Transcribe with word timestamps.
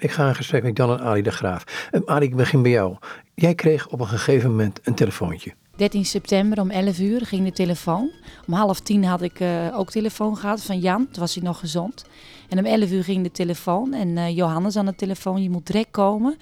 Ik 0.00 0.10
ga 0.10 0.28
in 0.28 0.34
gesprek 0.34 0.62
met 0.62 0.76
Jan 0.76 0.90
en 0.90 1.00
Ali 1.00 1.22
de 1.22 1.30
Graaf. 1.30 1.88
Uh, 1.92 2.00
Ali, 2.04 2.26
ik 2.26 2.36
begin 2.36 2.62
bij 2.62 2.70
jou. 2.70 2.96
Jij 3.34 3.54
kreeg 3.54 3.88
op 3.88 4.00
een 4.00 4.06
gegeven 4.06 4.50
moment 4.50 4.80
een 4.82 4.94
telefoontje. 4.94 5.52
13 5.76 6.04
september 6.04 6.60
om 6.60 6.70
11 6.70 6.98
uur 6.98 7.26
ging 7.26 7.44
de 7.44 7.52
telefoon. 7.52 8.10
Om 8.46 8.54
half 8.54 8.80
tien 8.80 9.04
had 9.04 9.22
ik 9.22 9.40
uh, 9.40 9.78
ook 9.78 9.90
telefoon 9.90 10.36
gehad 10.36 10.62
van 10.62 10.78
Jan. 10.78 11.08
Toen 11.10 11.20
was 11.20 11.34
hij 11.34 11.44
nog 11.44 11.58
gezond. 11.58 12.04
En 12.48 12.58
om 12.58 12.64
11 12.64 12.90
uur 12.90 13.04
ging 13.04 13.22
de 13.22 13.30
telefoon. 13.30 13.92
En 13.92 14.08
uh, 14.08 14.36
Johannes 14.36 14.76
aan 14.76 14.86
de 14.86 14.94
telefoon. 14.94 15.42
Je 15.42 15.50
moet 15.50 15.66
direct 15.66 15.90
komen 15.90 16.36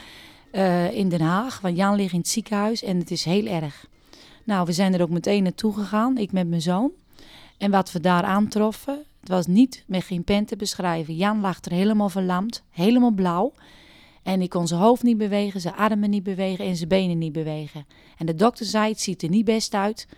uh, 0.52 0.92
in 0.92 1.08
Den 1.08 1.20
Haag. 1.20 1.60
Want 1.60 1.76
Jan 1.76 1.94
ligt 1.94 2.12
in 2.12 2.18
het 2.18 2.28
ziekenhuis 2.28 2.82
en 2.82 2.98
het 2.98 3.10
is 3.10 3.24
heel 3.24 3.46
erg. 3.46 3.86
Nou, 4.44 4.66
we 4.66 4.72
zijn 4.72 4.94
er 4.94 5.02
ook 5.02 5.10
meteen 5.10 5.42
naartoe 5.42 5.74
gegaan. 5.74 6.16
Ik 6.16 6.32
met 6.32 6.48
mijn 6.48 6.62
zoon. 6.62 6.90
En 7.58 7.70
wat 7.70 7.92
we 7.92 8.00
daar 8.00 8.22
aantroffen. 8.22 9.04
Het 9.28 9.36
was 9.36 9.46
niet 9.46 9.84
met 9.86 10.04
geen 10.04 10.24
pen 10.24 10.44
te 10.44 10.56
beschrijven. 10.56 11.16
Jan 11.16 11.40
lag 11.40 11.64
er 11.64 11.72
helemaal 11.72 12.08
verlamd. 12.08 12.62
Helemaal 12.70 13.10
blauw. 13.10 13.52
En 14.22 14.42
ik 14.42 14.50
kon 14.50 14.66
zijn 14.66 14.80
hoofd 14.80 15.02
niet 15.02 15.18
bewegen, 15.18 15.60
zijn 15.60 15.74
armen 15.74 16.10
niet 16.10 16.22
bewegen 16.22 16.64
en 16.64 16.76
zijn 16.76 16.88
benen 16.88 17.18
niet 17.18 17.32
bewegen. 17.32 17.86
En 18.16 18.26
de 18.26 18.34
dokter 18.34 18.66
zei, 18.66 18.90
het 18.90 19.00
ziet 19.00 19.22
er 19.22 19.28
niet 19.28 19.44
best 19.44 19.74
uit. 19.74 20.08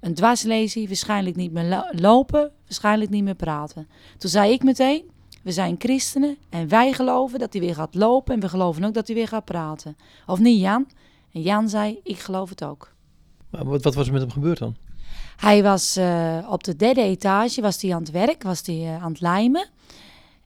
Een 0.00 0.14
dwarslesie, 0.14 0.86
waarschijnlijk 0.86 1.36
niet 1.36 1.52
meer 1.52 1.90
lopen, 1.92 2.52
waarschijnlijk 2.64 3.10
niet 3.10 3.24
meer 3.24 3.34
praten. 3.34 3.88
Toen 4.18 4.30
zei 4.30 4.52
ik 4.52 4.62
meteen, 4.62 5.10
we 5.42 5.52
zijn 5.52 5.74
christenen 5.78 6.36
en 6.48 6.68
wij 6.68 6.92
geloven 6.92 7.38
dat 7.38 7.52
hij 7.52 7.62
weer 7.62 7.74
gaat 7.74 7.94
lopen 7.94 8.34
en 8.34 8.40
we 8.40 8.48
geloven 8.48 8.84
ook 8.84 8.94
dat 8.94 9.06
hij 9.06 9.16
weer 9.16 9.28
gaat 9.28 9.44
praten. 9.44 9.96
Of 10.26 10.38
niet 10.38 10.60
Jan? 10.60 10.86
En 11.32 11.40
Jan 11.40 11.68
zei, 11.68 12.00
ik 12.02 12.18
geloof 12.18 12.48
het 12.48 12.64
ook. 12.64 12.94
Maar 13.50 13.64
wat, 13.64 13.82
wat 13.82 13.94
was 13.94 14.06
er 14.06 14.12
met 14.12 14.22
hem 14.22 14.30
gebeurd 14.30 14.58
dan? 14.58 14.76
Hij 15.38 15.62
was 15.62 15.96
uh, 15.96 16.48
op 16.50 16.64
de 16.64 16.76
derde 16.76 17.02
etage, 17.02 17.60
was 17.60 17.82
hij 17.82 17.94
aan 17.94 18.00
het 18.00 18.10
werk, 18.10 18.42
was 18.42 18.66
hij 18.66 18.76
uh, 18.76 19.02
aan 19.02 19.12
het 19.12 19.20
lijmen. 19.20 19.68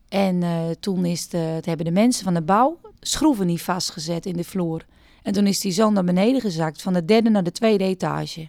En 0.09 0.43
uh, 0.43 0.71
toen 0.81 1.05
is 1.05 1.29
de, 1.29 1.39
het 1.39 1.67
hebben 1.67 1.87
de 1.87 1.93
mensen 1.93 2.25
van 2.25 2.35
de 2.35 2.43
bouw 2.43 2.81
schroeven 3.01 3.47
niet 3.47 3.63
vastgezet 3.63 4.27
in 4.27 4.37
de 4.37 4.45
vloer. 4.45 4.85
En 5.23 5.33
toen 5.33 5.47
is 5.47 5.61
die 5.61 5.73
zo 5.73 5.91
naar 5.91 6.05
beneden 6.05 6.41
gezakt, 6.41 6.83
van 6.83 6.93
de 6.93 7.05
derde 7.05 7.31
naar 7.31 7.45
de 7.45 7.53
tweede 7.53 7.85
etage. 7.85 8.49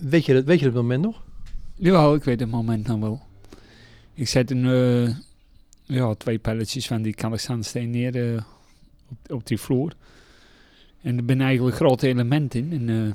Weet 0.00 0.24
je 0.24 0.34
dat, 0.34 0.44
weet 0.44 0.58
je 0.58 0.64
dat 0.64 0.74
moment 0.74 1.02
nog? 1.02 1.22
Ja, 1.74 2.12
ik 2.12 2.24
weet 2.24 2.40
het 2.40 2.50
moment 2.50 2.86
nog 2.86 3.00
wel. 3.00 3.20
Ik 4.14 4.28
zet 4.28 4.50
een, 4.50 4.64
uh, 4.64 5.14
ja, 5.84 6.14
twee 6.14 6.38
pelletjes 6.38 6.86
van 6.86 7.02
die 7.02 7.14
kalkstaansteen 7.14 7.90
neer 7.90 8.16
uh, 8.16 8.40
op, 9.08 9.32
op, 9.32 9.46
die 9.46 9.58
vloer. 9.58 9.92
En 11.02 11.16
er 11.16 11.24
ben 11.24 11.40
eigenlijk 11.40 11.76
grote 11.76 12.06
elementen 12.06 12.60
in. 12.60 12.72
En 12.72 12.88
uh, 12.88 13.12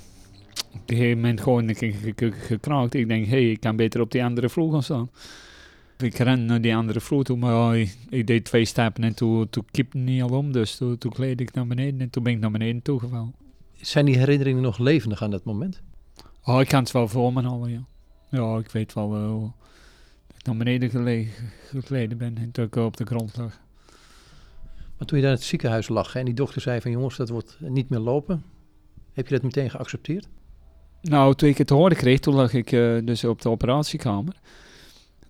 op 0.74 0.90
een 0.90 0.96
gegeven 0.96 1.20
moment 1.20 1.42
gewoon 1.42 1.76
gekraakt. 2.32 2.94
Ik 2.94 3.08
denk, 3.08 3.26
hé, 3.26 3.32
hey, 3.32 3.52
ik 3.52 3.60
kan 3.60 3.76
beter 3.76 4.02
op 4.02 4.12
die 4.12 4.24
andere 4.24 4.50
vloer 4.50 4.72
gaan 4.72 4.84
staan. 4.84 5.10
Ik 5.98 6.18
ren 6.18 6.46
naar 6.46 6.62
die 6.62 6.76
andere 6.76 7.00
vloer 7.00 7.24
toe, 7.24 7.38
maar 7.38 7.70
oh, 7.70 7.76
ik, 7.76 7.98
ik, 8.10 8.28
deed 8.28 8.46
twee 8.46 8.66
stappen 8.66 9.04
en 9.04 9.16
toen, 9.16 9.50
toen 9.50 9.66
kipte 9.72 9.98
niet 9.98 10.22
al 10.22 10.30
om. 10.30 10.52
Dus 10.52 10.76
toen, 10.76 10.98
toen 10.98 11.12
kleed 11.12 11.42
ik 11.42 11.54
naar 11.54 11.68
beneden 11.68 12.02
en 12.02 12.10
toen 12.10 12.24
ben 12.24 12.34
ik 12.34 12.40
naar 12.40 12.52
beneden 12.52 12.82
toegevallen. 12.82 13.34
Zijn 13.76 14.06
die 14.06 14.18
herinneringen 14.18 14.62
nog 14.62 14.78
levendig 14.78 15.24
aan 15.24 15.32
dat 15.32 15.44
moment? 15.44 15.82
Oh, 16.44 16.62
ik 16.62 16.68
kan 16.68 16.80
het 16.84 16.92
wel 16.92 17.08
voor 17.08 17.34
me 17.34 17.42
halen, 17.42 17.72
ja. 17.72 17.86
Ja, 18.30 18.58
ik 18.58 18.72
weet 18.72 18.94
wel 18.94 19.16
uh, 19.16 19.42
dat 20.28 20.38
ik 20.38 20.46
naar 20.46 20.58
beneden 20.58 20.90
gelegen, 20.90 21.50
gekleden 21.70 22.18
ben 22.18 22.38
en 22.38 22.52
toen 22.52 22.66
ik 22.66 22.76
op 22.76 22.98
de 22.98 23.06
grond 23.06 23.38
lag. 23.38 23.60
Maar 24.98 25.08
toen 25.08 25.18
je 25.18 25.24
daar 25.24 25.34
in 25.34 25.40
het 25.40 25.48
ziekenhuis 25.48 25.88
lag 25.88 26.16
en 26.16 26.26
die 26.26 26.34
dokter 26.34 26.62
zei 26.62 26.82
van 26.82 26.92
jongens, 26.92 27.16
dat 27.18 27.30
wordt 27.30 27.58
niet 27.60 27.90
meer 27.90 28.00
lopen. 28.00 28.44
Heb 29.14 29.28
je 29.28 29.34
dat 29.34 29.44
meteen 29.44 29.70
geaccepteerd? 29.70 30.28
Nou, 31.04 31.36
toen 31.36 31.50
ik 31.50 31.58
het 31.58 31.70
hoorde 31.70 31.96
kreeg, 31.96 32.20
toen 32.20 32.34
lag 32.34 32.54
ik 32.54 32.72
uh, 32.72 33.06
dus 33.06 33.24
op 33.24 33.42
de 33.42 33.50
operatiekamer 33.50 34.34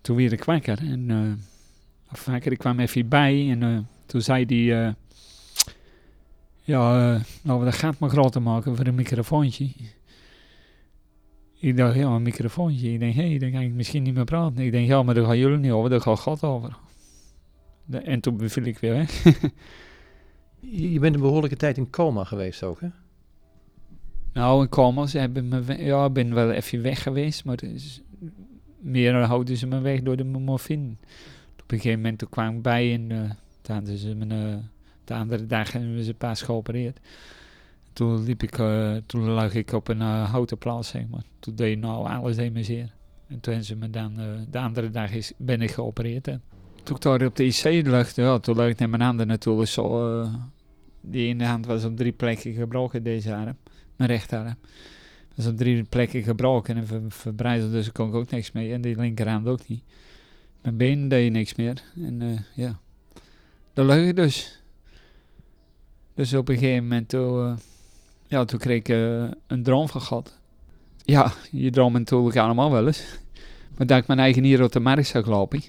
toen 0.04 0.16
werd 0.16 0.32
ik 0.32 0.44
wakker. 0.44 0.78
En, 0.78 1.08
uh, 1.08 1.32
of 2.12 2.24
wakker, 2.24 2.52
ik 2.52 2.58
kwam 2.58 2.80
even 2.80 3.08
bij 3.08 3.50
en 3.50 3.62
uh, 3.62 3.78
toen 4.06 4.20
zei. 4.20 4.46
Uh, 4.48 4.88
ja, 6.62 7.20
nou 7.42 7.64
dat 7.64 7.74
gaat 7.74 7.98
maar 7.98 8.10
groter 8.10 8.42
maken 8.42 8.76
voor 8.76 8.86
een 8.86 8.94
microfoontje. 8.94 9.70
Ik 11.58 11.76
dacht, 11.76 11.94
ja, 11.94 12.06
een 12.06 12.22
microfoontje. 12.22 12.92
Ik 12.92 12.98
denk, 12.98 13.14
hé, 13.14 13.28
hey, 13.28 13.38
dan 13.38 13.50
kan 13.50 13.60
ik 13.60 13.72
misschien 13.72 14.02
niet 14.02 14.14
meer 14.14 14.24
praten. 14.24 14.64
Ik 14.64 14.72
denk, 14.72 14.86
ja, 14.86 15.02
maar 15.02 15.14
daar 15.14 15.24
gaan 15.24 15.38
jullie 15.38 15.58
niet 15.58 15.72
over, 15.72 15.90
daar 15.90 16.00
gaat 16.00 16.20
God 16.20 16.42
over. 16.42 16.76
En 17.90 18.20
toen 18.20 18.36
beviel 18.36 18.64
ik 18.64 18.78
weer 18.78 18.92
weg. 18.92 19.22
je 20.92 20.98
bent 20.98 21.14
een 21.14 21.20
behoorlijke 21.20 21.56
tijd 21.56 21.76
in 21.76 21.90
coma 21.90 22.24
geweest 22.24 22.62
ook, 22.62 22.80
hè? 22.80 22.88
Nou, 24.34 24.62
in 24.62 24.68
coma, 24.68 25.06
ze 25.06 25.18
hebben 25.18 25.48
me, 25.48 25.84
ja, 25.84 26.04
ik 26.04 26.12
ben 26.12 26.34
wel 26.34 26.50
even 26.50 26.82
weg 26.82 27.02
geweest, 27.02 27.44
maar 27.44 27.58
meer 28.78 29.14
houden 29.14 29.56
ze 29.56 29.66
me 29.66 29.80
weg 29.80 30.02
door 30.02 30.16
de 30.16 30.24
morfine. 30.24 30.90
Op 31.62 31.72
een 31.72 31.78
gegeven 31.78 32.00
moment 32.00 32.18
toen 32.18 32.28
kwam 32.28 32.56
ik 32.56 32.62
bij 32.62 32.94
en 32.94 33.10
uh, 33.10 33.30
toen 33.60 33.96
ze 33.96 34.14
me 34.14 34.24
uh, 34.34 34.56
de 35.04 35.14
andere 35.14 35.46
dag 35.46 35.72
hebben 35.72 36.04
ze 36.04 36.14
pas 36.14 36.42
geopereerd. 36.42 37.00
Toen 37.92 38.24
liep 38.24 38.42
ik, 38.42 38.58
uh, 38.58 38.96
toen 39.06 39.28
lag 39.28 39.54
ik 39.54 39.72
op 39.72 39.88
een 39.88 40.00
houten 40.00 40.58
plaats, 40.58 40.88
zeg 40.88 41.08
maar. 41.10 41.24
Toen 41.38 41.54
deed 41.54 41.78
nou 41.78 42.08
alles 42.08 42.36
deed 42.36 42.66
zeer. 42.66 42.92
En 43.28 43.40
toen 43.40 43.52
hebben 43.52 43.64
ze 43.64 43.76
me 43.76 43.90
dan, 43.90 44.14
de 44.50 44.58
andere 44.58 44.90
dag 44.90 45.10
is, 45.10 45.32
ben 45.36 45.60
ik 45.60 45.70
geopereerd. 45.70 46.28
En 46.28 46.42
toen 46.82 46.96
ik 46.96 47.02
daar 47.02 47.24
op 47.24 47.36
de 47.36 47.44
IC 47.44 47.86
lag, 47.86 48.14
ja, 48.14 48.38
toen 48.38 48.56
lag 48.56 48.68
ik 48.68 48.78
naar 48.78 48.88
mijn 48.88 49.02
handen 49.02 49.26
natuurlijk 49.26 49.68
zo. 49.68 50.28
die 51.00 51.28
ene 51.28 51.44
hand 51.44 51.66
was 51.66 51.84
op 51.84 51.96
drie 51.96 52.12
plekken 52.12 52.52
gebroken, 52.52 53.02
deze 53.02 53.34
arm. 53.34 53.56
Mijn 53.96 54.10
rechterarm. 54.10 54.56
Dat 55.28 55.44
is 55.44 55.46
op 55.46 55.56
drie 55.56 55.82
plekken 55.82 56.22
gebroken 56.22 56.76
en 56.76 57.10
ver, 57.10 57.70
dus 57.70 57.86
ik 57.86 57.92
kon 57.92 58.12
ook 58.12 58.30
niks 58.30 58.52
mee. 58.52 58.72
En 58.72 58.80
die 58.80 58.96
linkerhand 58.96 59.46
ook 59.46 59.68
niet. 59.68 59.82
Mijn 60.62 60.76
benen 60.76 61.08
deed 61.08 61.32
niks 61.32 61.54
meer. 61.54 61.82
En 61.96 62.20
uh, 62.20 62.38
ja, 62.54 62.78
daar 63.72 63.84
lag 63.84 63.96
ik 63.96 64.16
dus. 64.16 64.60
Dus 66.14 66.34
op 66.34 66.48
een 66.48 66.58
gegeven 66.58 66.82
moment, 66.82 67.08
toen, 67.08 67.48
uh, 67.48 67.56
ja, 68.26 68.44
toen 68.44 68.58
kreeg 68.58 68.78
ik 68.78 68.88
uh, 68.88 69.30
een 69.46 69.62
droom 69.62 69.88
van 69.88 70.00
God. 70.00 70.38
Ja, 71.02 71.32
je 71.50 71.70
droomt 71.70 71.92
natuurlijk 71.92 72.36
allemaal 72.36 72.70
wel 72.70 72.86
eens. 72.86 73.18
Maar 73.76 73.86
dat 73.86 73.98
ik 73.98 74.06
mijn 74.06 74.18
eigen 74.18 74.44
hier 74.44 74.62
op 74.62 74.72
de 74.72 74.80
markt 74.80 75.06
zag 75.06 75.26
lopen. 75.26 75.62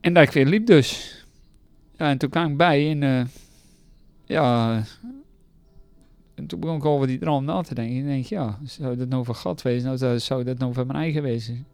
En 0.00 0.14
dat 0.14 0.22
ik 0.22 0.30
weer 0.30 0.46
liep 0.46 0.66
dus. 0.66 1.18
Ja, 1.96 2.10
en 2.10 2.18
toen 2.18 2.30
kwam 2.30 2.50
ik 2.50 2.56
bij 2.56 3.00
en 3.00 3.30
ja, 4.24 4.82
en 6.40 6.46
toen 6.46 6.60
begon 6.60 6.76
ik 6.76 6.84
over 6.84 7.06
die 7.06 7.18
droom 7.18 7.44
na 7.44 7.62
te 7.62 7.74
denken. 7.74 7.96
Ik 7.96 8.04
denk, 8.04 8.24
ja, 8.24 8.58
zou 8.64 8.96
dat 8.96 9.08
nou 9.08 9.24
van 9.24 9.34
God 9.34 9.62
wezen? 9.62 9.98
Nou, 9.98 10.18
zou 10.18 10.44
dat 10.44 10.58
nou 10.58 10.72
van 10.72 10.86
mijn 10.86 10.98
eigen 10.98 11.22
wezen? 11.22 11.66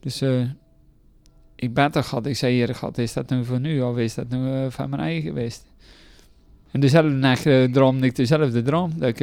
Dus 0.00 0.22
uh, 0.22 0.50
ik 1.54 1.74
bad 1.74 1.92
toch 1.92 2.08
God. 2.08 2.26
Ik 2.26 2.36
zei, 2.36 2.54
hier 2.54 2.74
God, 2.74 2.98
is 2.98 3.12
dat 3.12 3.30
nu 3.30 3.44
voor 3.44 3.60
nu 3.60 3.80
of 3.82 3.96
is 3.96 4.14
dat 4.14 4.28
nu 4.28 4.38
uh, 4.38 4.66
van 4.68 4.90
mijn 4.90 5.02
eigen 5.02 5.22
geweest? 5.22 5.64
En 6.70 6.80
dezelfde 6.80 7.10
nacht 7.10 7.46
uh, 7.46 7.72
droomde 7.72 8.06
ik 8.06 8.16
dezelfde 8.16 8.62
droom. 8.62 8.92
Dat 8.96 9.08
ik, 9.08 9.18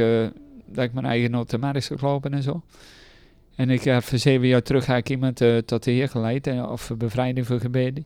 dat 0.66 0.84
ik 0.84 0.94
mijn 0.94 1.06
eigen 1.06 1.36
op 1.36 1.50
zou 1.50 2.20
en 2.22 2.44
zo. 2.44 2.62
En 3.56 3.70
ik 3.70 3.84
heb 3.84 4.04
voor 4.04 4.18
zeven 4.18 4.48
jaar 4.48 4.62
terug 4.62 4.86
ga 4.86 4.96
ik 4.96 5.10
iemand 5.10 5.44
tot 5.66 5.84
de 5.84 5.92
Heer 5.92 6.10
geleid. 6.10 6.48
of 6.48 6.92
bevrijding 6.98 7.48
voor 7.48 7.60
gebeden. 7.60 8.06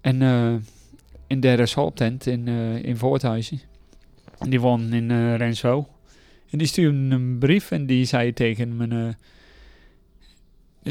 En 0.00 0.22
in 1.26 1.40
de 1.40 1.52
ressorttent 1.52 2.26
in, 2.26 2.48
in 2.82 2.96
Voorthuizen. 2.96 3.60
Die 4.48 4.60
woonde 4.60 4.96
in 4.96 5.10
uh, 5.10 5.36
Renswouw. 5.36 5.88
En 6.50 6.58
die 6.58 6.66
stuurde 6.66 7.14
een 7.14 7.38
brief 7.38 7.70
en 7.70 7.86
die 7.86 8.04
zei 8.04 8.32
tegen 8.32 8.76
me... 8.76 8.86
Uh, 8.86 9.08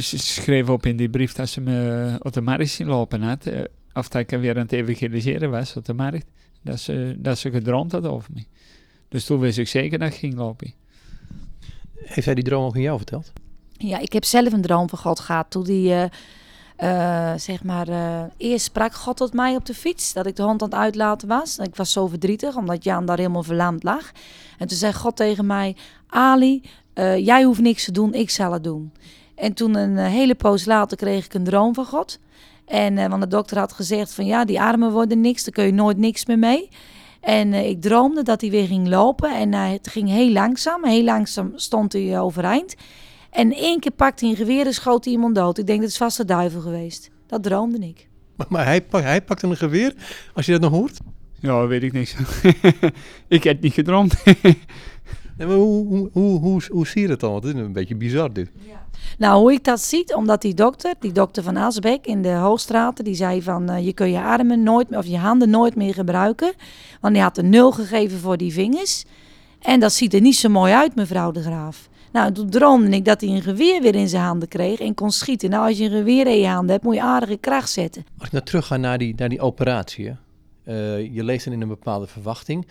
ze 0.02 0.20
schreef 0.20 0.70
op 0.70 0.86
in 0.86 0.98
die 0.98 1.10
brief 1.10 1.34
dat 1.34 1.50
ze 1.50 1.62
me 1.62 2.18
op 2.22 2.34
de 2.34 2.42
markt 2.42 2.70
zien 2.70 2.88
lopen 2.88 3.22
had. 3.22 3.48
Uh, 3.48 3.62
of 3.94 4.08
dat 4.08 4.22
ik 4.22 4.40
weer 4.40 4.56
aan 4.56 4.62
het 4.62 4.72
evangeliseren 4.72 5.50
was 5.50 5.76
op 5.76 5.86
de 5.86 5.94
markt. 5.94 6.26
Dat 6.62 6.80
ze, 6.80 7.16
dat 7.18 7.38
ze 7.38 7.52
gedroomd 7.52 7.92
had 7.92 8.06
over 8.06 8.30
me. 8.34 8.44
Dus 9.10 9.26
toen 9.26 9.40
wist 9.40 9.58
ik 9.58 9.68
zeker 9.68 10.00
dat 10.00 10.08
ik 10.08 10.18
ging 10.18 10.34
lopen. 10.34 10.74
Heeft 11.96 12.26
hij 12.26 12.36
die 12.36 12.44
droom 12.44 12.66
ook 12.66 12.76
aan 12.76 12.82
jou 12.82 12.98
verteld? 12.98 13.34
Ja, 13.78 14.00
ik 14.00 14.14
heb 14.14 14.26
zelf 14.26 14.54
een 14.54 14.62
droom 14.62 14.90
van 14.90 15.00
God 15.00 15.20
gehad. 15.20 15.46
Toen 15.50 15.64
die... 15.64 15.94
Uh, 16.84 17.32
uh, 17.32 17.40
zeg 17.40 17.64
maar, 17.64 17.90
uh, 17.90 18.22
eerst 18.38 18.66
sprak 18.66 18.94
God 18.94 19.18
tot 19.18 19.34
mij 19.34 19.56
op 19.56 19.66
de 19.66 19.74
fiets, 19.74 20.14
dat 20.14 20.26
ik 20.26 20.36
de 20.36 20.44
hond 20.44 20.62
aan 20.62 20.70
het 20.70 20.78
uitlaten 20.78 21.28
was. 21.28 21.58
Ik 21.58 21.76
was 21.76 21.92
zo 21.92 22.08
verdrietig, 22.08 22.56
omdat 22.56 22.84
Jan 22.84 23.06
daar 23.06 23.18
helemaal 23.18 23.44
verlamd 23.44 23.84
lag. 23.84 24.12
En 24.58 24.68
toen 24.68 24.78
zei 24.78 24.94
God 24.94 25.16
tegen 25.16 25.46
mij, 25.46 25.76
Ali, 26.08 26.62
uh, 26.96 27.18
jij 27.18 27.44
hoeft 27.44 27.60
niks 27.60 27.86
te 27.86 27.92
doen, 27.92 28.14
ik 28.14 28.30
zal 28.30 28.52
het 28.52 28.64
doen. 28.64 28.94
En 29.36 29.54
toen 29.54 29.76
een 29.76 29.98
hele 29.98 30.36
poos 30.36 30.66
later 30.66 30.98
kreeg 30.98 31.26
ik 31.26 31.34
een 31.34 31.44
droom 31.44 31.74
van 31.74 31.86
God. 31.86 32.20
En, 32.66 33.10
want 33.10 33.22
de 33.22 33.28
dokter 33.28 33.58
had 33.58 33.74
gezegd 33.74 34.14
van, 34.14 34.26
ja, 34.26 34.46
die 34.46 34.62
armen 34.62 34.92
worden 34.92 35.22
niks, 35.22 35.44
daar 35.44 35.54
kun 35.54 35.66
je 35.66 35.72
nooit 35.72 35.98
niks 35.98 36.26
meer 36.26 36.40
mee. 36.40 36.70
En 37.22 37.54
ik 37.54 37.82
droomde 37.82 38.24
dat 38.24 38.42
hij 38.42 38.50
weer 38.50 38.68
ging 38.68 38.88
lopen 38.88 39.36
en 39.36 39.54
het 39.54 39.88
ging 39.88 40.10
heel 40.10 40.32
langzaam. 40.32 40.86
Heel 40.86 41.04
langzaam 41.04 41.52
stond 41.56 41.94
hij 41.94 42.20
overeind. 42.20 42.76
En 43.32 43.54
één 43.54 43.80
keer 43.80 43.92
pakte 43.92 44.26
hij 44.26 44.34
een 44.34 44.40
geweer 44.40 44.66
en 44.66 44.74
schoot 44.74 45.04
hij 45.04 45.14
iemand 45.14 45.36
dood. 45.36 45.58
Ik 45.58 45.68
denk, 45.68 45.80
dat 45.82 45.90
is 45.90 45.98
vast 45.98 46.18
de 46.18 46.26
duivel 46.26 46.62
geweest. 46.62 47.10
Dat 47.28 47.44
droomde 47.44 47.88
ik. 47.88 48.08
Maar, 48.36 48.48
maar 48.50 48.66
hij, 48.66 48.82
pak, 48.82 49.02
hij 49.02 49.22
pakte 49.22 49.48
een 49.48 49.58
geweer, 49.58 49.94
als 50.34 50.46
je 50.46 50.52
dat 50.52 50.62
nog 50.62 50.72
hoort? 50.72 50.98
Ja, 51.40 51.68
weet 51.68 51.84
ik 51.84 51.94
niks. 51.94 52.16
ik 53.28 53.44
heb 53.44 53.62
niet 53.62 53.74
gedroomd. 53.74 54.14
Maar 55.38 55.56
hoe, 55.56 55.88
hoe, 55.88 56.10
hoe, 56.12 56.40
hoe, 56.40 56.62
hoe 56.70 56.88
zie 56.88 57.02
je 57.02 57.08
dat 57.08 57.20
dan? 57.20 57.32
Want 57.32 57.44
dit 57.44 57.56
is 57.56 57.62
een 57.62 57.74
beetje 57.74 57.96
bizar 57.96 58.34
dit. 58.34 58.52
Nou, 59.18 59.40
hoe 59.40 59.52
ik 59.52 59.64
dat 59.64 59.80
zie, 59.82 60.16
omdat 60.16 60.42
die 60.42 60.54
dokter, 60.54 60.94
die 61.00 61.12
dokter 61.12 61.44
van 61.44 61.58
Asbeck 61.58 62.06
in 62.06 62.22
de 62.22 62.32
Hoogstraten, 62.32 63.04
die 63.04 63.16
zei 63.16 63.42
van 63.42 63.70
eh, 63.70 63.86
je 63.86 63.94
kun 63.94 64.12
je 64.12 64.22
armen 64.22 64.64
nooit 64.64 64.90
meer, 64.90 65.00
of 65.00 65.06
je 65.06 65.18
handen 65.18 65.50
nooit 65.50 65.76
meer 65.76 65.94
gebruiken. 65.94 66.54
Want 67.02 67.14
die 67.14 67.24
had 67.24 67.38
een 67.38 67.50
nul 67.50 67.72
gegeven 67.72 68.20
voor 68.20 68.38
die 68.38 68.54
vingers. 68.54 69.06
En 69.60 69.80
dat 69.80 69.94
ziet 69.94 70.14
er 70.14 70.22
niet 70.22 70.36
zo 70.36 70.50
mooi 70.50 70.74
uit, 70.74 70.96
mevrouw 70.96 71.32
de 71.32 71.42
Graaf. 71.42 71.90
Nou, 72.12 72.32
toen 72.32 72.50
droomde 72.50 72.96
ik 72.96 73.06
dat 73.06 73.22
hij 73.22 73.30
een 73.30 73.42
geweer 73.42 73.82
weer 73.82 73.96
in 73.96 74.10
zijn 74.10 74.24
handen 74.24 74.48
kreeg 74.48 74.80
en 74.80 74.94
kon 74.94 75.12
schieten. 75.12 75.50
Nou, 75.50 75.68
als 75.68 75.78
je 75.78 75.84
een 75.84 75.92
geweer 75.92 76.28
in 76.28 76.40
je 76.40 76.48
handen 76.48 76.72
hebt, 76.72 76.84
moet 76.84 76.96
je 76.96 77.02
aardige 77.02 77.38
kracht 77.38 77.70
zetten. 77.70 78.06
Als 78.18 78.28
ik 78.28 78.34
nou 78.34 78.46
terug 78.46 78.68
ga 78.68 78.78
naar 78.78 78.98
die, 78.98 79.14
naar 79.16 79.30
die 79.30 79.42
operatie, 79.42 80.08
hè. 80.08 80.14
Eh, 80.64 81.14
je 81.14 81.24
leeft 81.24 81.44
dan 81.46 81.54
in 81.54 81.62
een 81.62 81.68
bepaalde 81.68 82.08
verwachting. 82.08 82.68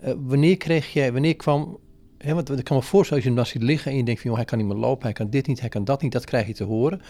Eh, 0.00 0.14
wanneer 0.18 0.56
kreeg 0.56 0.92
jij, 0.92 1.12
wanneer 1.12 1.36
kwam, 1.36 1.78
hè, 2.18 2.34
want 2.34 2.58
ik 2.58 2.64
kan 2.64 2.76
me 2.76 2.82
voorstellen 2.82 3.22
als 3.22 3.22
je 3.22 3.28
hem 3.28 3.36
dan 3.36 3.46
ziet 3.46 3.62
liggen 3.62 3.90
en 3.90 3.96
je 3.96 4.04
denkt 4.04 4.20
van, 4.20 4.30
joh, 4.30 4.38
hij 4.38 4.48
kan 4.48 4.58
niet 4.58 4.66
meer 4.66 4.76
lopen, 4.76 5.02
hij 5.02 5.12
kan 5.12 5.30
dit 5.30 5.46
niet, 5.46 5.60
hij 5.60 5.68
kan 5.68 5.84
dat 5.84 6.02
niet, 6.02 6.12
dat 6.12 6.24
krijg 6.24 6.46
je 6.46 6.54
te 6.54 6.64
horen. 6.64 7.00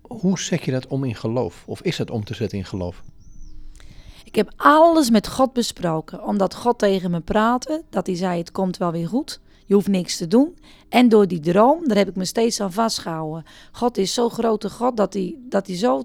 Hoe 0.00 0.38
zet 0.38 0.64
je 0.64 0.70
dat 0.70 0.86
om 0.86 1.04
in 1.04 1.14
geloof? 1.14 1.62
Of 1.66 1.82
is 1.82 1.96
dat 1.96 2.10
om 2.10 2.24
te 2.24 2.34
zetten 2.34 2.58
in 2.58 2.64
geloof? 2.64 3.02
Ik 4.24 4.34
heb 4.34 4.52
alles 4.56 5.10
met 5.10 5.28
God 5.28 5.52
besproken, 5.52 6.24
omdat 6.24 6.54
God 6.54 6.78
tegen 6.78 7.10
me 7.10 7.20
praatte, 7.20 7.82
dat 7.90 8.06
hij 8.06 8.16
zei 8.16 8.38
het 8.38 8.52
komt 8.52 8.76
wel 8.76 8.92
weer 8.92 9.08
goed. 9.08 9.40
Je 9.70 9.76
hoeft 9.76 9.88
niks 9.88 10.16
te 10.16 10.26
doen. 10.26 10.56
En 10.88 11.08
door 11.08 11.28
die 11.28 11.40
droom, 11.40 11.88
daar 11.88 11.96
heb 11.96 12.08
ik 12.08 12.16
me 12.16 12.24
steeds 12.24 12.60
aan 12.60 12.72
vastgehouden. 12.72 13.44
God 13.72 13.98
is 13.98 14.14
zo 14.14 14.28
grote 14.28 14.70
God 14.70 14.96
dat 14.96 15.14
hij, 15.14 15.36
dat 15.48 15.66
hij 15.66 15.76
zo 15.76 16.02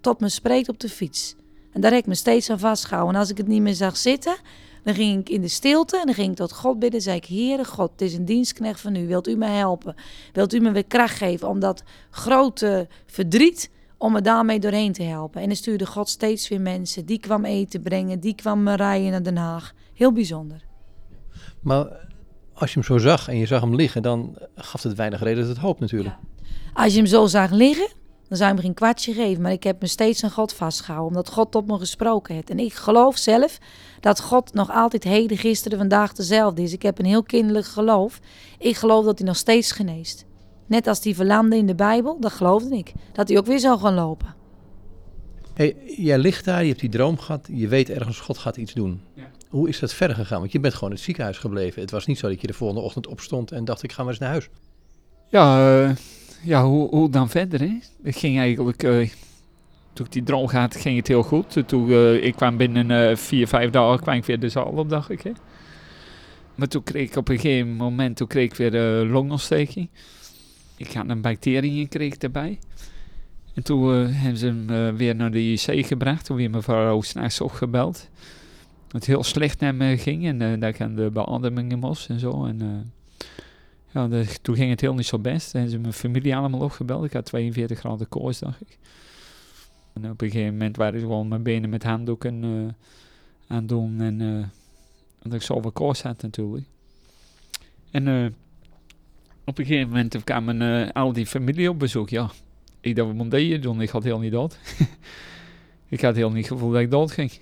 tot 0.00 0.20
me 0.20 0.28
spreekt 0.28 0.68
op 0.68 0.80
de 0.80 0.88
fiets. 0.88 1.36
En 1.72 1.80
daar 1.80 1.90
heb 1.90 2.00
ik 2.00 2.06
me 2.06 2.14
steeds 2.14 2.50
aan 2.50 2.58
vastgehouden. 2.58 3.14
En 3.14 3.20
als 3.20 3.30
ik 3.30 3.36
het 3.36 3.46
niet 3.46 3.62
meer 3.62 3.74
zag 3.74 3.96
zitten, 3.96 4.36
dan 4.84 4.94
ging 4.94 5.20
ik 5.20 5.28
in 5.28 5.40
de 5.40 5.48
stilte 5.48 5.98
en 5.98 6.06
dan 6.06 6.14
ging 6.14 6.30
ik 6.30 6.36
tot 6.36 6.52
God 6.52 6.78
bidden. 6.78 7.00
zei 7.00 7.16
ik, 7.16 7.24
Heere 7.24 7.64
God, 7.64 7.90
het 7.90 8.00
is 8.00 8.14
een 8.14 8.24
dienstknecht 8.24 8.80
van 8.80 8.94
u. 8.94 9.06
Wilt 9.06 9.28
u 9.28 9.36
me 9.36 9.46
helpen? 9.46 9.94
Wilt 10.32 10.54
u 10.54 10.60
me 10.60 10.70
weer 10.70 10.86
kracht 10.86 11.16
geven 11.16 11.48
om 11.48 11.60
dat 11.60 11.82
grote 12.10 12.88
verdriet, 13.06 13.70
om 13.98 14.12
me 14.12 14.20
daarmee 14.20 14.60
doorheen 14.60 14.92
te 14.92 15.02
helpen? 15.02 15.40
En 15.40 15.46
dan 15.46 15.56
stuurde 15.56 15.86
God 15.86 16.08
steeds 16.08 16.48
weer 16.48 16.60
mensen. 16.60 17.06
Die 17.06 17.18
kwam 17.18 17.44
eten 17.44 17.82
brengen, 17.82 18.20
die 18.20 18.34
kwam 18.34 18.62
me 18.62 18.76
rijden 18.76 19.10
naar 19.10 19.22
Den 19.22 19.36
Haag. 19.36 19.72
Heel 19.94 20.12
bijzonder. 20.12 20.64
Maar 21.60 22.14
als 22.58 22.72
je 22.72 22.78
hem 22.78 22.88
zo 22.88 22.98
zag 22.98 23.28
en 23.28 23.36
je 23.36 23.46
zag 23.46 23.60
hem 23.60 23.74
liggen, 23.74 24.02
dan 24.02 24.36
gaf 24.54 24.82
het 24.82 24.94
weinig 24.94 25.22
reden 25.22 25.46
tot 25.46 25.56
hoop 25.56 25.80
natuurlijk. 25.80 26.14
Als 26.74 26.92
je 26.92 26.98
hem 26.98 27.06
zo 27.06 27.26
zag 27.26 27.50
liggen, 27.50 27.88
dan 28.28 28.36
zou 28.36 28.48
je 28.48 28.54
hem 28.54 28.64
geen 28.64 28.74
kwartje 28.74 29.12
geven. 29.12 29.42
Maar 29.42 29.52
ik 29.52 29.62
heb 29.62 29.80
me 29.80 29.86
steeds 29.86 30.24
aan 30.24 30.30
God 30.30 30.52
vastgehouden, 30.52 31.16
omdat 31.16 31.32
God 31.32 31.50
tot 31.50 31.66
me 31.66 31.78
gesproken 31.78 32.34
heeft. 32.34 32.50
En 32.50 32.58
ik 32.58 32.72
geloof 32.72 33.16
zelf 33.16 33.58
dat 34.00 34.20
God 34.20 34.54
nog 34.54 34.70
altijd 34.70 35.04
heden, 35.04 35.36
gisteren, 35.36 35.78
vandaag 35.78 36.12
dezelfde 36.12 36.62
is. 36.62 36.72
Ik 36.72 36.82
heb 36.82 36.98
een 36.98 37.04
heel 37.04 37.22
kinderlijk 37.22 37.66
geloof. 37.66 38.20
Ik 38.58 38.76
geloof 38.76 39.04
dat 39.04 39.18
hij 39.18 39.26
nog 39.26 39.36
steeds 39.36 39.72
geneest. 39.72 40.24
Net 40.66 40.86
als 40.86 41.00
die 41.00 41.14
verlamde 41.14 41.56
in 41.56 41.66
de 41.66 41.74
Bijbel, 41.74 42.20
dat 42.20 42.32
geloofde 42.32 42.76
ik. 42.76 42.92
Dat 43.12 43.28
hij 43.28 43.38
ook 43.38 43.46
weer 43.46 43.60
zou 43.60 43.78
gaan 43.78 43.94
lopen. 43.94 44.34
Hey, 45.54 45.76
jij 45.96 46.18
ligt 46.18 46.44
daar, 46.44 46.62
je 46.62 46.68
hebt 46.68 46.80
die 46.80 46.90
droom 46.90 47.18
gehad, 47.18 47.48
je 47.52 47.68
weet 47.68 47.90
ergens 47.90 48.20
God 48.20 48.38
gaat 48.38 48.56
iets 48.56 48.74
doen. 48.74 49.00
Ja. 49.14 49.30
Hoe 49.48 49.68
is 49.68 49.78
dat 49.78 49.92
verder 49.94 50.16
gegaan? 50.16 50.40
Want 50.40 50.52
je 50.52 50.60
bent 50.60 50.74
gewoon 50.74 50.88
in 50.88 50.94
het 50.94 51.04
ziekenhuis 51.04 51.38
gebleven. 51.38 51.80
Het 51.80 51.90
was 51.90 52.06
niet 52.06 52.18
zo 52.18 52.28
dat 52.28 52.40
je 52.40 52.46
de 52.46 52.52
volgende 52.52 52.82
ochtend 52.82 53.06
opstond 53.06 53.52
en 53.52 53.64
dacht 53.64 53.82
ik 53.82 53.92
ga 53.92 54.02
maar 54.02 54.10
eens 54.10 54.20
naar 54.20 54.30
huis. 54.30 54.48
Ja, 55.28 55.78
eh, 55.84 55.96
ja 56.42 56.64
hoe, 56.64 56.88
hoe 56.88 57.10
dan 57.10 57.28
verder? 57.28 57.60
Het 58.02 58.16
ging 58.16 58.38
eigenlijk... 58.38 58.82
eh, 58.82 59.10
toen 59.92 60.06
ik 60.06 60.12
die 60.12 60.22
droom 60.22 60.48
had, 60.48 60.76
ging 60.76 60.96
het 60.96 61.06
heel 61.08 61.22
goed. 61.22 61.68
Toen, 61.68 61.90
eh, 61.90 62.24
ik 62.24 62.36
kwam 62.36 62.56
binnen 62.56 63.18
vier, 63.18 63.48
vijf 63.48 63.70
dagen 63.70 64.00
kwam 64.00 64.14
ik 64.14 64.24
weer 64.24 64.40
de 64.40 64.48
zaal 64.48 64.64
op, 64.64 64.88
dacht 64.88 65.10
ik. 65.10 65.22
Hè? 65.22 65.32
Maar 66.54 66.68
toen 66.68 66.82
kreeg 66.82 67.08
ik 67.08 67.16
op 67.16 67.28
een 67.28 67.38
gegeven 67.38 67.72
moment 67.72 68.16
toen 68.16 68.26
kreeg 68.26 68.44
ik 68.44 68.54
weer 68.54 69.04
longontsteking. 69.04 69.88
Ik 70.76 70.92
had 70.92 71.08
een 71.08 71.20
bacterie 71.20 71.82
gekregen 71.82 72.18
erbij. 72.18 72.58
En 73.54 73.62
toen 73.62 73.92
hebben 74.06 74.38
ze 74.38 74.46
hem 74.46 74.96
weer 74.96 75.14
naar 75.14 75.30
de 75.30 75.52
IC 75.52 75.86
gebracht. 75.86 76.24
Toen 76.24 76.36
weer 76.36 76.50
mevrouw 76.50 77.00
s'nachts 77.00 77.40
opgebeld. 77.40 77.94
Dat 77.94 78.08
het 78.90 79.06
heel 79.06 79.24
slecht 79.24 79.60
naar 79.60 79.74
me 79.74 79.98
ging 79.98 80.26
en 80.26 80.42
eh, 80.42 80.60
dat 80.60 80.68
ik 80.68 80.80
aan 80.80 80.96
de 80.96 81.10
beademing 81.10 81.80
moest 81.80 82.08
en 82.08 82.20
zo. 82.20 82.44
En, 82.44 82.60
eh, 82.60 83.26
ja, 83.92 84.24
toen 84.42 84.54
ging 84.54 84.70
het 84.70 84.80
heel 84.80 84.94
niet 84.94 85.06
zo 85.06 85.18
best. 85.18 85.52
Hebben 85.52 85.70
ze 85.70 85.78
mijn 85.78 85.92
familie 85.92 86.36
allemaal 86.36 86.60
opgebeld. 86.60 87.04
Ik 87.04 87.12
had 87.12 87.24
42 87.24 87.78
graden 87.78 88.08
koorts, 88.08 88.38
dacht 88.38 88.60
ik. 88.60 88.78
En 89.92 90.10
op 90.10 90.22
een 90.22 90.30
gegeven 90.30 90.52
moment 90.52 90.76
waren 90.76 91.00
ze 91.00 91.06
gewoon 91.06 91.28
mijn 91.28 91.42
benen 91.42 91.70
met 91.70 91.82
handdoeken 91.82 92.44
eh, 92.44 92.74
aan 93.56 93.66
doen. 93.66 94.00
En 94.00 94.20
eh, 94.20 94.48
omdat 95.22 95.40
ik 95.40 95.42
zoveel 95.42 95.72
koorts 95.72 96.02
had 96.02 96.22
natuurlijk. 96.22 96.66
En 97.90 98.08
eh, 98.08 98.26
op 99.44 99.58
een 99.58 99.66
gegeven 99.66 99.88
moment 99.88 100.24
kwamen 100.24 100.62
eh, 100.62 100.92
al 100.92 101.12
die 101.12 101.26
familie 101.26 101.70
op 101.70 101.78
bezoek. 101.78 102.08
Ja, 102.08 102.30
ik 102.80 102.96
dacht, 102.96 103.08
wat 103.08 103.16
moet 103.16 103.62
doen? 103.62 103.80
Ik 103.80 103.90
had 103.90 104.04
heel 104.04 104.18
niet 104.18 104.32
dood. 104.32 104.58
ik 105.88 106.00
had 106.00 106.16
heel 106.16 106.30
niet 106.30 106.48
het 106.48 106.52
gevoel 106.52 106.70
dat 106.70 106.80
ik 106.80 106.90
dood 106.90 107.12
ging. 107.12 107.32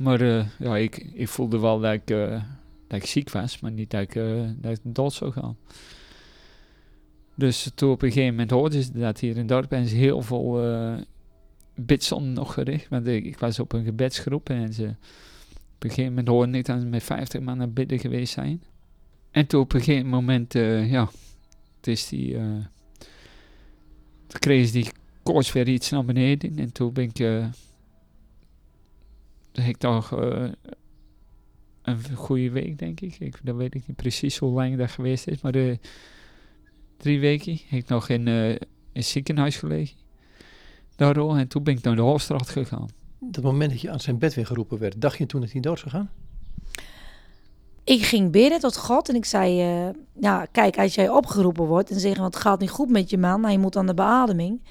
Maar 0.00 0.20
eh, 0.20 0.46
ja, 0.58 0.76
ik, 0.76 0.96
ik 0.96 1.28
voelde 1.28 1.58
wel 1.58 1.80
dat 1.80 1.92
ik, 1.92 2.10
eh, 2.10 2.42
dat 2.86 2.98
ik 3.02 3.06
ziek 3.06 3.30
was, 3.30 3.60
maar 3.60 3.70
niet 3.70 3.90
dat 3.90 4.00
ik, 4.00 4.14
eh, 4.14 4.48
dat 4.56 4.80
dood 4.82 5.12
zou 5.12 5.32
gaan. 5.32 5.56
Dus 7.34 7.70
toen 7.74 7.90
op 7.90 8.02
een 8.02 8.12
gegeven 8.12 8.30
moment 8.30 8.50
hoorden 8.50 8.82
ze 8.82 8.92
dat 8.92 9.20
hier 9.20 9.36
in 9.36 9.46
dorp 9.46 9.72
en 9.72 9.86
ze 9.86 9.96
heel 9.96 10.22
veel 10.22 10.64
uh, 11.76 12.18
nog 12.20 12.54
gericht. 12.54 12.88
Want 12.88 13.06
ik, 13.06 13.38
was 13.38 13.58
op 13.58 13.72
een 13.72 13.84
gebedsgroep 13.84 14.50
en 14.50 14.72
ze 14.72 14.84
op 15.74 15.84
een 15.84 15.90
gegeven 15.90 16.08
moment 16.08 16.28
hoorde 16.28 16.58
ik 16.58 16.66
dat 16.66 16.80
ze 16.80 16.86
met 16.86 17.02
50 17.02 17.40
man 17.40 17.60
het 17.60 17.74
bidden 17.74 17.98
geweest 17.98 18.32
zijn. 18.32 18.62
En 19.30 19.46
toen 19.46 19.60
op 19.60 19.72
een 19.72 19.82
gegeven 19.82 20.08
moment, 20.08 20.52
ja, 20.52 21.10
het 21.76 21.86
is 21.86 22.08
die, 22.08 22.32
toen 24.26 24.38
kreeg 24.38 24.66
ze 24.66 24.72
die 24.72 24.90
koorts 25.22 25.52
weer 25.52 25.68
iets 25.68 25.90
naar 25.90 26.04
beneden 26.04 26.58
en 26.58 26.72
toen 26.72 26.92
ben 26.92 27.04
ik, 27.04 27.18
ik 29.68 29.76
toch 29.76 30.12
eh, 30.12 30.48
een 31.82 32.16
goede 32.16 32.50
week, 32.50 32.78
denk 32.78 33.00
ik. 33.00 33.16
ik. 33.18 33.40
Dan 33.42 33.56
weet 33.56 33.74
ik 33.74 33.86
niet 33.86 33.96
precies 33.96 34.38
hoe 34.38 34.52
lang 34.52 34.76
dat 34.76 34.90
geweest 34.90 35.26
is, 35.26 35.40
maar 35.40 35.54
eh, 35.54 35.76
drie 36.96 37.20
weken 37.20 37.58
heb 37.66 37.80
ik 37.80 37.88
nog 37.88 38.08
in, 38.08 38.28
eh, 38.28 38.50
in 38.50 38.58
het 38.92 39.04
ziekenhuis 39.04 39.56
gelegen. 39.56 39.96
Daardoor, 40.96 41.36
en 41.36 41.48
toen 41.48 41.62
ben 41.62 41.76
ik 41.76 41.82
naar 41.82 41.96
de 41.96 42.02
Hoofdstraat 42.02 42.48
gegaan. 42.48 42.88
Dat 43.18 43.44
moment 43.44 43.70
dat 43.70 43.80
je 43.80 43.90
aan 43.90 44.00
zijn 44.00 44.18
bed 44.18 44.34
weer 44.34 44.46
geroepen 44.46 44.78
werd, 44.78 45.00
dacht 45.00 45.18
je 45.18 45.26
toen 45.26 45.40
dat 45.40 45.52
hij 45.52 45.60
dood 45.60 45.78
zou 45.78 45.90
gaan? 45.90 46.10
Ik 47.84 48.02
ging 48.02 48.30
bidden 48.30 48.60
tot 48.60 48.76
God 48.76 49.08
en 49.08 49.14
ik 49.14 49.24
zei, 49.24 49.60
eh, 49.60 49.94
ja, 50.20 50.46
kijk, 50.52 50.78
als 50.78 50.94
jij 50.94 51.08
opgeroepen 51.08 51.64
wordt 51.64 51.90
en 51.90 52.00
zeggen, 52.00 52.20
want 52.20 52.34
het 52.34 52.42
gaat 52.42 52.60
niet 52.60 52.70
goed 52.70 52.88
met 52.88 53.10
je 53.10 53.18
man, 53.18 53.44
hij 53.44 53.58
moet 53.58 53.76
aan 53.76 53.86
de 53.86 53.94
beademing. 53.94 54.62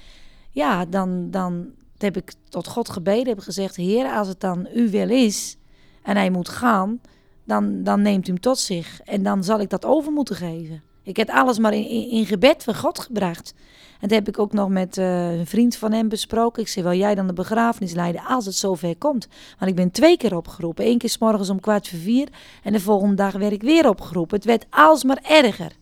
Ja, 0.50 0.84
dan, 0.84 1.30
dan 1.30 1.70
heb 2.02 2.16
ik 2.16 2.32
tot 2.48 2.66
God 2.66 2.88
gebeden, 2.90 3.28
heb 3.28 3.38
gezegd, 3.38 3.76
Heer, 3.76 4.06
als 4.06 4.28
het 4.28 4.40
dan 4.40 4.68
uw 4.72 4.90
wil 4.90 5.10
is 5.10 5.56
en 6.02 6.16
hij 6.16 6.30
moet 6.30 6.48
gaan, 6.48 7.00
dan, 7.44 7.82
dan 7.82 8.02
neemt 8.02 8.28
u 8.28 8.30
hem 8.32 8.40
tot 8.40 8.58
zich 8.58 9.00
en 9.00 9.22
dan 9.22 9.44
zal 9.44 9.60
ik 9.60 9.70
dat 9.70 9.84
over 9.84 10.12
moeten 10.12 10.36
geven. 10.36 10.82
Ik 11.02 11.16
heb 11.16 11.30
alles 11.30 11.58
maar 11.58 11.74
in, 11.74 11.88
in, 11.88 12.10
in 12.10 12.26
gebed 12.26 12.64
van 12.64 12.76
God 12.76 12.98
gebracht. 12.98 13.54
En 14.00 14.08
dat 14.08 14.10
heb 14.10 14.28
ik 14.28 14.38
ook 14.38 14.52
nog 14.52 14.68
met 14.68 14.98
eh, 14.98 15.38
een 15.38 15.46
vriend 15.46 15.76
van 15.76 15.92
hem 15.92 16.08
besproken. 16.08 16.62
Ik 16.62 16.68
zei, 16.68 16.84
wil 16.84 16.98
jij 16.98 17.14
dan 17.14 17.26
de 17.26 17.32
begrafenis 17.32 17.92
leiden 17.92 18.24
als 18.24 18.46
het 18.46 18.54
zover 18.54 18.96
komt? 18.96 19.28
Want 19.58 19.70
ik 19.70 19.76
ben 19.76 19.90
twee 19.90 20.16
keer 20.16 20.36
opgeroepen. 20.36 20.86
Eén 20.86 20.98
keer 20.98 21.08
s 21.08 21.18
morgens 21.18 21.50
om 21.50 21.60
kwart 21.60 21.88
voor 21.88 21.98
vier 21.98 22.28
en 22.62 22.72
de 22.72 22.80
volgende 22.80 23.14
dag 23.14 23.32
werd 23.32 23.52
ik 23.52 23.62
weer 23.62 23.88
opgeroepen. 23.88 24.36
Het 24.36 24.44
werd 24.44 24.66
alsmaar 24.70 25.20
erger. 25.22 25.72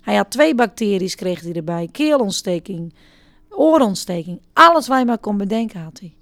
Hij 0.00 0.16
had 0.16 0.30
twee 0.30 0.54
bacteriën, 0.54 1.14
kreeg 1.14 1.40
hij 1.40 1.52
erbij. 1.52 1.88
Keelontsteking, 1.92 2.94
oorontsteking. 3.50 4.40
Alles 4.52 4.88
waar 4.88 4.98
je 4.98 5.04
maar 5.04 5.18
kon 5.18 5.36
bedenken 5.36 5.80
had 5.80 6.00
hij. 6.00 6.14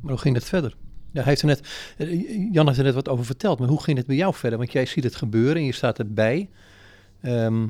Maar 0.00 0.12
hoe 0.12 0.20
ging 0.20 0.34
dat 0.34 0.44
verder? 0.44 0.76
Ja, 1.12 1.20
hij 1.20 1.28
heeft 1.28 1.40
er 1.40 1.46
net, 1.46 1.60
eh, 1.96 2.52
Jan 2.52 2.66
heeft 2.66 2.78
er 2.78 2.84
net 2.84 2.94
wat 2.94 3.08
over 3.08 3.24
verteld, 3.24 3.58
maar 3.58 3.68
hoe 3.68 3.82
ging 3.82 3.96
het 3.98 4.06
bij 4.06 4.16
jou 4.16 4.34
verder? 4.34 4.58
Want 4.58 4.72
jij 4.72 4.86
ziet 4.86 5.04
het 5.04 5.14
gebeuren 5.14 5.56
en 5.56 5.64
je 5.64 5.72
staat 5.72 5.98
erbij. 5.98 6.48
Ehm, 7.20 7.66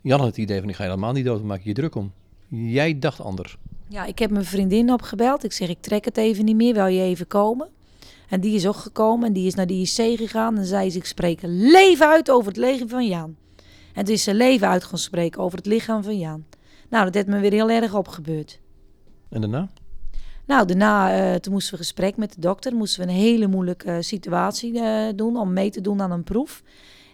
Jan 0.00 0.18
had 0.18 0.28
het 0.28 0.36
idee 0.36 0.60
van, 0.60 0.68
ik 0.68 0.74
ga 0.74 0.84
helemaal 0.84 1.12
niet 1.12 1.24
dood, 1.24 1.38
dan 1.38 1.46
maak 1.46 1.62
je 1.62 1.68
je 1.68 1.74
druk 1.74 1.94
om. 1.94 2.12
Jij 2.48 2.98
dacht 2.98 3.20
anders. 3.20 3.56
Ja, 3.88 4.04
ik 4.04 4.18
heb 4.18 4.30
mijn 4.30 4.44
vriendin 4.44 4.92
opgebeld. 4.92 5.44
Ik 5.44 5.52
zeg, 5.52 5.68
ik 5.68 5.80
trek 5.80 6.04
het 6.04 6.16
even 6.16 6.44
niet 6.44 6.56
meer. 6.56 6.74
Wil 6.74 6.86
je 6.86 7.02
even 7.02 7.26
komen? 7.26 7.68
En 8.28 8.40
die 8.40 8.54
is 8.54 8.66
ook 8.66 8.76
gekomen 8.76 9.26
en 9.26 9.32
die 9.32 9.46
is 9.46 9.54
naar 9.54 9.66
de 9.66 9.74
IC 9.74 10.18
gegaan. 10.18 10.58
En 10.58 10.64
zei 10.64 10.90
ze, 10.90 10.98
ik 10.98 11.04
spreek 11.04 11.38
leven 11.42 12.06
uit 12.06 12.30
over 12.30 12.48
het 12.48 12.56
leven 12.56 12.88
van 12.88 13.06
Jan. 13.06 13.36
En 13.94 14.04
toen 14.04 14.14
is 14.14 14.22
ze 14.22 14.34
leven 14.34 14.68
uit 14.68 14.84
gaan 14.84 14.98
spreken 14.98 15.42
over 15.42 15.58
het 15.58 15.66
lichaam 15.66 16.02
van 16.02 16.18
Jan. 16.18 16.44
Nou, 16.92 17.04
dat 17.04 17.14
heeft 17.14 17.26
me 17.26 17.40
weer 17.40 17.52
heel 17.52 17.70
erg 17.70 17.94
opgebeurd. 17.94 18.60
En 19.28 19.40
daarna? 19.40 19.68
Nou, 20.46 20.66
daarna 20.66 21.14
eh, 21.14 21.34
toen 21.34 21.52
moesten 21.52 21.72
we 21.72 21.78
gesprek 21.78 22.16
met 22.16 22.34
de 22.34 22.40
dokter. 22.40 22.74
Moesten 22.74 23.06
we 23.06 23.12
een 23.12 23.18
hele 23.18 23.46
moeilijke 23.46 24.02
situatie 24.02 24.80
eh, 24.80 25.08
doen 25.16 25.36
om 25.36 25.52
mee 25.52 25.70
te 25.70 25.80
doen 25.80 26.02
aan 26.02 26.10
een 26.10 26.24
proef. 26.24 26.62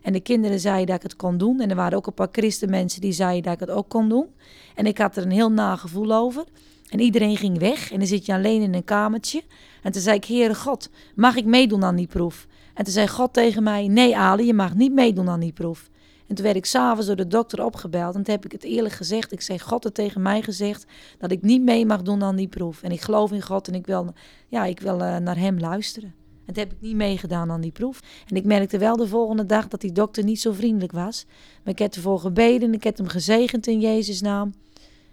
En 0.02 0.12
de 0.12 0.20
kinderen 0.20 0.60
zeiden 0.60 0.86
dat 0.86 0.96
ik 0.96 1.02
het 1.02 1.16
kon 1.16 1.38
doen. 1.38 1.60
En 1.60 1.70
er 1.70 1.76
waren 1.76 1.98
ook 1.98 2.06
een 2.06 2.14
paar 2.14 2.28
christenmensen 2.32 3.00
die 3.00 3.12
zeiden 3.12 3.42
dat 3.42 3.52
ik 3.52 3.60
het 3.60 3.70
ook 3.70 3.88
kon 3.88 4.08
doen. 4.08 4.26
En 4.74 4.86
ik 4.86 4.98
had 4.98 5.16
er 5.16 5.22
een 5.22 5.30
heel 5.30 5.52
nagevoel 5.52 6.12
over. 6.12 6.44
En 6.88 7.00
iedereen 7.00 7.36
ging 7.36 7.58
weg 7.58 7.92
en 7.92 7.98
dan 7.98 8.08
zit 8.08 8.26
je 8.26 8.34
alleen 8.34 8.62
in 8.62 8.74
een 8.74 8.84
kamertje. 8.84 9.42
En 9.82 9.92
toen 9.92 10.02
zei 10.02 10.16
ik, 10.16 10.24
Heere 10.24 10.54
God, 10.54 10.90
mag 11.14 11.36
ik 11.36 11.44
meedoen 11.44 11.84
aan 11.84 11.96
die 11.96 12.06
proef? 12.06 12.46
En 12.74 12.84
toen 12.84 12.92
zei 12.92 13.08
God 13.08 13.32
tegen 13.32 13.62
mij, 13.62 13.88
nee 13.88 14.16
Ali, 14.16 14.46
je 14.46 14.54
mag 14.54 14.74
niet 14.74 14.92
meedoen 14.92 15.28
aan 15.28 15.40
die 15.40 15.52
proef. 15.52 15.88
En 16.28 16.34
toen 16.34 16.44
werd 16.44 16.56
ik 16.56 16.66
s'avonds 16.66 17.06
door 17.06 17.16
de 17.16 17.26
dokter 17.26 17.64
opgebeld. 17.64 18.14
En 18.14 18.22
toen 18.22 18.34
heb 18.34 18.44
ik 18.44 18.52
het 18.52 18.64
eerlijk 18.64 18.94
gezegd. 18.94 19.32
Ik 19.32 19.40
zei, 19.40 19.58
God 19.58 19.84
had 19.84 19.94
tegen 19.94 20.22
mij 20.22 20.42
gezegd 20.42 20.86
dat 21.18 21.30
ik 21.30 21.42
niet 21.42 21.62
mee 21.62 21.86
mag 21.86 22.02
doen 22.02 22.22
aan 22.22 22.36
die 22.36 22.48
proef. 22.48 22.82
En 22.82 22.90
ik 22.90 23.00
geloof 23.00 23.32
in 23.32 23.42
God 23.42 23.68
en 23.68 23.74
ik 23.74 23.86
wil, 23.86 24.12
ja, 24.48 24.64
ik 24.64 24.80
wil 24.80 25.00
uh, 25.00 25.16
naar 25.16 25.38
hem 25.38 25.58
luisteren. 25.58 26.14
En 26.46 26.54
toen 26.54 26.62
heb 26.62 26.72
ik 26.72 26.80
niet 26.80 26.96
meegedaan 26.96 27.50
aan 27.50 27.60
die 27.60 27.72
proef. 27.72 28.00
En 28.26 28.36
ik 28.36 28.44
merkte 28.44 28.78
wel 28.78 28.96
de 28.96 29.06
volgende 29.06 29.46
dag 29.46 29.68
dat 29.68 29.80
die 29.80 29.92
dokter 29.92 30.24
niet 30.24 30.40
zo 30.40 30.52
vriendelijk 30.52 30.92
was. 30.92 31.24
Maar 31.64 31.72
ik 31.72 31.78
heb 31.78 31.94
ervoor 31.94 32.18
gebeden 32.18 32.68
en 32.68 32.74
ik 32.74 32.84
heb 32.84 32.96
hem 32.96 33.08
gezegend 33.08 33.66
in 33.66 33.80
Jezus' 33.80 34.20
naam. 34.20 34.52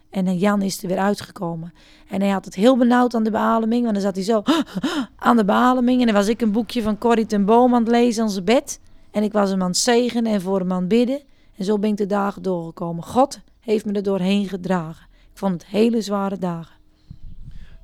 En 0.10 0.38
Jan 0.38 0.62
is 0.62 0.82
er 0.82 0.88
weer 0.88 0.98
uitgekomen. 0.98 1.74
En 2.10 2.22
hij 2.22 2.30
had 2.30 2.46
het 2.46 2.56
heel 2.56 2.78
benauwd 2.78 3.16
aan 3.16 3.24
de 3.24 3.32
beademing. 3.32 3.82
Want 3.82 3.94
dan 3.94 4.04
zat 4.04 4.16
hij 4.16 4.24
zo 4.24 4.44
aan 5.16 5.38
de 5.38 5.46
beademing. 5.46 6.00
En 6.00 6.06
dan 6.06 6.16
was 6.16 6.28
ik 6.28 6.42
een 6.42 6.52
boekje 6.52 6.82
van 6.82 6.98
Corrie 6.98 7.26
ten 7.26 7.46
Boom 7.46 7.74
aan 7.74 7.82
het 7.82 7.92
lezen 7.92 8.24
aan 8.24 8.30
zijn 8.30 8.46
bed. 8.46 8.80
En 9.16 9.24
ik 9.24 9.32
was 9.32 9.50
hem 9.50 9.62
aan 9.62 9.68
het 9.68 9.78
zegenen 9.78 10.34
en 10.34 10.42
voor 10.42 10.60
hem 10.60 10.72
aan 10.72 10.80
het 10.80 10.88
bidden. 10.88 11.22
En 11.58 11.66
zo 11.66 11.80
ben 11.80 11.90
ik 11.90 11.98
de 11.98 12.06
dagen 12.06 12.42
doorgekomen. 12.42 13.04
God 13.04 13.40
heeft 13.60 13.86
me 13.86 13.92
er 13.92 14.04
doorheen 14.04 14.48
gedragen. 14.48 15.08
Ik 15.32 15.38
vond 15.38 15.54
het 15.54 15.66
hele 15.66 16.02
zware 16.02 16.38
dagen. 16.38 16.76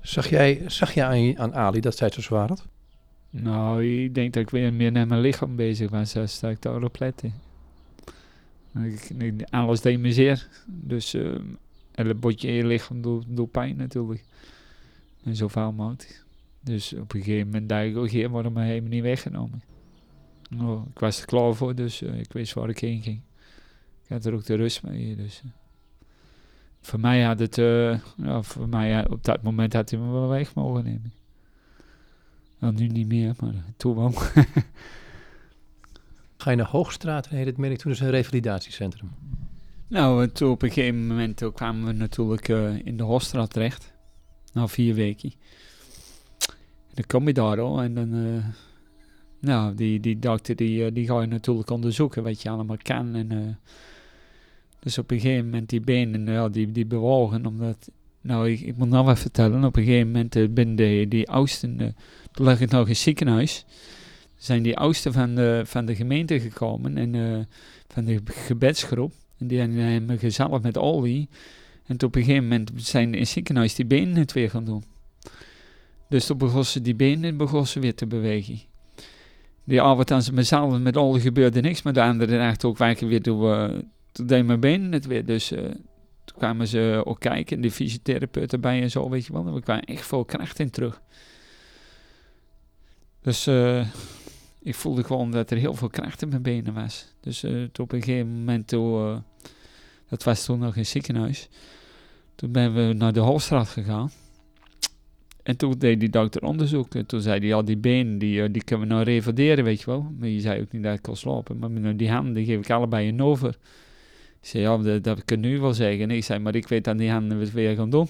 Zag 0.01 0.29
jij, 0.29 0.63
zag 0.67 0.93
jij 0.93 1.35
aan, 1.37 1.39
aan 1.39 1.55
Ali 1.55 1.79
dat 1.79 1.97
zij 1.97 2.07
het 2.07 2.15
zo 2.15 2.21
zwaar 2.21 2.47
had? 2.47 2.67
Nou, 3.29 3.85
ik 3.85 4.15
denk 4.15 4.33
dat 4.33 4.43
ik 4.43 4.49
weer 4.49 4.73
meer 4.73 4.91
naar 4.91 5.07
mijn 5.07 5.21
lichaam 5.21 5.55
bezig 5.55 5.89
was. 5.89 6.13
Daar 6.13 6.27
sta 6.27 6.49
ik 6.49 6.61
daar 6.61 6.83
op 6.83 6.99
letten. 6.99 7.33
Alles 9.49 9.81
deed 9.81 9.99
me 9.99 10.13
zeer. 10.13 10.47
Dus 10.65 11.13
uh, 11.13 11.35
een 11.91 12.19
botje 12.19 12.47
in 12.47 12.53
je 12.53 12.65
lichaam 12.65 13.01
doet, 13.01 13.51
pijn 13.51 13.75
natuurlijk. 13.75 14.23
En 15.23 15.35
zo 15.35 15.47
vaal 15.47 15.71
mogelijk. 15.71 16.23
Dus 16.59 16.93
op 16.93 17.13
een 17.13 17.23
gegeven 17.23 17.45
moment 17.45 17.69
dacht 17.69 17.83
ik, 17.83 17.97
oh, 17.97 18.09
hier 18.09 18.29
worden 18.29 18.53
me 18.53 18.63
helemaal 18.63 18.89
niet 18.89 19.03
weggenomen. 19.03 19.70
Oh, 20.59 20.87
ik 20.89 20.99
was 20.99 21.19
er 21.19 21.25
klaar 21.25 21.53
voor, 21.53 21.75
dus 21.75 22.01
uh, 22.01 22.19
ik 22.19 22.33
wist 22.33 22.53
waar 22.53 22.69
ik 22.69 22.79
heen 22.79 23.01
ging. 23.01 23.21
Ik 24.03 24.09
had 24.09 24.25
er 24.25 24.33
ook 24.33 24.45
de 24.45 24.55
rust 24.55 24.83
mee. 24.83 25.15
Dus. 25.15 25.41
Uh. 25.45 25.51
Voor 26.81 26.99
mij 26.99 27.23
had 27.23 27.39
het, 27.39 27.57
uh, 27.57 27.99
ja, 28.17 28.41
voor 28.41 28.69
mij 28.69 29.09
op 29.09 29.23
dat 29.23 29.43
moment 29.43 29.73
had 29.73 29.89
hij 29.89 29.99
me 29.99 30.11
wel 30.11 30.27
weg 30.27 30.55
mogen 30.55 30.83
nemen. 30.83 31.13
Nou, 32.59 32.73
nu 32.73 32.87
niet 32.87 33.07
meer, 33.07 33.33
maar 33.39 33.53
toen 33.77 33.95
wel. 33.95 34.11
Ga 36.37 36.49
je 36.49 36.55
naar 36.55 36.65
Hoogstraat 36.65 37.27
en 37.27 37.37
heet 37.37 37.45
het 37.45 37.57
merk 37.57 37.77
toen 37.77 37.91
is 37.91 37.99
een 37.99 38.09
revalidatiecentrum? 38.09 39.11
Nou, 39.87 40.27
toen 40.27 40.51
op 40.51 40.61
een 40.61 40.71
gegeven 40.71 41.07
moment 41.07 41.51
kwamen 41.53 41.85
we 41.85 41.91
natuurlijk 41.91 42.47
in 42.83 42.97
de 42.97 43.03
Hoogstraat 43.03 43.53
terecht. 43.53 43.93
Na 44.53 44.67
vier 44.67 44.93
weken. 44.93 45.33
En 46.87 46.93
dan 46.93 47.05
kom 47.07 47.27
je 47.27 47.33
daar 47.33 47.59
al 47.59 47.81
en 47.81 47.93
dan 47.93 48.43
nou, 49.41 49.75
die, 49.75 49.99
die 49.99 50.19
dokter 50.19 50.55
die, 50.55 50.85
eh, 50.85 50.93
die 50.93 51.05
ga 51.05 51.21
je 51.21 51.27
natuurlijk 51.27 51.69
onderzoeken 51.69 52.23
wat 52.23 52.41
je 52.41 52.49
allemaal 52.49 52.77
kan. 52.81 53.15
En, 53.15 53.33
uh, 53.33 53.39
dus 54.79 54.97
op 54.97 55.11
een 55.11 55.19
gegeven 55.19 55.45
moment 55.45 55.69
die 55.69 55.81
benen, 55.81 56.25
ja, 56.25 56.49
die, 56.49 56.71
die 56.71 56.85
bewogen. 56.85 57.45
Omdat, 57.45 57.89
nou, 58.21 58.49
ik, 58.49 58.59
ik 58.59 58.77
moet 58.77 58.89
nog 58.89 59.05
wat 59.05 59.19
vertellen. 59.19 59.63
Op 59.63 59.75
een 59.75 59.83
gegeven 59.83 60.07
moment 60.07 60.35
uh, 60.35 60.49
ben 60.49 60.75
de, 60.75 61.05
die 61.09 61.29
oudsten, 61.29 61.95
toen 62.31 62.45
lag 62.45 62.61
ik 62.61 62.69
nog 62.69 62.87
in 62.87 62.95
ziekenhuis. 62.95 63.65
Zijn 64.37 64.63
die 64.63 64.77
oudsten 64.77 65.13
van 65.13 65.35
de, 65.35 65.61
van 65.65 65.85
de 65.85 65.95
gemeente 65.95 66.39
gekomen 66.39 66.97
en 66.97 67.47
van 67.87 68.05
de 68.05 68.21
gebedsgroep. 68.25 69.13
En 69.37 69.47
die 69.47 69.59
hebben 69.59 70.05
me 70.05 70.17
gezalfd 70.17 70.63
met 70.63 70.77
olie. 70.77 71.29
En 71.85 72.03
op 72.03 72.15
een 72.15 72.23
gegeven 72.23 72.43
moment 72.43 72.71
zijn 72.75 73.13
in 73.13 73.19
het 73.19 73.29
ziekenhuis 73.29 73.75
die 73.75 73.85
benen 73.85 74.15
het 74.15 74.33
weer 74.33 74.49
gaan 74.49 74.65
doen. 74.65 74.83
Dus 76.09 76.25
toen 76.25 76.37
begon 76.37 76.65
ze 76.65 76.81
die 76.81 76.95
benen 76.95 77.37
begon 77.37 77.67
ze 77.67 77.79
weer 77.79 77.95
te 77.95 78.07
bewegen 78.07 78.61
die 79.71 79.81
avond 79.81 80.11
aan 80.11 80.23
mezelf 80.33 80.79
met 80.79 80.97
al 80.97 81.19
gebeurde 81.19 81.61
niks, 81.61 81.81
maar 81.81 81.93
de 81.93 82.01
andere 82.01 82.37
echt 82.37 82.65
ook 82.65 82.77
werken 82.77 83.07
weer 83.07 83.27
uh, 83.27 83.79
toen 84.11 84.27
deed 84.27 84.45
mijn 84.45 84.59
benen 84.59 84.91
het 84.91 85.05
weer. 85.05 85.25
Dus 85.25 85.51
uh, 85.51 85.59
toen 86.25 86.37
kwamen 86.37 86.67
ze 86.67 87.01
ook 87.05 87.19
kijken, 87.19 87.61
de 87.61 87.71
fysiotherapeut 87.71 88.53
erbij 88.53 88.81
en 88.81 88.91
zo, 88.91 89.09
weet 89.09 89.25
je 89.25 89.33
wel. 89.33 89.53
We 89.53 89.61
kwamen 89.61 89.83
echt 89.83 90.05
veel 90.05 90.25
kracht 90.25 90.59
in 90.59 90.69
terug. 90.69 91.01
Dus 93.21 93.47
uh, 93.47 93.87
ik 94.61 94.75
voelde 94.75 95.03
gewoon 95.03 95.31
dat 95.31 95.51
er 95.51 95.57
heel 95.57 95.73
veel 95.73 95.89
kracht 95.89 96.21
in 96.21 96.29
mijn 96.29 96.41
benen 96.41 96.73
was. 96.73 97.07
Dus 97.19 97.43
uh, 97.43 97.51
toen 97.51 97.85
op 97.85 97.91
een 97.91 98.03
gegeven 98.03 98.27
moment, 98.27 98.67
toen, 98.67 99.23
dat 100.09 100.23
was 100.23 100.45
toen 100.45 100.59
nog 100.59 100.75
in 100.75 100.85
ziekenhuis, 100.85 101.49
toen 102.35 102.51
ben 102.51 102.73
we 102.73 102.93
naar 102.93 103.13
de 103.13 103.19
Holstraat 103.19 103.67
gegaan. 103.67 104.11
En 105.43 105.57
toen 105.57 105.73
deed 105.77 105.99
die 105.99 106.09
dokter 106.09 106.41
onderzoek. 106.41 106.95
En 106.95 107.05
toen 107.05 107.21
zei 107.21 107.39
hij, 107.39 107.47
ja, 107.47 107.61
die 107.61 107.77
benen, 107.77 108.17
die, 108.17 108.43
eh, 108.43 108.49
die 108.51 108.63
kunnen 108.63 108.87
we 108.87 108.93
nou 108.93 109.05
revalideren, 109.05 109.63
weet 109.63 109.79
je 109.79 109.85
wel. 109.85 110.11
Maar 110.17 110.27
je 110.27 110.39
zei 110.39 110.61
ook 110.61 110.71
niet 110.71 110.83
dat 110.83 110.93
ik 110.93 111.01
kon 111.01 111.15
slopen. 111.15 111.59
Maar 111.59 111.97
die 111.97 112.09
handen, 112.11 112.45
geef 112.45 112.59
ik 112.59 112.69
allebei 112.69 113.07
een 113.07 113.21
over. 113.21 113.49
Ik 114.41 114.47
zei, 114.47 114.63
ja, 114.63 114.77
dat, 114.77 115.03
dat 115.03 115.25
kan 115.25 115.39
nu 115.39 115.59
wel 115.59 115.73
zeggen. 115.73 116.01
En 116.01 116.11
ik 116.11 116.23
zei, 116.23 116.39
maar 116.39 116.55
ik 116.55 116.67
weet 116.67 116.83
dat 116.83 116.97
die 116.97 117.09
handen 117.09 117.37
het 117.37 117.51
weer 117.51 117.75
gaan 117.75 117.89
doen. 117.89 118.07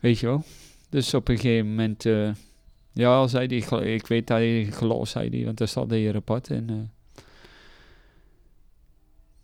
Weet 0.00 0.18
je 0.18 0.26
wel. 0.26 0.44
Dus 0.88 1.14
op 1.14 1.28
een 1.28 1.38
gegeven 1.38 1.68
moment, 1.68 2.04
uh, 2.04 2.30
ja, 2.92 3.26
zei 3.26 3.46
hij, 3.46 3.94
ik 3.94 4.06
weet 4.06 4.26
dat 4.26 4.38
hij 4.38 4.64
geloof, 4.70 5.08
zei 5.08 5.28
hij, 5.28 5.44
want 5.44 5.58
daar 5.58 5.68
staat 5.68 5.92
in 5.92 5.98
je 5.98 6.12
rapport. 6.12 6.50
En 6.50 6.70
uh, 6.70 6.76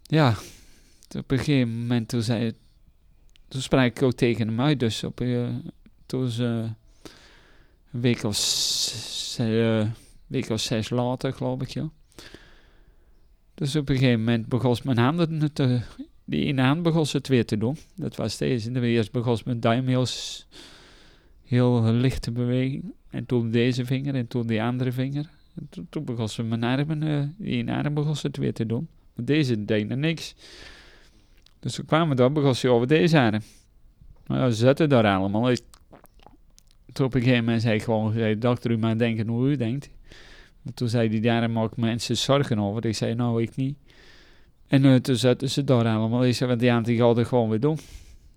ja, 0.03 0.35
op 1.17 1.31
een 1.31 1.39
gegeven 1.39 1.79
moment, 1.79 2.09
toen 2.09 2.23
zei 2.23 2.53
toen 3.49 3.63
sprak 3.63 3.85
ik 3.85 4.03
ook 4.03 4.13
tegen 4.13 4.49
hem 4.49 4.61
uit, 4.61 4.81
dus 4.81 5.05
op, 5.05 5.21
uh, 5.21 5.49
toen 6.15 6.29
ze 6.29 6.45
een 7.93 8.01
week 8.01 8.23
of, 8.23 9.37
uh, 9.41 9.87
week 10.27 10.59
zes 10.59 10.91
later, 10.91 11.33
geloof 11.33 11.63
ik, 11.63 11.69
ja. 11.69 11.91
Dus 13.55 13.77
op 13.77 13.89
een 13.89 13.97
gegeven 13.97 14.19
moment 14.19 14.47
begon 14.47 14.77
mijn 14.85 14.99
handen 14.99 15.53
te... 15.53 15.81
Die 16.25 16.45
ene 16.45 16.63
hand 16.63 16.83
begon 16.83 17.07
ze 17.07 17.17
het 17.17 17.29
weer 17.29 17.45
te 17.45 17.59
doen. 17.59 17.77
Dat 17.97 18.17
was 18.17 18.37
deze. 18.37 18.73
De 18.73 18.81
eerst 18.81 19.13
begon 19.13 19.39
mijn 19.45 19.61
duim 19.61 19.87
heel, 19.87 20.07
heel 21.45 21.83
licht 21.83 22.23
te 22.23 22.33
bewegen. 22.33 22.95
En 23.11 23.27
toen 23.27 23.51
deze 23.51 23.85
vinger 23.85 24.15
en 24.15 24.27
toen 24.27 24.47
die 24.47 24.63
andere 24.63 24.93
vinger. 24.93 25.31
En 25.55 25.67
toen, 25.71 25.87
toen 25.91 26.05
begon 26.05 26.29
ze 26.29 26.43
mijn 26.43 26.65
armen, 26.65 27.03
uh, 27.03 27.23
die 27.37 27.57
ene 27.57 27.75
arm 27.75 27.95
begon 27.95 28.17
ze 28.17 28.27
het 28.27 28.37
weer 28.37 28.53
te 28.53 28.67
doen. 28.67 28.89
Maar 29.15 29.25
deze 29.25 29.65
deed 29.65 29.91
er 29.91 29.97
niks. 29.97 30.35
Dus 31.61 31.77
we 31.77 31.85
kwamen 31.85 32.17
daar, 32.17 32.33
begon 32.33 32.55
ze 32.55 32.69
over 32.69 32.87
deze 32.87 33.21
arm. 33.21 33.41
Ze 34.29 34.51
zetten 34.53 34.89
daar 34.89 35.17
allemaal. 35.17 35.53
Toen 36.95 37.07
op 37.07 37.15
een 37.15 37.21
gegeven 37.21 37.45
moment 37.45 37.63
zei 37.63 37.75
ik 37.75 37.83
gewoon, 37.83 38.39
dokter, 38.39 38.71
u 38.71 38.79
maar 38.79 38.99
denken 38.99 39.29
hoe 39.29 39.51
u 39.51 39.57
denkt. 39.57 39.89
Toen 40.75 40.89
zei 40.89 41.09
hij, 41.09 41.21
daar 41.21 41.51
maak 41.51 41.77
mensen 41.77 42.17
zorgen 42.17 42.59
over. 42.59 42.87
Ik 42.87 42.95
zei, 42.95 43.15
nou, 43.15 43.43
ik 43.43 43.57
niet. 43.57 43.77
En 44.67 44.85
uh, 44.85 44.95
toen 44.95 45.17
zetten 45.17 45.51
ze 45.51 45.65
daar 45.65 45.87
allemaal. 45.87 46.25
Ik 46.25 46.35
zei, 46.35 46.49
want 46.49 46.61
die 46.61 46.73
aan 46.73 46.83
die 46.83 47.25
gewoon 47.25 47.49
weer 47.49 47.61
doen. 47.61 47.79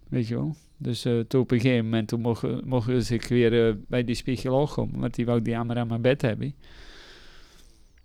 Weet 0.09 0.27
je 0.27 0.35
wel. 0.35 0.55
Dus 0.77 1.05
uh, 1.05 1.19
toen 1.19 1.41
op 1.41 1.51
een 1.51 1.59
gegeven 1.59 1.83
moment 1.83 2.07
toen 2.07 2.21
mocht, 2.21 2.65
mocht 2.65 3.11
ik 3.11 3.23
weer 3.23 3.67
uh, 3.67 3.73
bij 3.87 4.03
die 4.03 4.15
spiegel 4.15 4.67
komen. 4.67 4.99
Want 4.99 5.15
die 5.15 5.25
wou 5.25 5.41
die 5.41 5.57
aan 5.57 5.67
mijn 5.87 6.01
bed 6.01 6.21
hebben. 6.21 6.53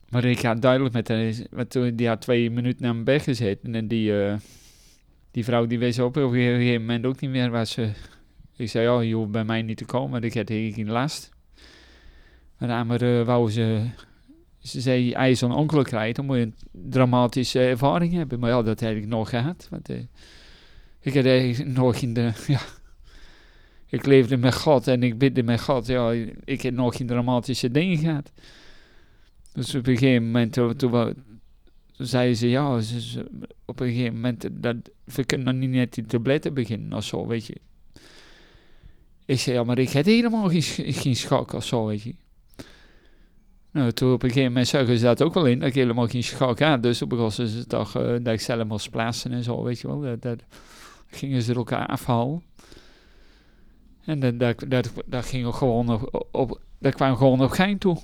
Maar 0.09 0.25
ik 0.25 0.43
had 0.43 0.63
duidelijk 0.63 0.95
met 0.95 1.09
haar, 1.09 1.33
want 1.51 1.71
toen, 1.71 1.97
die 1.97 2.09
had 2.09 2.21
twee 2.21 2.51
minuten 2.51 2.87
aan 2.87 2.93
mijn 2.93 3.05
bed 3.05 3.23
gezeten. 3.23 3.75
En 3.75 3.89
die, 3.89 4.13
die 5.31 5.45
vrouw 5.45 5.67
die 5.67 5.79
wees 5.79 5.99
op, 5.99 6.17
op 6.17 6.33
een 6.33 6.33
gegeven 6.33 6.81
moment 6.81 7.07
ook 7.07 7.21
niet 7.21 7.31
meer 7.31 7.51
waar 7.51 7.67
ze 7.67 7.91
ik 8.57 8.69
zei, 8.69 8.89
oh, 8.89 9.05
je 9.05 9.15
hoeft 9.15 9.31
bij 9.31 9.45
mij 9.45 9.63
niet 9.63 9.77
te 9.77 9.85
komen, 9.85 10.23
ik 10.23 10.35
heb 10.35 10.49
geen 10.49 10.91
last. 10.91 11.31
Maar 12.59 12.87
dan 12.87 13.03
uh, 13.03 13.25
wou 13.25 13.51
ze, 13.51 13.87
ze 14.59 14.81
zei, 14.81 15.15
als 15.15 15.29
je 15.29 15.35
zo'n 15.35 15.55
ongeluk 15.55 15.91
dan 16.15 16.27
moet 16.27 16.37
je 16.37 16.43
een 16.43 16.55
dramatische 16.73 17.61
ervaring 17.61 18.13
hebben. 18.13 18.39
Maar 18.39 18.51
ja, 18.51 18.63
dat 18.63 18.81
heb 18.81 18.97
ik 18.97 19.07
nog 19.07 19.29
gehad. 19.29 19.67
Want, 19.71 19.91
uh, 19.91 19.97
ik 21.01 21.13
heb 21.13 21.27
eigenlijk 21.27 21.77
nog 21.77 21.99
de, 21.99 22.33
ja, 22.47 22.61
ik 23.87 24.07
leefde 24.07 24.37
met 24.37 24.55
God 24.55 24.87
en 24.87 25.03
ik 25.03 25.19
bidde 25.19 25.43
met 25.43 25.61
God. 25.61 25.87
Ja, 25.87 26.11
ik 26.45 26.63
heb 26.63 26.75
nog 26.75 26.97
geen 26.97 27.07
dramatische 27.07 27.71
dingen 27.71 27.99
gehad. 27.99 28.33
Dus 29.53 29.75
op 29.75 29.87
een 29.87 29.97
gegeven 29.97 30.25
moment, 30.25 30.53
toen, 30.53 30.77
toen, 30.77 31.15
zeiden 31.97 32.37
ze, 32.37 32.49
ja, 32.49 32.81
op 33.65 33.81
een 33.81 33.89
gegeven 33.89 34.15
moment, 34.15 34.49
dat, 34.53 34.77
we 35.05 35.25
kunnen 35.25 35.47
nog 35.47 35.55
niet 35.55 35.71
net 35.71 35.95
die 35.95 36.07
tabletten 36.07 36.55
beginnen 36.55 36.93
of 36.93 37.05
zo, 37.05 37.27
weet 37.27 37.47
je. 37.47 37.57
Ik 39.25 39.41
zei, 39.41 39.57
ja, 39.57 39.65
maar 39.65 39.79
ik 39.79 39.91
heb 39.91 40.05
helemaal 40.05 40.49
geen, 40.49 40.63
geen 40.93 41.17
schok 41.17 41.53
of 41.53 41.65
zo, 41.65 41.87
weet 41.87 42.03
je. 42.03 42.15
Nou, 43.73 43.93
toen 43.93 44.13
op 44.13 44.23
een 44.23 44.29
gegeven 44.29 44.53
moment 44.53 44.69
zeggen 44.69 44.99
ze 44.99 45.05
dat 45.05 45.23
ook 45.23 45.35
wel 45.35 45.47
in, 45.47 45.59
dat 45.59 45.69
ik 45.69 45.75
helemaal 45.75 46.07
geen 46.09 46.25
schok 46.25 46.59
had. 46.61 46.83
Dus 46.83 46.99
toen 46.99 47.09
begonnen 47.09 47.49
ze 47.49 47.67
toch 47.67 47.97
uh, 47.97 48.03
dat 48.03 48.33
ik 48.33 48.41
zelf 48.41 48.65
moest 48.65 48.91
plaatsen 48.91 49.33
en 49.33 49.43
zo, 49.43 49.63
weet 49.63 49.81
je 49.81 49.87
wel. 49.87 50.01
Dat, 50.01 50.23
dat 50.23 50.43
gingen 51.07 51.43
ze 51.43 51.55
elkaar 51.55 51.87
afhalen. 51.87 52.43
En 54.05 54.21
dat, 54.21 54.39
dat, 54.39 54.65
dat, 54.69 54.93
dat 55.07 55.25
ging 55.25 55.55
gewoon 55.55 55.93
op, 55.93 56.27
op, 56.31 56.61
dat 56.79 56.95
kwam 56.95 57.17
gewoon 57.17 57.43
op 57.43 57.51
gein 57.51 57.79
toe. 57.79 57.99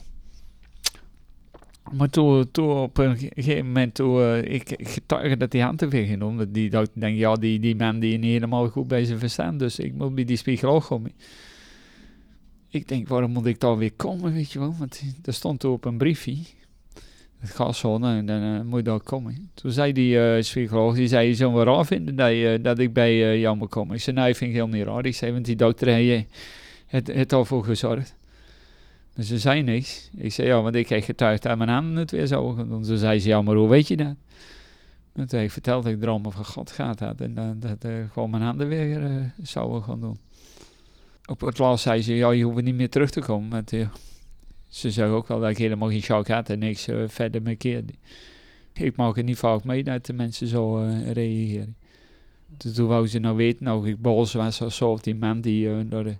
Maar 1.92 2.10
toen, 2.10 2.50
toen 2.50 2.76
op 2.76 2.98
een 2.98 3.18
gegeven 3.18 3.66
moment, 3.66 3.94
toen 3.94 4.18
uh, 4.18 4.42
ik, 4.42 4.70
ik 4.70 4.88
getuige 4.88 5.36
dat 5.36 5.50
die 5.50 5.62
hand 5.62 5.78
te 5.78 5.90
veel 5.90 6.06
genomen, 6.06 6.52
die 6.52 6.70
dacht, 6.70 6.90
denk, 6.92 7.16
ja, 7.16 7.34
die, 7.34 7.60
die 7.60 7.76
man 7.76 7.98
die 7.98 8.18
niet 8.18 8.30
helemaal 8.30 8.68
goed 8.68 8.88
bij 8.88 9.04
zijn 9.04 9.18
verstaan, 9.18 9.58
dus 9.58 9.78
ik 9.78 9.94
moet 9.94 10.14
bij 10.14 10.24
die 10.24 10.36
spiegel 10.36 10.80
komen. 10.80 11.12
Ik 12.68 12.88
denk, 12.88 13.08
waarom 13.08 13.30
moet 13.30 13.46
ik 13.46 13.60
daar 13.60 13.76
weer 13.76 13.92
komen, 13.92 14.32
weet 14.32 14.52
je 14.52 14.58
wel, 14.58 14.74
want 14.78 15.02
er 15.24 15.32
stond 15.32 15.60
toen 15.60 15.72
op 15.72 15.84
een 15.84 15.98
briefje, 15.98 16.36
het 17.38 17.50
gaszone, 17.50 18.16
en 18.16 18.26
dan 18.26 18.42
uh, 18.42 18.60
moet 18.62 18.78
je 18.78 18.84
daar 18.84 19.00
komen. 19.00 19.50
Toen 19.54 19.72
zei 19.72 19.92
die 19.92 20.14
uh, 20.14 20.42
spiegel, 20.42 20.92
die 20.92 21.08
zei, 21.08 21.28
je 21.28 21.34
zou 21.34 21.52
wel 21.52 21.64
raar 21.64 21.86
vinden 21.86 22.16
dat, 22.16 22.32
uh, 22.32 22.62
dat 22.62 22.78
ik 22.78 22.92
bij 22.92 23.38
jou 23.38 23.56
moet 23.56 23.68
komen. 23.68 23.94
Ik 23.94 24.02
zei, 24.02 24.16
nee, 24.16 24.34
vind 24.34 24.50
ik 24.50 24.56
heel 24.56 24.68
niet 24.68 24.84
raar. 24.84 25.06
Ik 25.06 25.14
zei, 25.14 25.32
want 25.32 25.44
die 25.44 25.56
dokter 25.56 25.88
heeft 25.88 26.26
het, 26.86 27.06
het 27.06 27.32
al 27.32 27.44
voor 27.44 27.64
gezorgd. 27.64 28.17
Ze 29.18 29.38
zei 29.38 29.62
niks. 29.62 30.10
Ik 30.16 30.32
zei, 30.32 30.48
ja, 30.48 30.62
want 30.62 30.74
ik 30.74 30.88
heb 30.88 31.02
getuigd 31.04 31.46
aan 31.46 31.58
mijn 31.58 31.70
handen 31.70 31.96
het 31.96 32.10
weer 32.10 32.26
zo 32.26 32.54
doen. 32.54 32.82
Toen 32.82 32.98
zei 32.98 33.20
ze, 33.20 33.28
ja, 33.28 33.42
maar 33.42 33.54
hoe 33.54 33.68
weet 33.68 33.88
je 33.88 33.96
dat? 33.96 34.14
En 35.12 35.28
toen 35.28 35.40
ik 35.40 35.50
verteld 35.50 35.84
dat 35.84 35.92
ik 35.92 36.00
dromen 36.00 36.32
van 36.32 36.44
God 36.44 36.70
gaat 36.70 37.00
had. 37.00 37.20
En 37.20 37.34
dat, 37.34 37.62
dat 37.62 37.84
uh, 37.84 37.92
gewoon 38.12 38.30
mijn 38.30 38.42
handen 38.42 38.68
weer 38.68 39.02
uh, 39.02 39.24
zouden 39.42 39.82
gaan 39.82 40.00
doen. 40.00 40.18
Op 41.24 41.40
het 41.40 41.58
laatst 41.58 41.82
zei 41.82 42.02
ze, 42.02 42.14
ja, 42.14 42.30
je 42.30 42.44
hoeft 42.44 42.62
niet 42.62 42.74
meer 42.74 42.90
terug 42.90 43.10
te 43.10 43.20
komen. 43.20 43.64
Uh, 43.74 43.88
ze 44.68 44.90
zei 44.90 45.10
ook 45.10 45.28
wel 45.28 45.40
dat 45.40 45.50
ik 45.50 45.58
helemaal 45.58 45.88
geen 45.88 46.02
shock 46.02 46.28
had 46.28 46.50
en 46.50 46.58
niks 46.58 46.88
verder 47.06 47.42
meer 47.42 47.56
keerde. 47.56 47.92
Ik 48.72 48.96
mag 48.96 49.16
er 49.16 49.22
niet 49.22 49.38
vaak 49.38 49.64
mee 49.64 49.84
dat 49.84 50.06
de 50.06 50.12
mensen 50.12 50.46
zo 50.46 50.76
reageren. 51.12 51.76
Toen 52.74 52.86
wou 52.86 53.06
ze 53.06 53.18
nou 53.18 53.36
weten, 53.36 53.64
nou 53.64 53.88
ik 53.88 54.02
boos 54.02 54.32
was 54.32 54.60
of 54.60 54.74
zo, 54.74 54.90
of 54.90 55.00
die 55.00 55.14
man 55.14 55.40
die 55.40 55.88
door 55.88 56.04
de 56.04 56.16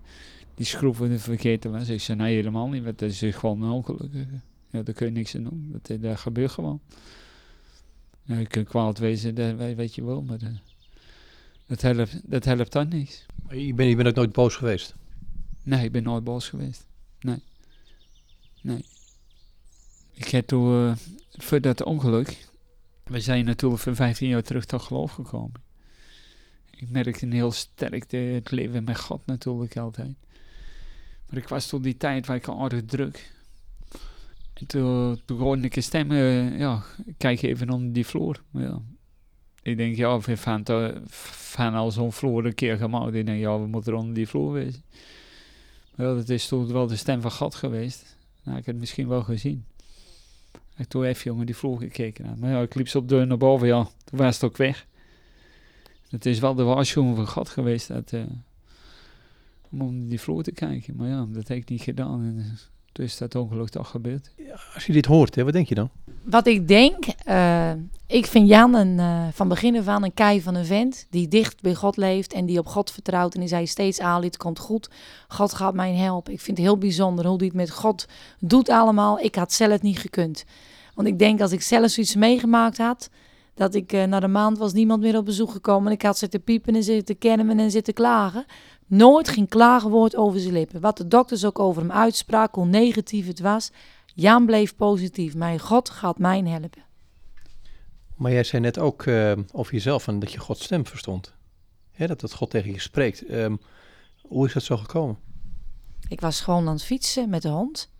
die 0.58 0.66
schroeven 0.66 1.20
vergeten 1.20 1.70
was. 1.70 1.88
Ik 1.88 2.00
zei, 2.00 2.18
nee, 2.18 2.34
helemaal 2.34 2.68
niet, 2.68 2.84
want 2.84 2.98
dat 2.98 3.10
is 3.10 3.36
gewoon 3.36 3.62
een 3.62 3.70
ongeluk. 3.70 4.12
Ja, 4.70 4.82
daar 4.82 4.94
kun 4.94 5.06
je 5.06 5.12
niks 5.12 5.36
aan 5.36 5.42
doen. 5.42 5.68
Dat, 5.72 6.00
dat 6.02 6.18
gebeurt 6.18 6.50
gewoon. 6.50 6.80
Ja, 8.22 8.38
je 8.38 8.46
kunt 8.46 8.68
kwaad 8.68 8.98
wezen, 8.98 9.34
dat 9.34 9.56
weet 9.56 9.94
je 9.94 10.04
wel, 10.04 10.22
maar 10.22 10.38
dat, 11.66 11.80
helpt, 11.82 12.30
dat 12.30 12.44
helpt 12.44 12.72
dan 12.72 12.88
niks. 12.88 13.26
Je 13.48 13.74
bent, 13.74 13.88
je 13.88 13.96
bent 13.96 14.08
ook 14.08 14.14
nooit 14.14 14.32
boos 14.32 14.56
geweest? 14.56 14.94
Nee, 15.62 15.84
ik 15.84 15.92
ben 15.92 16.02
nooit 16.02 16.24
boos 16.24 16.48
geweest. 16.48 16.86
Nee. 17.20 17.42
Nee. 18.62 18.84
Ik 20.14 20.28
heb 20.28 20.46
toen, 20.46 20.88
uh, 20.88 20.96
voor 21.30 21.60
dat 21.60 21.82
ongeluk, 21.82 22.48
we 23.04 23.20
zijn 23.20 23.44
natuurlijk 23.44 23.82
voor 23.82 23.94
15 23.94 24.28
jaar 24.28 24.42
terug 24.42 24.64
tot 24.64 24.82
geloof 24.82 25.12
gekomen. 25.12 25.62
Ik 26.70 26.90
merkte 26.90 27.26
heel 27.26 27.52
sterk 27.52 28.10
de, 28.10 28.16
het 28.16 28.50
leven 28.50 28.84
met 28.84 29.00
God 29.00 29.26
natuurlijk 29.26 29.76
altijd. 29.76 30.14
Maar 31.28 31.38
ik 31.38 31.48
was 31.48 31.66
toen 31.66 31.82
die 31.82 31.96
tijd 31.96 32.48
al 32.48 32.60
aardig 32.62 32.84
druk. 32.84 33.32
En 34.54 34.66
toen 34.66 35.20
begon 35.26 35.64
ik 35.64 35.76
een 35.76 35.82
stem, 35.82 36.12
ja, 36.12 36.82
kijk 37.16 37.42
even 37.42 37.70
onder 37.70 37.92
die 37.92 38.06
vloer. 38.06 38.42
Ja. 38.52 38.80
Ik 39.62 39.76
denk, 39.76 39.96
ja, 39.96 40.20
we 40.20 40.36
van, 41.06 41.74
al 41.74 41.90
zo'n 41.90 42.12
vloer 42.12 42.46
een 42.46 42.54
keer 42.54 42.76
gemaakt. 42.76 43.14
Ik 43.14 43.26
denk, 43.26 43.38
ja, 43.38 43.60
we 43.60 43.66
moeten 43.66 43.94
onder 43.94 44.14
die 44.14 44.28
vloer 44.28 44.52
wezen. 44.52 44.82
Maar 45.94 46.06
ja, 46.06 46.14
dat 46.14 46.28
is 46.28 46.48
toen 46.48 46.72
wel 46.72 46.86
de 46.86 46.96
stem 46.96 47.20
van 47.20 47.32
God 47.32 47.54
geweest. 47.54 48.16
Nou, 48.42 48.58
ik 48.58 48.64
heb 48.64 48.74
het 48.74 48.80
misschien 48.80 49.08
wel 49.08 49.22
gezien. 49.22 49.64
Ik 50.76 50.88
toen 50.88 51.04
even 51.04 51.24
jongen 51.24 51.46
die 51.46 51.56
vloer 51.56 51.78
gekeken 51.78 52.24
naar. 52.24 52.38
Maar 52.38 52.50
ja, 52.50 52.60
ik 52.60 52.74
liep 52.74 52.88
zo 52.88 52.98
op 52.98 53.08
deur 53.08 53.26
naar 53.26 53.36
boven, 53.36 53.66
ja, 53.66 53.88
toen 54.04 54.18
was 54.18 54.34
het 54.34 54.44
ook 54.44 54.56
weg. 54.56 54.86
Het 56.08 56.26
is 56.26 56.38
wel 56.38 56.54
de 56.54 56.62
waarschuwing 56.62 57.16
van 57.16 57.26
God 57.26 57.48
geweest 57.48 57.88
dat... 57.88 58.12
Uh, 58.12 58.22
om 59.70 59.80
onder 59.80 60.08
die 60.08 60.20
vloer 60.20 60.42
te 60.42 60.52
kijken. 60.52 60.96
Maar 60.96 61.08
ja, 61.08 61.26
dat 61.28 61.48
heb 61.48 61.56
ik 61.56 61.68
niet 61.68 61.82
gedaan. 61.82 62.22
En 62.22 62.38
eh, 62.38 62.44
toen 62.92 63.04
is 63.04 63.18
dat 63.18 63.34
ongeluk 63.34 63.68
toch 63.68 63.90
gebeurd. 63.90 64.30
Ja, 64.36 64.58
als 64.74 64.86
je 64.86 64.92
dit 64.92 65.06
hoort, 65.06 65.34
hè, 65.34 65.44
wat 65.44 65.52
denk 65.52 65.68
je 65.68 65.74
dan? 65.74 65.90
Wat 66.24 66.46
ik 66.46 66.68
denk, 66.68 67.06
uh, 67.28 67.72
ik 68.06 68.26
vind 68.26 68.48
Jan 68.48 68.74
een, 68.74 68.98
uh, 68.98 69.28
van 69.32 69.48
begin 69.48 69.76
af 69.76 69.86
aan 69.86 70.04
een 70.04 70.14
kei 70.14 70.42
van 70.42 70.54
een 70.54 70.64
vent 70.64 71.06
die 71.10 71.28
dicht 71.28 71.62
bij 71.62 71.74
God 71.74 71.96
leeft 71.96 72.32
en 72.32 72.46
die 72.46 72.58
op 72.58 72.66
God 72.66 72.90
vertrouwt. 72.90 73.34
En 73.34 73.40
die 73.40 73.48
zei 73.48 73.66
steeds, 73.66 74.00
Ali, 74.00 74.26
het 74.26 74.36
komt 74.36 74.58
goed. 74.58 74.90
God 75.28 75.52
gaat 75.52 75.74
mij 75.74 75.94
helpen. 75.94 76.32
Ik 76.32 76.40
vind 76.40 76.56
het 76.56 76.66
heel 76.66 76.78
bijzonder 76.78 77.26
hoe 77.26 77.36
hij 77.36 77.46
het 77.46 77.54
met 77.54 77.70
God 77.70 78.06
doet 78.38 78.68
allemaal. 78.68 79.18
Ik 79.20 79.34
had 79.34 79.52
zelf 79.52 79.82
niet 79.82 79.98
gekund. 79.98 80.44
Want 80.94 81.08
ik 81.08 81.18
denk 81.18 81.40
als 81.40 81.52
ik 81.52 81.62
zelf 81.62 81.90
zoiets 81.90 82.14
meegemaakt 82.14 82.78
had, 82.78 83.10
dat 83.54 83.74
ik 83.74 83.92
uh, 83.92 84.04
na 84.04 84.20
de 84.20 84.28
maand 84.28 84.58
was 84.58 84.72
niemand 84.72 85.00
meer 85.00 85.16
op 85.16 85.24
bezoek 85.24 85.50
gekomen. 85.50 85.86
En 85.86 85.92
ik 85.92 86.02
had 86.02 86.18
zitten 86.18 86.42
piepen 86.42 86.74
en 86.74 86.82
zitten 86.82 87.18
kermen 87.18 87.58
en 87.58 87.70
zitten 87.70 87.94
klagen. 87.94 88.44
Nooit 88.88 89.28
geen 89.28 89.48
klagenwoord 89.48 90.16
over 90.16 90.40
zijn 90.40 90.52
lippen. 90.52 90.80
Wat 90.80 90.96
de 90.96 91.08
dokters 91.08 91.44
ook 91.44 91.58
over 91.58 91.82
hem 91.82 91.92
uitspraken, 91.92 92.62
hoe 92.62 92.70
negatief 92.70 93.26
het 93.26 93.40
was. 93.40 93.70
Jan 94.14 94.46
bleef 94.46 94.76
positief. 94.76 95.34
Mijn 95.34 95.58
God 95.58 95.90
gaat 95.90 96.18
mij 96.18 96.40
helpen. 96.40 96.82
Maar 98.16 98.32
jij 98.32 98.44
zei 98.44 98.62
net 98.62 98.78
ook 98.78 99.04
uh, 99.04 99.32
over 99.52 99.72
jezelf 99.72 100.08
en 100.08 100.18
dat 100.18 100.32
je 100.32 100.38
Gods 100.38 100.64
stem 100.64 100.86
verstond. 100.86 101.34
Hè, 101.90 102.06
dat 102.06 102.20
dat 102.20 102.34
God 102.34 102.50
tegen 102.50 102.72
je 102.72 102.80
spreekt. 102.80 103.30
Um, 103.30 103.60
hoe 104.22 104.46
is 104.46 104.52
dat 104.52 104.62
zo 104.62 104.76
gekomen? 104.76 105.18
Ik 106.08 106.20
was 106.20 106.40
gewoon 106.40 106.66
aan 106.68 106.74
het 106.74 106.84
fietsen 106.84 107.30
met 107.30 107.42
de 107.42 107.48
hond. 107.48 107.90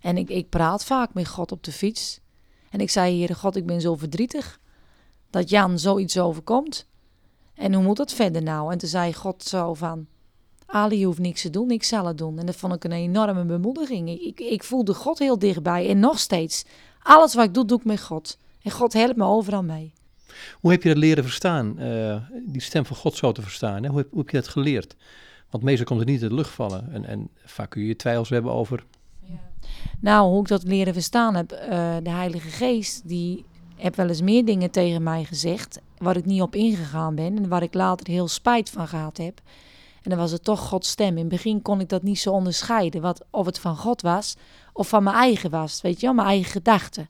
En 0.00 0.16
ik, 0.16 0.28
ik 0.28 0.48
praat 0.48 0.84
vaak 0.84 1.14
met 1.14 1.28
God 1.28 1.52
op 1.52 1.64
de 1.64 1.72
fiets. 1.72 2.20
En 2.70 2.80
ik 2.80 2.90
zei, 2.90 3.16
Heere 3.16 3.34
God, 3.34 3.56
ik 3.56 3.66
ben 3.66 3.80
zo 3.80 3.96
verdrietig 3.96 4.60
dat 5.30 5.50
Jan 5.50 5.78
zoiets 5.78 6.18
overkomt. 6.18 6.86
En 7.54 7.74
hoe 7.74 7.82
moet 7.82 7.96
dat 7.96 8.12
verder 8.12 8.42
nou? 8.42 8.72
En 8.72 8.78
toen 8.78 8.88
zei 8.88 9.14
God 9.14 9.42
zo 9.42 9.74
van, 9.74 10.06
Ali 10.72 11.04
hoeft 11.04 11.18
niks 11.18 11.42
te 11.42 11.50
doen, 11.50 11.70
ik 11.70 11.84
zal 11.84 12.06
het 12.06 12.18
doen. 12.18 12.38
En 12.38 12.46
dat 12.46 12.56
vond 12.56 12.74
ik 12.74 12.84
een 12.84 12.92
enorme 12.92 13.44
bemoediging. 13.44 14.08
Ik, 14.08 14.40
ik 14.40 14.64
voelde 14.64 14.94
God 14.94 15.18
heel 15.18 15.38
dichtbij 15.38 15.88
en 15.88 15.98
nog 15.98 16.18
steeds. 16.18 16.64
Alles 17.02 17.34
wat 17.34 17.44
ik 17.44 17.54
doe, 17.54 17.64
doe 17.64 17.78
ik 17.78 17.84
met 17.84 18.02
God. 18.02 18.38
En 18.62 18.70
God 18.70 18.92
helpt 18.92 19.16
me 19.16 19.24
overal 19.24 19.62
mee. 19.62 19.92
Hoe 20.60 20.70
heb 20.70 20.82
je 20.82 20.88
dat 20.88 20.98
leren 20.98 21.24
verstaan, 21.24 21.74
uh, 21.78 22.16
die 22.46 22.60
stem 22.60 22.84
van 22.84 22.96
God 22.96 23.16
zo 23.16 23.32
te 23.32 23.42
verstaan? 23.42 23.82
Hè? 23.82 23.88
Hoe, 23.88 23.98
heb, 23.98 24.10
hoe, 24.10 24.18
heb, 24.18 24.30
je 24.30 24.36
dat 24.36 24.48
geleerd? 24.48 24.96
Want 25.50 25.64
meestal 25.64 25.86
komt 25.86 26.00
het 26.00 26.08
niet 26.08 26.22
in 26.22 26.28
de 26.28 26.34
lucht 26.34 26.50
vallen. 26.50 26.92
En, 26.92 27.04
en 27.04 27.28
vaak 27.44 27.70
kun 27.70 27.80
je 27.80 27.86
je 27.86 27.96
twijfels 27.96 28.28
hebben 28.28 28.52
over... 28.52 28.84
Ja. 29.20 29.40
Nou, 30.00 30.28
hoe 30.30 30.40
ik 30.40 30.48
dat 30.48 30.62
leren 30.62 30.92
verstaan 30.92 31.34
heb, 31.34 31.52
uh, 31.52 31.96
de 32.02 32.10
Heilige 32.10 32.48
Geest, 32.48 33.08
die 33.08 33.44
heb 33.76 33.96
wel 33.96 34.08
eens 34.08 34.22
meer 34.22 34.44
dingen 34.44 34.70
tegen 34.70 35.02
mij 35.02 35.24
gezegd... 35.24 35.80
waar 35.98 36.16
ik 36.16 36.24
niet 36.24 36.42
op 36.42 36.54
ingegaan 36.54 37.14
ben 37.14 37.36
en 37.36 37.48
waar 37.48 37.62
ik 37.62 37.74
later 37.74 38.06
heel 38.06 38.28
spijt 38.28 38.70
van 38.70 38.88
gehad 38.88 39.16
heb... 39.16 39.40
En 40.02 40.10
dan 40.10 40.18
was 40.18 40.30
het 40.30 40.44
toch 40.44 40.60
Gods 40.68 40.90
stem. 40.90 41.08
In 41.08 41.18
het 41.18 41.28
begin 41.28 41.62
kon 41.62 41.80
ik 41.80 41.88
dat 41.88 42.02
niet 42.02 42.18
zo 42.18 42.30
onderscheiden. 42.30 43.00
Wat, 43.00 43.24
of 43.30 43.46
het 43.46 43.58
van 43.58 43.76
God 43.76 44.02
was 44.02 44.36
of 44.72 44.88
van 44.88 45.02
mijn 45.02 45.16
eigen 45.16 45.50
was. 45.50 45.80
Weet 45.80 46.00
je 46.00 46.06
wel, 46.06 46.14
mijn 46.14 46.28
eigen 46.28 46.50
gedachten. 46.50 47.08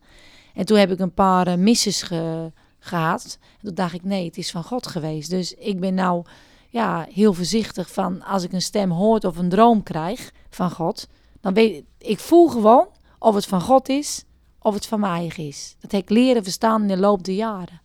En 0.54 0.66
toen 0.66 0.78
heb 0.78 0.90
ik 0.90 0.98
een 0.98 1.14
paar 1.14 1.48
uh, 1.48 1.54
misses 1.54 2.02
ge, 2.02 2.52
gehad. 2.78 3.38
En 3.40 3.66
toen 3.66 3.74
dacht 3.74 3.94
ik, 3.94 4.04
nee, 4.04 4.24
het 4.24 4.36
is 4.36 4.50
van 4.50 4.64
God 4.64 4.86
geweest. 4.86 5.30
Dus 5.30 5.54
ik 5.54 5.80
ben 5.80 5.94
nou 5.94 6.24
ja, 6.68 7.06
heel 7.12 7.32
voorzichtig 7.32 7.92
van 7.92 8.22
als 8.22 8.42
ik 8.42 8.52
een 8.52 8.62
stem 8.62 8.90
hoort 8.90 9.24
of 9.24 9.36
een 9.36 9.48
droom 9.48 9.82
krijg 9.82 10.32
van 10.50 10.70
God. 10.70 11.08
Dan 11.40 11.54
weet 11.54 11.84
ik, 11.98 12.18
voel 12.18 12.48
gewoon 12.48 12.86
of 13.18 13.34
het 13.34 13.46
van 13.46 13.60
God 13.60 13.88
is 13.88 14.24
of 14.58 14.74
het 14.74 14.86
van 14.86 15.00
mijn 15.00 15.12
eigen 15.12 15.46
is. 15.46 15.76
Dat 15.80 15.92
heb 15.92 16.02
ik 16.02 16.10
leren 16.10 16.42
verstaan 16.42 16.82
in 16.82 16.88
de 16.88 16.96
loop 16.96 17.24
der 17.24 17.34
jaren. 17.34 17.80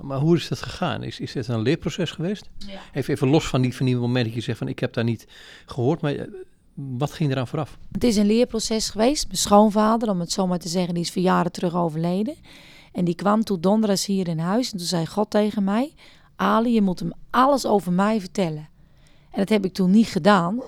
Maar 0.00 0.18
hoe 0.18 0.36
is 0.36 0.48
dat 0.48 0.62
gegaan? 0.62 1.02
Is, 1.02 1.20
is 1.20 1.32
dit 1.32 1.48
een 1.48 1.62
leerproces 1.62 2.10
geweest? 2.10 2.48
Ja. 2.58 2.80
Even, 2.92 3.14
even 3.14 3.28
los 3.28 3.46
van 3.46 3.60
die, 3.60 3.76
van 3.76 3.86
die 3.86 3.96
momenten 3.96 4.24
dat 4.24 4.34
je 4.34 4.40
zegt 4.40 4.58
van 4.58 4.68
ik 4.68 4.78
heb 4.78 4.92
daar 4.92 5.04
niet 5.04 5.26
gehoord, 5.66 6.00
maar 6.00 6.26
wat 6.74 7.12
ging 7.12 7.30
eraan 7.30 7.46
vooraf? 7.46 7.78
Het 7.92 8.04
is 8.04 8.16
een 8.16 8.26
leerproces 8.26 8.90
geweest. 8.90 9.26
Mijn 9.26 9.38
schoonvader, 9.38 10.10
om 10.10 10.20
het 10.20 10.32
zo 10.32 10.46
maar 10.46 10.58
te 10.58 10.68
zeggen, 10.68 10.94
die 10.94 11.02
is 11.02 11.10
vier 11.10 11.22
jaren 11.22 11.52
terug 11.52 11.74
overleden. 11.74 12.34
En 12.92 13.04
die 13.04 13.14
kwam 13.14 13.44
toen 13.44 13.60
donderdags 13.60 14.06
hier 14.06 14.28
in 14.28 14.38
huis 14.38 14.72
en 14.72 14.78
toen 14.78 14.86
zei 14.86 15.06
God 15.06 15.30
tegen 15.30 15.64
mij, 15.64 15.94
Ali, 16.36 16.72
je 16.72 16.82
moet 16.82 17.00
hem 17.00 17.12
alles 17.30 17.66
over 17.66 17.92
mij 17.92 18.20
vertellen. 18.20 18.68
En 19.30 19.38
dat 19.38 19.48
heb 19.48 19.64
ik 19.64 19.72
toen 19.72 19.90
niet 19.90 20.06
gedaan. 20.06 20.60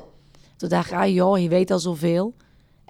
Toen 0.56 0.68
dacht 0.68 0.90
ik, 0.90 0.96
ah 0.96 1.14
joh, 1.14 1.38
je 1.38 1.48
weet 1.48 1.70
al 1.70 1.78
zoveel. 1.78 2.34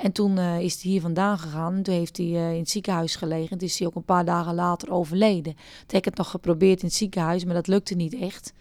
En 0.02 0.12
toen 0.12 0.36
uh, 0.36 0.60
is 0.60 0.82
hij 0.82 0.90
hier 0.90 1.00
vandaan 1.00 1.38
gegaan. 1.38 1.74
En 1.74 1.82
toen 1.82 1.94
heeft 1.94 2.16
hij 2.16 2.26
uh, 2.26 2.52
in 2.52 2.58
het 2.58 2.70
ziekenhuis 2.70 3.16
gelegen. 3.16 3.50
En 3.50 3.58
toen 3.58 3.68
is 3.68 3.78
hij 3.78 3.88
ook 3.88 3.94
een 3.94 4.04
paar 4.04 4.24
dagen 4.24 4.54
later 4.54 4.92
overleden. 4.92 5.54
Toen 5.54 5.86
heb 5.86 5.96
ik 5.96 6.04
het 6.04 6.16
nog 6.16 6.30
geprobeerd 6.30 6.80
in 6.80 6.86
het 6.86 6.96
ziekenhuis, 6.96 7.44
maar 7.44 7.54
dat 7.54 7.66
lukte 7.66 7.94
niet 7.94 8.14
echt. 8.20 8.52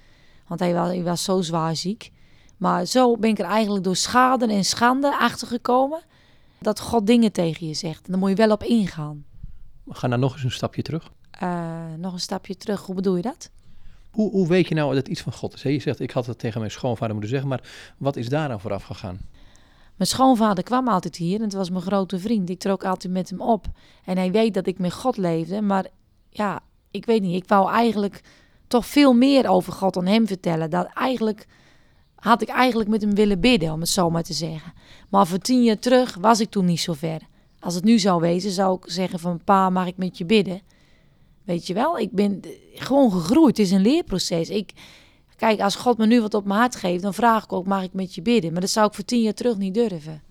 Want 0.47 0.59
hij 0.59 0.73
was, 0.73 0.87
hij 0.87 1.03
was 1.03 1.23
zo 1.23 1.41
zwaar 1.41 1.75
ziek. 1.75 2.11
Maar 2.57 2.85
zo 2.85 3.17
ben 3.17 3.29
ik 3.29 3.39
er 3.39 3.45
eigenlijk 3.45 3.83
door 3.83 3.95
schade 3.95 4.47
en 4.47 4.65
schande 4.65 5.17
achter 5.17 5.47
gekomen. 5.47 6.01
Dat 6.59 6.79
God 6.79 7.07
dingen 7.07 7.31
tegen 7.31 7.67
je 7.67 7.73
zegt. 7.73 8.05
En 8.05 8.11
daar 8.11 8.19
moet 8.19 8.29
je 8.29 8.35
wel 8.35 8.51
op 8.51 8.63
ingaan. 8.63 9.25
We 9.83 9.93
gaan 9.93 10.09
dan 10.09 10.19
nog 10.19 10.33
eens 10.33 10.43
een 10.43 10.51
stapje 10.51 10.81
terug. 10.81 11.11
Uh, 11.43 11.83
nog 11.97 12.13
een 12.13 12.19
stapje 12.19 12.55
terug, 12.55 12.85
hoe 12.85 12.95
bedoel 12.95 13.15
je 13.15 13.21
dat? 13.21 13.49
Hoe, 14.11 14.31
hoe 14.31 14.47
weet 14.47 14.67
je 14.67 14.75
nou 14.75 14.87
dat 14.87 14.97
het 14.97 15.07
iets 15.07 15.21
van 15.21 15.33
God 15.33 15.53
is? 15.53 15.61
Je 15.61 15.79
zegt, 15.79 15.99
ik 15.99 16.11
had 16.11 16.25
het 16.25 16.39
tegen 16.39 16.59
mijn 16.59 16.71
schoonvader 16.71 17.11
moeten 17.11 17.29
zeggen, 17.29 17.49
maar 17.49 17.63
wat 17.97 18.15
is 18.15 18.29
daar 18.29 18.47
dan 18.47 18.59
vooraf 18.59 18.83
gegaan? 18.83 19.19
Mijn 20.01 20.13
schoonvader 20.13 20.63
kwam 20.63 20.87
altijd 20.87 21.15
hier 21.15 21.37
en 21.37 21.43
het 21.43 21.53
was 21.53 21.69
mijn 21.69 21.81
grote 21.81 22.19
vriend. 22.19 22.49
Ik 22.49 22.59
trok 22.59 22.83
altijd 22.83 23.13
met 23.13 23.29
hem 23.29 23.41
op. 23.41 23.65
En 24.05 24.17
hij 24.17 24.31
weet 24.31 24.53
dat 24.53 24.67
ik 24.67 24.79
met 24.79 24.93
God 24.93 25.17
leefde. 25.17 25.61
Maar 25.61 25.87
ja, 26.29 26.59
ik 26.91 27.05
weet 27.05 27.21
niet. 27.21 27.35
Ik 27.43 27.47
wou 27.49 27.71
eigenlijk 27.71 28.21
toch 28.67 28.85
veel 28.85 29.13
meer 29.13 29.49
over 29.49 29.73
God 29.73 29.97
aan 29.97 30.05
hem 30.05 30.27
vertellen. 30.27 30.69
Dat 30.69 30.85
eigenlijk 30.93 31.47
had 32.15 32.41
ik 32.41 32.47
eigenlijk 32.47 32.89
met 32.89 33.01
hem 33.01 33.15
willen 33.15 33.39
bidden, 33.39 33.71
om 33.71 33.79
het 33.79 33.89
zo 33.89 34.09
maar 34.09 34.23
te 34.23 34.33
zeggen. 34.33 34.73
Maar 35.09 35.27
voor 35.27 35.37
tien 35.37 35.63
jaar 35.63 35.79
terug 35.79 36.17
was 36.21 36.39
ik 36.39 36.49
toen 36.49 36.65
niet 36.65 36.81
zo 36.81 36.93
ver. 36.93 37.21
Als 37.59 37.75
het 37.75 37.83
nu 37.83 37.99
zou 37.99 38.21
wezen, 38.21 38.51
zou 38.51 38.77
ik 38.77 38.91
zeggen 38.91 39.19
van 39.19 39.43
pa, 39.43 39.69
mag 39.69 39.87
ik 39.87 39.97
met 39.97 40.17
je 40.17 40.25
bidden? 40.25 40.61
Weet 41.43 41.67
je 41.67 41.73
wel, 41.73 41.99
ik 41.99 42.11
ben 42.11 42.41
gewoon 42.73 43.11
gegroeid. 43.11 43.57
Het 43.57 43.65
is 43.65 43.71
een 43.71 43.81
leerproces. 43.81 44.49
Ik, 44.49 44.71
kijk, 45.41 45.59
als 45.59 45.75
God 45.75 45.97
me 45.97 46.05
nu 46.05 46.21
wat 46.21 46.33
op 46.33 46.45
mijn 46.45 46.59
hart 46.59 46.75
geeft, 46.75 47.03
dan 47.03 47.13
vraag 47.13 47.43
ik 47.43 47.53
ook, 47.53 47.65
mag 47.65 47.83
ik 47.83 47.93
met 47.93 48.15
je 48.15 48.21
bidden? 48.21 48.51
Maar 48.51 48.61
dat 48.61 48.69
zou 48.69 48.87
ik 48.87 48.93
voor 48.93 49.03
tien 49.05 49.21
jaar 49.21 49.33
terug 49.33 49.57
niet 49.57 49.73
durven. 49.73 50.21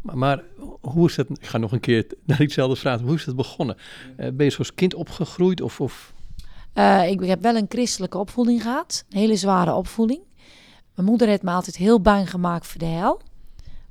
Maar, 0.00 0.18
maar 0.18 0.42
hoe 0.80 1.08
is 1.08 1.16
het, 1.16 1.30
ik 1.30 1.46
ga 1.46 1.58
nog 1.58 1.72
een 1.72 1.80
keer 1.80 2.06
naar 2.24 2.54
anders 2.56 2.80
vragen, 2.80 3.04
hoe 3.04 3.14
is 3.14 3.26
het 3.26 3.36
begonnen? 3.36 3.76
Uh, 3.76 4.28
ben 4.32 4.46
je 4.46 4.52
zoals 4.52 4.74
kind 4.74 4.94
opgegroeid 4.94 5.60
of... 5.60 5.80
of? 5.80 6.12
Uh, 6.74 7.10
ik 7.10 7.24
heb 7.24 7.42
wel 7.42 7.56
een 7.56 7.66
christelijke 7.68 8.18
opvoeding 8.18 8.62
gehad, 8.62 9.04
een 9.10 9.18
hele 9.18 9.36
zware 9.36 9.74
opvoeding. 9.74 10.20
Mijn 10.94 11.08
moeder 11.08 11.28
heeft 11.28 11.42
me 11.42 11.50
altijd 11.50 11.76
heel 11.76 12.00
bang 12.00 12.30
gemaakt 12.30 12.66
voor 12.66 12.80
de 12.80 12.86
hel. 12.86 13.20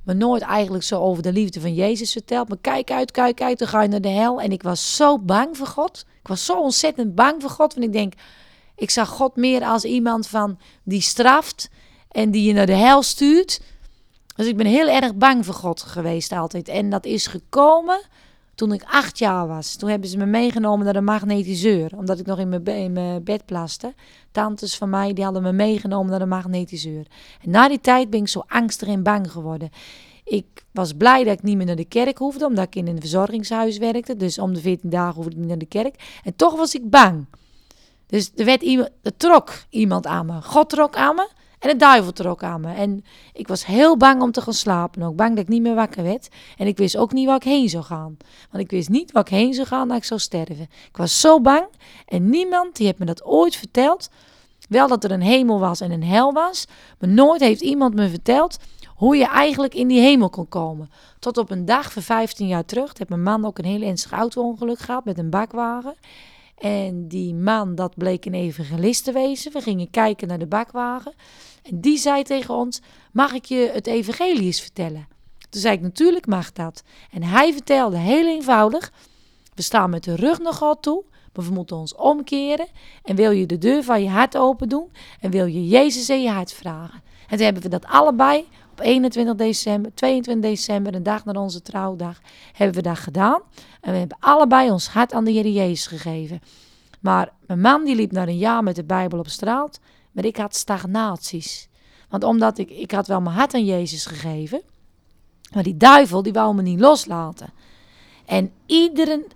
Maar 0.02 0.16
nooit 0.16 0.42
eigenlijk 0.42 0.84
zo 0.84 1.00
over 1.00 1.22
de 1.22 1.32
liefde 1.32 1.60
van 1.60 1.74
Jezus 1.74 2.12
verteld. 2.12 2.48
Maar 2.48 2.58
kijk 2.60 2.90
uit, 2.90 3.10
kijk 3.10 3.42
uit, 3.42 3.58
dan 3.58 3.68
ga 3.68 3.82
je 3.82 3.88
naar 3.88 4.00
de 4.00 4.08
hel. 4.08 4.40
En 4.40 4.52
ik 4.52 4.62
was 4.62 4.96
zo 4.96 5.18
bang 5.18 5.56
voor 5.56 5.66
God. 5.66 6.04
Ik 6.20 6.28
was 6.28 6.44
zo 6.44 6.60
ontzettend 6.60 7.14
bang 7.14 7.40
voor 7.40 7.50
God. 7.50 7.74
Want 7.74 7.86
ik 7.86 7.92
denk, 7.92 8.12
ik 8.76 8.90
zag 8.90 9.08
God 9.08 9.36
meer 9.36 9.64
als 9.64 9.84
iemand 9.84 10.26
van 10.26 10.58
die 10.82 11.00
straft 11.00 11.70
en 12.10 12.30
die 12.30 12.42
je 12.42 12.52
naar 12.52 12.66
de 12.66 12.72
hel 12.72 13.02
stuurt. 13.02 13.60
Dus 14.36 14.46
ik 14.46 14.56
ben 14.56 14.66
heel 14.66 14.88
erg 14.88 15.14
bang 15.14 15.44
voor 15.44 15.54
God 15.54 15.82
geweest 15.82 16.32
altijd. 16.32 16.68
En 16.68 16.90
dat 16.90 17.04
is 17.04 17.26
gekomen 17.26 18.00
toen 18.54 18.72
ik 18.72 18.84
acht 18.84 19.18
jaar 19.18 19.46
was. 19.46 19.76
Toen 19.76 19.88
hebben 19.88 20.08
ze 20.08 20.16
me 20.16 20.26
meegenomen 20.26 20.84
naar 20.84 20.94
de 20.94 21.00
magnetiseur. 21.00 21.96
Omdat 21.96 22.18
ik 22.18 22.26
nog 22.26 22.38
in 22.38 22.48
mijn, 22.48 22.92
mijn 22.92 23.24
bed 23.24 23.44
plaste. 23.46 23.94
Tantes 24.32 24.76
van 24.76 24.90
mij 24.90 25.12
die 25.12 25.24
hadden 25.24 25.42
me 25.42 25.52
meegenomen 25.52 26.10
naar 26.10 26.18
de 26.18 26.26
magnetiseur. 26.26 27.06
En 27.42 27.50
na 27.50 27.68
die 27.68 27.80
tijd 27.80 28.10
ben 28.10 28.20
ik 28.20 28.28
zo 28.28 28.42
angstig 28.46 28.88
en 28.88 29.02
bang 29.02 29.30
geworden. 29.30 29.70
Ik 30.24 30.46
was 30.72 30.92
blij 30.92 31.24
dat 31.24 31.32
ik 31.32 31.42
niet 31.42 31.56
meer 31.56 31.66
naar 31.66 31.76
de 31.76 31.84
kerk 31.84 32.18
hoefde, 32.18 32.46
omdat 32.46 32.64
ik 32.64 32.74
in 32.74 32.86
een 32.86 33.00
verzorgingshuis 33.00 33.78
werkte. 33.78 34.16
Dus 34.16 34.38
om 34.38 34.54
de 34.54 34.60
14 34.60 34.90
dagen 34.90 35.14
hoefde 35.14 35.30
ik 35.30 35.36
niet 35.36 35.48
naar 35.48 35.58
de 35.58 35.66
kerk. 35.66 36.20
En 36.24 36.36
toch 36.36 36.56
was 36.56 36.74
ik 36.74 36.90
bang. 36.90 37.26
Dus 38.06 38.32
er, 38.36 38.44
werd 38.44 38.62
iemand, 38.62 38.90
trok 39.16 39.52
iemand 39.68 40.06
aan 40.06 40.26
me. 40.26 40.42
God 40.42 40.70
trok 40.70 40.96
aan 40.96 41.14
me. 41.14 41.28
En 41.58 41.70
de 41.70 41.76
duivel 41.76 42.12
trok 42.12 42.42
aan 42.42 42.60
me. 42.60 42.72
En 42.72 43.04
ik 43.32 43.48
was 43.48 43.66
heel 43.66 43.96
bang 43.96 44.22
om 44.22 44.32
te 44.32 44.40
gaan 44.40 44.52
slapen. 44.52 45.02
Ook 45.02 45.16
bang 45.16 45.30
dat 45.30 45.44
ik 45.44 45.48
niet 45.48 45.62
meer 45.62 45.74
wakker 45.74 46.02
werd. 46.02 46.28
En 46.56 46.66
ik 46.66 46.76
wist 46.76 46.96
ook 46.96 47.12
niet 47.12 47.26
waar 47.26 47.36
ik 47.36 47.42
heen 47.42 47.68
zou 47.68 47.84
gaan. 47.84 48.16
Want 48.50 48.64
ik 48.64 48.70
wist 48.70 48.88
niet 48.88 49.12
waar 49.12 49.22
ik 49.22 49.28
heen 49.28 49.54
zou 49.54 49.66
gaan 49.66 49.88
dat 49.88 49.96
ik 49.96 50.04
zou 50.04 50.20
sterven. 50.20 50.68
Ik 50.88 50.96
was 50.96 51.20
zo 51.20 51.40
bang. 51.40 51.64
En 52.06 52.30
niemand 52.30 52.76
die 52.76 52.86
heeft 52.86 52.98
me 52.98 53.04
dat 53.04 53.24
ooit 53.24 53.56
verteld. 53.56 54.10
Wel 54.68 54.88
dat 54.88 55.04
er 55.04 55.10
een 55.10 55.22
hemel 55.22 55.60
was 55.60 55.80
en 55.80 55.90
een 55.90 56.04
hel 56.04 56.32
was. 56.32 56.66
Maar 56.98 57.08
nooit 57.08 57.40
heeft 57.40 57.60
iemand 57.60 57.94
me 57.94 58.08
verteld 58.08 58.56
hoe 58.94 59.16
je 59.16 59.26
eigenlijk 59.26 59.74
in 59.74 59.88
die 59.88 60.00
hemel 60.00 60.30
kon 60.30 60.48
komen. 60.48 60.90
Tot 61.18 61.38
op 61.38 61.50
een 61.50 61.64
dag 61.64 61.92
van 61.92 62.02
15 62.02 62.46
jaar 62.46 62.64
terug 62.64 62.98
heeft 62.98 63.10
mijn 63.10 63.22
man 63.22 63.44
ook 63.44 63.58
een 63.58 63.64
heel 63.64 63.82
ernstig 63.82 64.12
auto-ongeluk 64.12 64.78
gehad 64.78 65.04
met 65.04 65.18
een 65.18 65.30
bakwagen. 65.30 65.94
En 66.64 67.08
die 67.08 67.34
man, 67.34 67.74
dat 67.74 67.94
bleek 67.94 68.24
een 68.24 68.34
evangelist 68.34 69.04
te 69.04 69.12
wezen. 69.12 69.52
We 69.52 69.60
gingen 69.60 69.90
kijken 69.90 70.28
naar 70.28 70.38
de 70.38 70.46
bakwagen. 70.46 71.12
En 71.62 71.80
die 71.80 71.98
zei 71.98 72.22
tegen 72.22 72.54
ons: 72.54 72.80
Mag 73.12 73.32
ik 73.32 73.44
je 73.44 73.70
het 73.72 73.86
evangelie 73.86 74.42
eens 74.42 74.60
vertellen? 74.60 75.08
Toen 75.50 75.60
zei 75.60 75.74
ik: 75.74 75.80
Natuurlijk 75.80 76.26
mag 76.26 76.52
dat. 76.52 76.82
En 77.10 77.22
hij 77.22 77.52
vertelde 77.52 77.96
heel 77.96 78.26
eenvoudig: 78.26 78.92
We 79.54 79.62
staan 79.62 79.90
met 79.90 80.04
de 80.04 80.16
rug 80.16 80.38
naar 80.38 80.52
God 80.52 80.82
toe. 80.82 81.04
Maar 81.32 81.44
we 81.44 81.52
moeten 81.52 81.76
ons 81.76 81.94
omkeren. 81.94 82.66
En 83.02 83.16
wil 83.16 83.30
je 83.30 83.46
de 83.46 83.58
deur 83.58 83.82
van 83.82 84.02
je 84.02 84.08
hart 84.08 84.36
open 84.36 84.68
doen? 84.68 84.88
En 85.20 85.30
wil 85.30 85.46
je 85.46 85.68
Jezus 85.68 86.10
in 86.10 86.22
je 86.22 86.30
hart 86.30 86.52
vragen? 86.52 87.02
En 87.28 87.36
toen 87.36 87.44
hebben 87.44 87.62
we 87.62 87.68
dat 87.68 87.86
allebei 87.86 88.48
op 88.74 88.80
21 88.80 89.34
december, 89.34 89.94
22 89.94 90.50
december, 90.50 90.94
een 90.94 91.02
dag 91.02 91.24
na 91.24 91.40
onze 91.40 91.62
trouwdag, 91.62 92.20
hebben 92.52 92.76
we 92.76 92.82
dat 92.82 92.98
gedaan. 92.98 93.40
En 93.80 93.92
we 93.92 93.98
hebben 93.98 94.16
allebei 94.20 94.70
ons 94.70 94.88
hart 94.88 95.12
aan 95.12 95.24
de 95.24 95.30
Heer 95.30 95.48
Jezus 95.48 95.86
gegeven. 95.86 96.40
Maar 97.00 97.32
mijn 97.46 97.60
man 97.60 97.84
die 97.84 97.94
liep 97.94 98.12
na 98.12 98.26
een 98.26 98.38
jaar 98.38 98.62
met 98.62 98.76
de 98.76 98.84
Bijbel 98.84 99.18
op 99.18 99.28
straat, 99.28 99.80
maar 100.12 100.24
ik 100.24 100.36
had 100.36 100.56
stagnaties. 100.56 101.68
Want 102.08 102.24
omdat 102.24 102.58
ik, 102.58 102.70
ik 102.70 102.90
had 102.90 103.06
wel 103.06 103.20
mijn 103.20 103.36
hart 103.36 103.54
aan 103.54 103.64
Jezus 103.64 104.06
gegeven, 104.06 104.62
maar 105.52 105.62
die 105.62 105.76
duivel 105.76 106.22
die 106.22 106.32
wou 106.32 106.54
me 106.54 106.62
niet 106.62 106.80
loslaten. 106.80 107.52
En 108.26 108.52
iedere, 108.66 109.26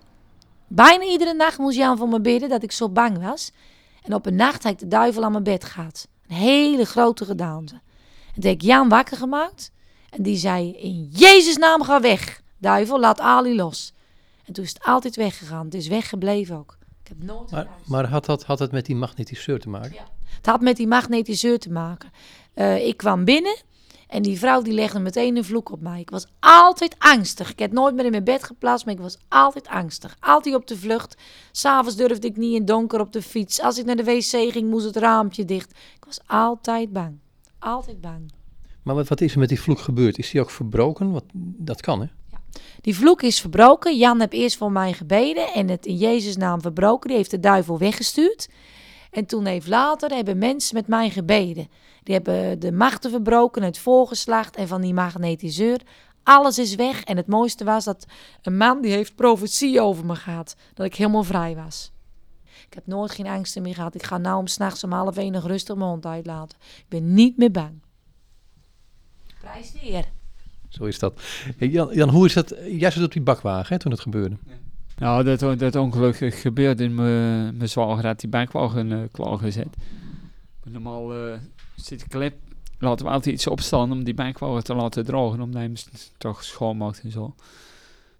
bijna 0.66 1.04
iedere 1.04 1.34
nacht 1.34 1.58
moest 1.58 1.76
Jan 1.76 1.96
voor 1.96 2.08
me 2.08 2.20
bidden 2.20 2.48
dat 2.48 2.62
ik 2.62 2.72
zo 2.72 2.88
bang 2.88 3.22
was. 3.22 3.52
En 4.02 4.14
op 4.14 4.26
een 4.26 4.36
nacht 4.36 4.62
had 4.62 4.72
ik 4.72 4.78
de 4.78 4.88
duivel 4.88 5.24
aan 5.24 5.32
mijn 5.32 5.44
bed 5.44 5.64
gehad. 5.64 6.08
Een 6.28 6.36
hele 6.36 6.84
grote 6.84 7.24
gedaante. 7.24 7.80
En 8.38 8.44
toen 8.44 8.52
heb 8.52 8.62
ik 8.62 8.66
Jan 8.66 8.88
wakker 8.88 9.16
gemaakt. 9.16 9.72
En 10.10 10.22
die 10.22 10.36
zei, 10.36 10.72
in 10.72 11.08
Jezus 11.12 11.56
naam 11.56 11.82
ga 11.82 12.00
weg. 12.00 12.42
Duivel, 12.58 13.00
laat 13.00 13.20
Ali 13.20 13.56
los. 13.56 13.92
En 14.44 14.52
toen 14.52 14.64
is 14.64 14.72
het 14.72 14.82
altijd 14.82 15.16
weggegaan. 15.16 15.64
Het 15.64 15.74
is 15.74 15.88
weggebleven 15.88 16.56
ook. 16.56 16.76
Ik 17.02 17.08
heb 17.08 17.22
nooit 17.22 17.50
maar, 17.50 17.68
maar 17.84 18.06
had, 18.06 18.24
dat, 18.24 18.44
had 18.44 18.58
het 18.58 18.72
met 18.72 18.86
die 18.86 18.96
magnetiseur 18.96 19.60
te 19.60 19.68
maken? 19.68 19.92
Ja. 19.92 20.08
Het 20.36 20.46
had 20.46 20.60
met 20.60 20.76
die 20.76 20.86
magnetiseur 20.86 21.58
te 21.58 21.70
maken. 21.70 22.10
Uh, 22.54 22.86
ik 22.86 22.96
kwam 22.96 23.24
binnen 23.24 23.56
en 24.08 24.22
die 24.22 24.38
vrouw 24.38 24.62
die 24.62 24.72
legde 24.72 24.98
meteen 24.98 25.36
een 25.36 25.44
vloek 25.44 25.70
op 25.70 25.80
mij. 25.80 26.00
Ik 26.00 26.10
was 26.10 26.26
altijd 26.40 26.94
angstig. 26.98 27.50
Ik 27.50 27.58
heb 27.58 27.72
nooit 27.72 27.94
meer 27.94 28.04
in 28.04 28.10
mijn 28.10 28.24
bed 28.24 28.44
geplaatst, 28.44 28.84
maar 28.84 28.94
ik 28.94 29.00
was 29.00 29.18
altijd 29.28 29.68
angstig. 29.68 30.16
Altijd 30.20 30.54
op 30.54 30.66
de 30.66 30.76
vlucht. 30.76 31.16
S'avonds 31.52 31.96
durfde 31.96 32.26
ik 32.26 32.36
niet 32.36 32.54
in 32.54 32.64
donker 32.64 33.00
op 33.00 33.12
de 33.12 33.22
fiets. 33.22 33.60
Als 33.60 33.78
ik 33.78 33.84
naar 33.84 33.96
de 33.96 34.04
wc 34.04 34.52
ging, 34.52 34.70
moest 34.70 34.84
het 34.84 34.96
raampje 34.96 35.44
dicht. 35.44 35.70
Ik 35.70 36.04
was 36.04 36.20
altijd 36.26 36.92
bang. 36.92 37.18
Altijd 37.58 38.00
bang. 38.00 38.32
Maar 38.82 38.94
wat, 38.94 39.08
wat 39.08 39.20
is 39.20 39.32
er 39.32 39.38
met 39.38 39.48
die 39.48 39.60
vloek 39.60 39.78
gebeurd? 39.78 40.18
Is 40.18 40.30
die 40.30 40.40
ook 40.40 40.50
verbroken? 40.50 41.10
Wat, 41.10 41.24
dat 41.58 41.80
kan, 41.80 42.00
hè? 42.00 42.06
Ja. 42.30 42.40
Die 42.80 42.96
vloek 42.96 43.22
is 43.22 43.40
verbroken. 43.40 43.96
Jan 43.96 44.20
heeft 44.20 44.32
eerst 44.32 44.56
voor 44.56 44.72
mij 44.72 44.92
gebeden 44.92 45.52
en 45.52 45.68
het 45.68 45.86
in 45.86 45.96
Jezus' 45.96 46.36
naam 46.36 46.60
verbroken. 46.60 47.08
Die 47.08 47.16
heeft 47.16 47.30
de 47.30 47.40
duivel 47.40 47.78
weggestuurd. 47.78 48.48
En 49.10 49.26
toen 49.26 49.46
heeft 49.46 49.66
later 49.66 50.10
hebben 50.10 50.38
mensen 50.38 50.74
met 50.74 50.86
mij 50.86 51.10
gebeden. 51.10 51.68
Die 52.02 52.14
hebben 52.14 52.60
de 52.60 52.72
machten 52.72 53.10
verbroken, 53.10 53.62
het 53.62 53.78
voorgeslacht 53.78 54.56
en 54.56 54.68
van 54.68 54.80
die 54.80 54.94
magnetiseur. 54.94 55.80
Alles 56.22 56.58
is 56.58 56.74
weg. 56.74 57.04
En 57.04 57.16
het 57.16 57.26
mooiste 57.26 57.64
was 57.64 57.84
dat 57.84 58.06
een 58.42 58.56
man 58.56 58.80
die 58.80 58.92
heeft 58.92 59.14
profetie 59.14 59.80
over 59.80 60.04
me 60.04 60.14
gehad. 60.14 60.56
Dat 60.74 60.86
ik 60.86 60.94
helemaal 60.94 61.24
vrij 61.24 61.54
was. 61.56 61.92
Ik 62.68 62.74
heb 62.74 62.86
nooit 62.86 63.10
geen 63.10 63.26
angsten 63.26 63.62
meer 63.62 63.74
gehad. 63.74 63.94
Ik 63.94 64.02
ga 64.02 64.18
nou 64.18 64.38
om 64.38 64.46
s'nachts 64.46 64.84
om 64.84 64.92
half 64.92 65.16
één 65.16 65.32
nog 65.32 65.46
rustig 65.46 65.76
mijn 65.76 65.90
hond 65.90 66.06
uitlaten. 66.06 66.58
Ik 66.76 66.88
ben 66.88 67.14
niet 67.14 67.36
meer 67.36 67.50
bang. 67.50 67.80
Prijs 69.40 69.72
de 69.72 69.78
Heer. 69.78 70.04
Zo 70.68 70.84
is 70.84 70.98
dat. 70.98 71.20
Jan, 71.58 71.94
Jan, 71.94 72.08
hoe 72.08 72.26
is 72.26 72.32
dat? 72.32 72.54
Jij 72.66 72.90
zat 72.90 73.04
op 73.04 73.12
die 73.12 73.22
bakwagen 73.22 73.74
hè, 73.74 73.78
toen 73.78 73.92
het 73.92 74.00
gebeurde. 74.00 74.36
Nou, 74.98 75.24
dat, 75.24 75.58
dat 75.58 75.76
ongeluk 75.76 76.34
gebeurde 76.34 76.84
in 76.84 76.94
mijn 76.94 77.68
zwager 77.68 78.06
had 78.06 78.20
die 78.20 78.28
bakwagen 78.28 78.90
uh, 78.90 79.02
klaargezet. 79.12 79.76
Normaal 80.64 81.26
uh, 81.26 81.34
zit 81.76 82.00
de 82.00 82.08
klep, 82.08 82.34
laten 82.78 83.06
we 83.06 83.12
altijd 83.12 83.34
iets 83.34 83.46
opstaan 83.46 83.92
om 83.92 84.04
die 84.04 84.14
bakwagen 84.14 84.64
te 84.64 84.74
laten 84.74 85.04
drogen, 85.04 85.40
omdat 85.40 85.60
hij 85.60 85.64
hem 85.64 86.00
toch 86.18 86.44
schoonmaakt 86.44 87.00
en 87.00 87.10
zo. 87.10 87.34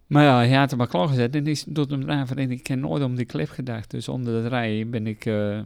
Maar 0.08 0.24
ja, 0.24 0.36
hij 0.36 0.54
had 0.54 0.70
hem 0.70 0.78
maar 0.78 0.88
klaargezet 0.88 1.34
en 1.34 1.46
is 1.46 1.66
tot 1.72 1.90
hem 1.90 2.50
ik 2.50 2.62
ken 2.62 2.80
nooit 2.80 3.02
om 3.02 3.14
die 3.14 3.24
klep 3.24 3.48
gedacht. 3.48 3.90
Dus 3.90 4.08
onder 4.08 4.34
het 4.34 4.46
rijden 4.46 4.90
ben 4.90 5.06
ik, 5.06 5.24
uh, 5.24 5.60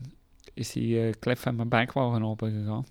is 0.54 0.72
die 0.72 1.06
uh, 1.06 1.12
klep 1.18 1.38
van 1.38 1.56
mijn 1.56 1.68
bakwagen 1.68 2.24
opengegaan. 2.24 2.86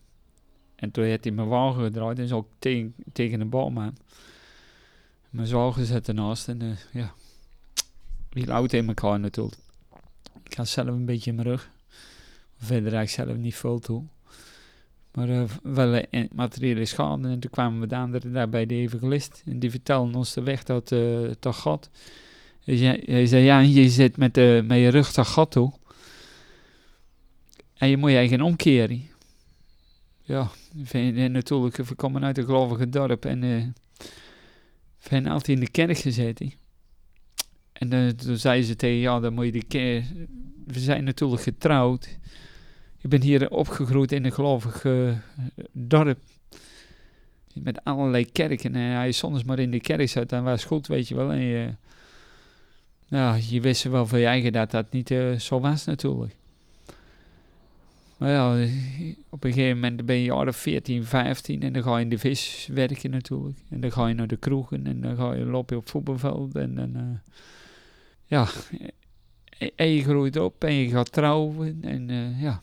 En 0.76 0.92
toen 0.92 1.04
heeft 1.04 1.24
hij 1.24 1.34
mijn 1.34 1.48
wagen 1.48 1.84
gedraaid 1.84 2.18
en 2.18 2.24
is 2.24 2.32
ook 2.32 2.48
tegen, 2.60 2.96
tegen 3.14 3.42
een 3.42 3.50
boom 3.50 3.80
aan. 3.80 3.96
Mijn 5.30 5.48
zwager 5.48 5.86
zat 5.86 6.08
ernaast 6.08 6.48
en 6.48 6.64
uh, 6.64 6.72
ja, 6.92 7.14
wie 8.30 8.52
oud 8.52 8.74
in 8.74 8.88
elkaar 8.88 9.20
natuurlijk. 9.20 9.58
Ik 10.44 10.54
had 10.54 10.68
zelf 10.68 10.88
een 10.88 11.06
beetje 11.06 11.30
in 11.30 11.36
mijn 11.36 11.48
rug. 11.48 11.72
Verder 12.58 12.94
eigenlijk 12.94 13.30
zelf 13.30 13.44
niet 13.44 13.56
veel 13.56 13.80
toe. 13.80 14.04
Maar 15.12 15.30
uh, 15.30 15.44
wel 15.64 15.94
uh, 16.12 16.24
materiële 16.34 16.86
schade. 16.86 17.28
En 17.28 17.40
toen 17.40 17.52
kwamen 17.52 17.80
we 17.80 18.30
daar 18.32 18.50
bij 18.50 18.66
de 18.66 18.76
evangelist. 18.76 19.44
En 19.46 19.60
die 19.60 19.70
vertelde 19.70 20.18
ons 20.18 20.34
de 20.34 20.44
weg 20.44 20.64
tot, 20.64 20.92
uh, 20.92 21.30
tot 21.40 21.56
God. 21.56 21.90
Hij, 22.64 23.26
zei, 23.26 23.44
ja, 23.44 23.60
je 23.60 23.90
zit 23.90 24.18
met, 24.18 24.34
de, 24.34 24.64
met 24.68 24.78
je 24.78 24.88
rug 24.88 25.12
tot 25.12 25.28
God 25.28 25.52
toe. 25.52 25.74
En 27.74 27.90
je 27.90 27.98
moet 27.98 28.10
je 28.10 28.18
eigen 28.18 28.42
omkeren. 28.42 29.10
Ja, 30.22 30.50
en 30.92 31.32
natuurlijk, 31.32 31.76
we 31.76 31.96
komen 31.96 32.24
uit 32.24 32.38
een 32.38 32.46
gelovige 32.46 32.90
dorp. 32.90 33.26
En 33.26 33.44
uh, 33.44 33.66
we 35.02 35.08
hebben 35.10 35.32
altijd 35.32 35.58
in 35.58 35.64
de 35.64 35.72
kerk 35.72 35.98
gezeten. 35.98 36.54
En 37.74 37.94
uh, 37.94 38.10
toen 38.10 38.38
zei 38.38 38.64
ze 38.64 38.76
tegen, 38.76 39.00
ja, 39.00 39.20
dan 39.20 39.34
moet 39.34 39.46
je 39.46 39.52
de 39.52 39.64
kerk... 39.64 40.06
We 40.66 40.80
zijn 40.80 41.04
natuurlijk 41.04 41.42
getrouwd. 41.42 42.18
Ik 43.02 43.10
ben 43.10 43.22
hier 43.22 43.50
opgegroeid 43.50 44.12
in 44.12 44.26
een 44.26 44.32
gelovig 44.32 44.84
uh, 44.84 45.12
dorp. 45.72 46.20
Met 47.54 47.84
allerlei 47.84 48.32
kerken. 48.32 48.76
En 48.76 48.92
hij 48.92 49.08
is 49.08 49.18
soms 49.18 49.44
maar 49.44 49.60
in 49.60 49.72
de 49.72 49.80
kerk 49.80 50.10
zat, 50.10 50.30
dan 50.30 50.44
was 50.44 50.60
het 50.60 50.68
goed, 50.68 50.88
weet 50.88 51.08
je 51.08 51.16
wel. 51.16 51.32
En 51.32 51.40
je, 51.40 51.70
nou, 53.08 53.42
je 53.50 53.62
wist 53.62 53.84
wel 53.84 54.08
van 54.08 54.20
je 54.20 54.26
eigen 54.26 54.52
dat 54.52 54.72
dat 54.72 54.92
niet 54.92 55.12
uh, 55.12 55.40
zo 55.40 55.60
was 55.60 55.86
natuurlijk. 55.86 56.36
Maar 58.18 58.30
ja, 58.30 58.68
op 59.30 59.44
een 59.44 59.54
gegeven 59.54 59.80
moment 59.80 60.06
ben 60.06 60.16
je 60.16 60.24
jaren 60.24 60.54
14, 60.54 61.06
15 61.06 61.62
en 61.62 61.74
dan 61.74 61.84
ga 61.84 61.98
je 61.98 62.04
in 62.04 62.10
de 62.10 62.18
vis 62.18 62.70
werken 62.74 63.12
natuurlijk. 63.12 63.58
En 63.70 63.82
dan 63.82 63.92
ga 63.92 64.08
je 64.08 64.14
naar 64.14 64.28
de 64.28 64.38
kroegen 64.38 64.88
en 64.88 65.02
dan 65.02 65.16
ga 65.16 65.34
je 65.34 65.46
lopen 65.46 65.78
op 65.78 65.90
voetbalveld. 65.90 66.56
En 66.56 66.76
dan, 66.76 66.96
eh, 66.96 67.34
ja, 68.26 68.48
en 69.76 69.88
je 69.88 70.04
groeit 70.04 70.38
op 70.38 70.64
en 70.64 70.74
je 70.74 70.90
gaat 70.90 71.12
trouwen. 71.12 71.78
En 71.82 72.36
ja, 72.40 72.60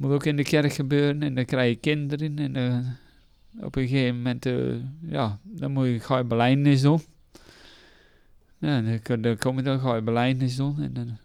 moet 0.00 0.12
ook 0.12 0.24
in 0.24 0.36
de 0.36 0.42
kerk 0.42 0.72
gebeuren 0.72 1.22
en 1.22 1.34
dan 1.34 1.44
krijg 1.44 1.70
je 1.70 1.76
kinderen. 1.76 2.38
En 2.38 2.56
uh, 2.56 3.64
op 3.64 3.76
een 3.76 3.88
gegeven 3.88 4.16
moment, 4.16 4.44
ja, 5.00 5.38
dan 5.42 5.72
moet 5.72 5.86
je, 5.86 6.00
ga 6.00 6.18
je 6.18 6.24
beleidnis 6.24 6.80
doen. 6.80 7.00
Ja, 8.58 8.82
dan, 9.02 9.20
dan 9.20 9.36
kom 9.36 9.56
je 9.56 9.62
dan, 9.62 9.80
ga 9.80 9.94
je 9.94 10.02
beleidnis 10.02 10.56
doen. 10.56 10.80
En 10.80 10.92
dan 10.92 11.18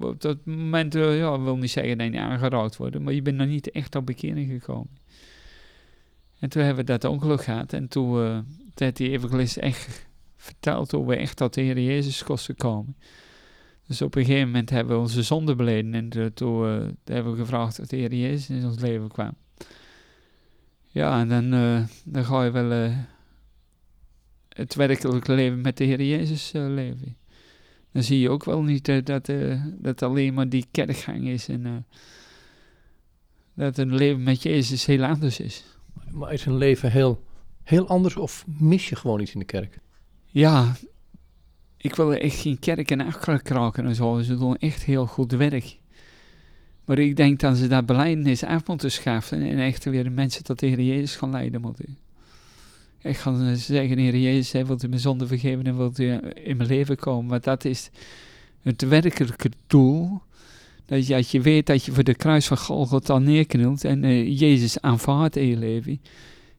op 0.00 0.20
dat 0.20 0.44
moment, 0.44 0.94
uh, 0.94 1.18
ja, 1.18 1.40
wil 1.40 1.56
niet 1.56 1.70
zeggen 1.70 1.98
dat 1.98 2.12
je 2.12 2.20
aangeraakt 2.20 2.76
wordt, 2.76 2.98
maar 2.98 3.12
je 3.12 3.22
bent 3.22 3.36
nog 3.36 3.46
niet 3.46 3.70
echt 3.70 3.94
op 3.94 4.06
bekering 4.06 4.50
gekomen. 4.50 4.98
En 6.38 6.48
toen 6.48 6.62
hebben 6.62 6.84
we 6.84 6.98
dat 6.98 7.10
ongeluk 7.10 7.42
gehad 7.42 7.72
en 7.72 7.88
toen, 7.88 8.24
uh, 8.24 8.38
heeft 8.74 8.96
die 8.96 9.10
evangelist 9.10 9.56
echt 9.56 10.06
verteld 10.36 10.90
hoe 10.90 11.06
we 11.06 11.16
echt 11.16 11.36
tot 11.36 11.54
de 11.54 11.60
Heer 11.60 11.80
Jezus 11.80 12.24
kosten 12.24 12.56
komen. 12.56 12.96
Dus 13.88 14.02
op 14.02 14.14
een 14.14 14.24
gegeven 14.24 14.46
moment 14.46 14.70
hebben 14.70 14.96
we 14.96 15.02
onze 15.02 15.22
zonde 15.22 15.54
beleden 15.54 15.94
en 15.94 16.10
uh, 16.16 16.26
toen 16.26 16.62
hebben 17.04 17.32
we 17.32 17.38
gevraagd 17.38 17.80
of 17.80 17.86
de 17.86 17.96
Heer 17.96 18.14
Jezus 18.14 18.50
in 18.50 18.64
ons 18.64 18.80
leven 18.80 19.08
kwam. 19.08 19.34
Ja, 20.86 21.20
en 21.20 21.28
dan, 21.28 21.50
dan 22.04 22.24
ga 22.24 22.44
je 22.44 22.50
wel 22.50 22.92
het 24.48 24.74
werkelijke 24.74 25.32
leven 25.32 25.60
met 25.60 25.76
de 25.76 25.84
Heer 25.84 26.02
Jezus 26.02 26.52
leven 26.52 27.16
dan 27.92 28.02
zie 28.02 28.20
je 28.20 28.30
ook 28.30 28.44
wel 28.44 28.62
niet 28.62 28.88
uh, 28.88 29.04
dat, 29.04 29.28
uh, 29.28 29.62
dat 29.78 30.02
alleen 30.02 30.34
maar 30.34 30.48
die 30.48 30.66
kerkgang 30.70 31.28
is 31.28 31.48
en 31.48 31.66
uh, 31.66 31.76
dat 33.54 33.78
een 33.78 33.94
leven 33.94 34.22
met 34.22 34.42
Jezus 34.42 34.86
heel 34.86 35.04
anders 35.04 35.40
is. 35.40 35.64
Maar 36.10 36.32
is 36.32 36.44
een 36.44 36.56
leven 36.56 36.90
heel, 36.90 37.24
heel 37.62 37.88
anders 37.88 38.16
of 38.16 38.44
mis 38.46 38.88
je 38.88 38.96
gewoon 38.96 39.20
iets 39.20 39.32
in 39.32 39.38
de 39.38 39.44
kerk? 39.44 39.78
Ja, 40.26 40.76
ik 41.78 41.94
wil 41.94 42.12
echt 42.12 42.40
geen 42.40 42.58
kerk 42.58 42.90
en 42.90 43.42
kraken 43.42 43.86
en 43.86 43.94
zo. 43.94 44.20
Ze 44.20 44.36
doen 44.36 44.56
echt 44.56 44.82
heel 44.82 45.06
goed 45.06 45.32
werk. 45.32 45.76
Maar 46.84 46.98
ik 46.98 47.16
denk 47.16 47.40
dat 47.40 47.56
ze 47.56 47.66
dat 47.66 47.86
beleidnis 47.86 48.44
af 48.44 48.66
moeten 48.66 48.90
schaffen 48.90 49.42
en 49.42 49.58
echt 49.58 49.84
weer 49.84 50.04
de 50.04 50.10
mensen 50.10 50.44
tot 50.44 50.58
de 50.58 50.66
Heer 50.66 50.80
Jezus 50.80 51.16
gaan 51.16 51.30
leiden 51.30 51.60
moeten. 51.60 51.98
Ik 53.02 53.16
ga 53.16 53.54
zeggen, 53.54 53.98
Heer 53.98 54.16
Jezus, 54.16 54.52
hij 54.52 54.66
wilt 54.66 54.82
u 54.82 54.88
mijn 54.88 55.00
zonde 55.00 55.26
vergeven 55.26 55.64
en 55.64 55.76
wilt 55.76 55.98
u 55.98 56.20
in 56.34 56.56
mijn 56.56 56.68
leven 56.68 56.96
komen. 56.96 57.26
Maar 57.26 57.40
dat 57.40 57.64
is 57.64 57.90
het 58.62 58.82
werkelijke 58.82 59.50
doel. 59.66 60.20
Dat 60.86 61.06
je, 61.06 61.14
dat 61.14 61.30
je 61.30 61.40
weet 61.40 61.66
dat 61.66 61.84
je 61.84 61.92
voor 61.92 62.04
de 62.04 62.14
kruis 62.14 62.46
van 62.46 62.56
Golgotha 62.56 63.18
neerknielt 63.18 63.84
en 63.84 64.02
uh, 64.02 64.38
Jezus 64.38 64.80
aanvaardt 64.80 65.36
in 65.36 65.46
je 65.46 65.56
leven. 65.56 66.00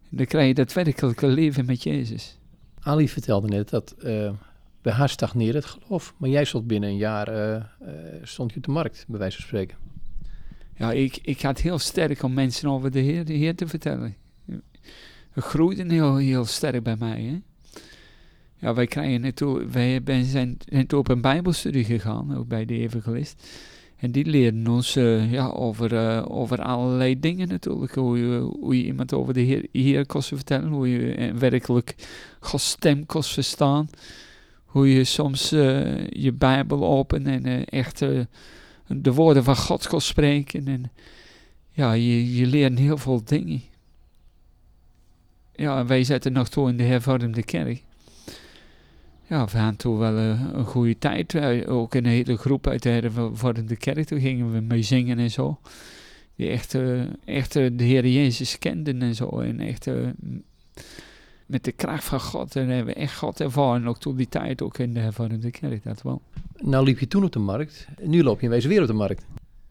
Dan 0.10 0.26
krijg 0.26 0.48
je 0.48 0.54
dat 0.54 0.74
werkelijke 0.74 1.28
leven 1.28 1.66
met 1.66 1.84
Jezus. 1.84 2.38
Ali 2.80 3.10
vertelde 3.10 3.48
net 3.48 3.70
dat 3.70 3.96
uh, 4.04 4.32
bij 4.82 4.94
haar 4.94 5.10
stagneerde 5.10 5.58
het 5.58 5.68
geloof. 5.68 6.14
Maar 6.18 6.30
jij 6.30 6.46
stond 6.46 6.68
binnen 6.68 6.90
een 6.90 6.98
jaar, 6.98 7.56
uh, 7.56 7.64
stond 8.24 8.52
je 8.52 8.58
op 8.58 8.64
de 8.64 8.72
markt, 8.72 9.06
bij 9.08 9.20
wijze 9.20 9.38
van 9.38 9.46
spreken. 9.46 9.78
Ja, 10.76 10.92
ik, 10.92 11.20
ik 11.22 11.42
had 11.42 11.60
heel 11.60 11.80
sterk 11.80 12.24
om 12.24 12.34
mensen 12.34 12.70
over 12.70 12.92
de 12.92 13.00
Heer, 13.00 13.26
de 13.26 13.34
Heer 13.34 13.56
te 13.56 13.68
vertellen 13.68 14.16
groeide 15.42 15.94
heel, 15.94 16.16
heel 16.16 16.46
sterk 16.46 16.84
bij 16.84 16.96
mij. 17.00 17.22
Hè? 17.22 17.40
Ja, 18.56 18.74
wij 18.74 18.88
krijgen 18.88 19.22
naartoe, 19.22 19.66
wij 20.06 20.24
zijn 20.24 20.58
naartoe 20.66 21.00
op 21.00 21.10
een 21.10 21.22
bijbelstudie 21.22 21.84
gegaan, 21.84 22.38
ook 22.38 22.48
bij 22.48 22.66
de 22.66 22.78
evangelist. 22.78 23.48
En 23.98 24.12
die 24.12 24.26
leerden 24.26 24.68
ons 24.68 24.96
uh, 24.96 25.32
ja, 25.32 25.48
over, 25.48 26.30
over 26.30 26.62
allerlei 26.62 27.20
dingen 27.20 27.48
natuurlijk. 27.48 27.96
Hoe 27.96 28.18
je, 28.18 28.40
hoe 28.40 28.78
je 28.78 28.84
iemand 28.84 29.14
over 29.14 29.34
de 29.34 29.40
Heer, 29.40 29.68
Heer 29.72 30.06
kost 30.06 30.28
vertellen. 30.28 30.70
Hoe 30.70 30.90
je 30.90 31.34
werkelijk 31.34 31.96
Gods 32.40 32.70
stem 32.70 33.06
kost 33.06 33.34
verstaan. 33.34 33.90
Hoe 34.70 34.94
je 34.94 35.04
soms 35.04 35.50
je 35.50 36.34
Bijbel 36.38 36.86
opent 36.86 37.28
en 37.28 37.66
echt 37.66 38.00
de 38.88 39.14
woorden 39.14 39.44
van 39.44 39.56
God 39.56 39.88
kost 39.88 40.08
spreken. 40.08 40.68
En 40.68 40.92
ja, 41.72 41.92
je, 41.92 42.36
je 42.36 42.46
leert 42.46 42.80
heel 42.80 42.98
veel 42.98 43.24
dingen 43.24 43.62
ja, 45.60 45.86
wij 45.86 46.04
zetten 46.04 46.34
nog 46.34 46.50
toe 46.50 46.70
in 46.70 46.78
de 46.78 46.84
hervormde 46.84 47.44
kerk. 47.44 47.84
Ja, 49.28 49.46
we 49.46 49.58
hadden 49.58 49.76
toen 49.76 49.98
wel 49.98 50.18
een 50.18 50.66
goede 50.66 50.98
tijd. 50.98 51.36
Ook 51.68 51.96
in 51.96 52.06
een 52.06 52.12
hele 52.12 52.38
groep 52.38 52.68
uit 52.68 52.84
de 52.84 52.90
hervormde 52.90 53.76
kerk. 53.76 54.06
Toen 54.06 54.20
gingen 54.20 54.52
we 54.52 54.60
mee 54.60 54.82
zingen 54.82 55.20
en 55.20 55.32
zo. 55.32 55.60
Die 56.36 56.50
echt, 56.50 56.78
echt 57.26 57.54
de 57.54 57.84
Heer 57.84 58.08
Jezus 58.08 58.60
kenden 58.60 59.02
en 59.02 59.16
zo. 59.16 59.40
En 59.40 59.60
echt 59.60 59.88
met 61.50 61.64
de 61.64 61.72
kracht 61.72 62.04
van 62.04 62.20
God. 62.20 62.56
En 62.56 62.68
hebben 62.68 62.94
we 62.94 63.00
echt 63.00 63.18
God 63.18 63.40
ervaren. 63.40 63.88
Ook 63.88 64.00
toen 64.00 64.16
die 64.16 64.30
tijd 64.30 64.62
ook 64.62 64.78
in 64.78 64.94
de 64.94 65.00
hervormde 65.00 65.52
kerk. 65.52 65.84
Dat 65.84 66.02
wel. 66.02 66.22
Nou 66.58 66.86
liep 66.86 67.00
je 67.00 67.08
toen 67.08 67.24
op 67.24 67.32
de 67.32 67.40
markt. 67.40 67.88
Nu 68.02 68.24
loop 68.24 68.40
je 68.40 68.46
in 68.46 68.52
wezen 68.52 68.70
weer 68.70 68.82
op 68.82 68.88
de 68.88 68.94
markt. 68.94 69.26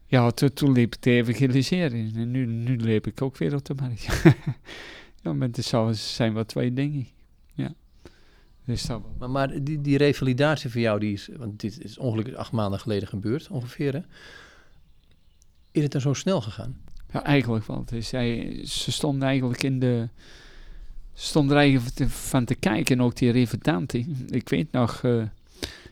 Ja, 0.05 0.31
toen, 0.31 0.53
toen 0.53 0.71
liep 0.71 0.93
ik 0.93 1.01
te 1.01 1.11
evangeliseren. 1.11 2.11
En 2.15 2.31
nu, 2.31 2.45
nu 2.45 2.77
leep 2.77 3.07
ik 3.07 3.21
ook 3.21 3.37
weer 3.37 3.55
op 3.55 3.65
de 3.65 3.73
markt. 3.75 4.07
Ja, 5.21 5.33
maar 5.33 5.47
het 5.51 5.97
zijn 5.97 6.33
wel 6.33 6.45
twee 6.45 6.73
dingen. 6.73 7.07
Ja. 7.53 7.73
Dus 8.65 8.85
dat 8.85 9.01
maar, 9.17 9.29
maar 9.29 9.63
die, 9.63 9.81
die 9.81 9.97
revalidatie 9.97 10.69
voor 10.69 10.81
jou, 10.81 10.99
die 10.99 11.13
is, 11.13 11.29
want 11.37 11.59
dit 11.59 11.83
is 11.83 11.97
ongelukkig 11.97 12.33
acht 12.33 12.51
maanden 12.51 12.79
geleden 12.79 13.07
gebeurd 13.07 13.49
ongeveer. 13.49 13.93
Hè? 13.93 14.01
Is 15.71 15.83
het 15.83 15.91
dan 15.91 16.01
zo 16.01 16.13
snel 16.13 16.41
gegaan? 16.41 16.77
Ja, 17.13 17.23
eigenlijk 17.23 17.65
wel. 17.65 17.85
Dus 17.85 18.07
zij, 18.07 18.59
ze 18.65 18.91
stonden 18.91 19.27
eigenlijk 19.27 19.63
in 19.63 19.79
de. 19.79 20.09
Stonden 21.21 21.57
er 21.57 21.61
eigenlijk 21.61 22.11
van 22.11 22.45
te 22.45 22.55
kijken, 22.55 23.01
ook 23.01 23.15
die 23.15 23.31
revalidatie. 23.31 24.15
Ik 24.27 24.49
weet 24.49 24.71
nog 24.71 25.03
uh, 25.03 25.23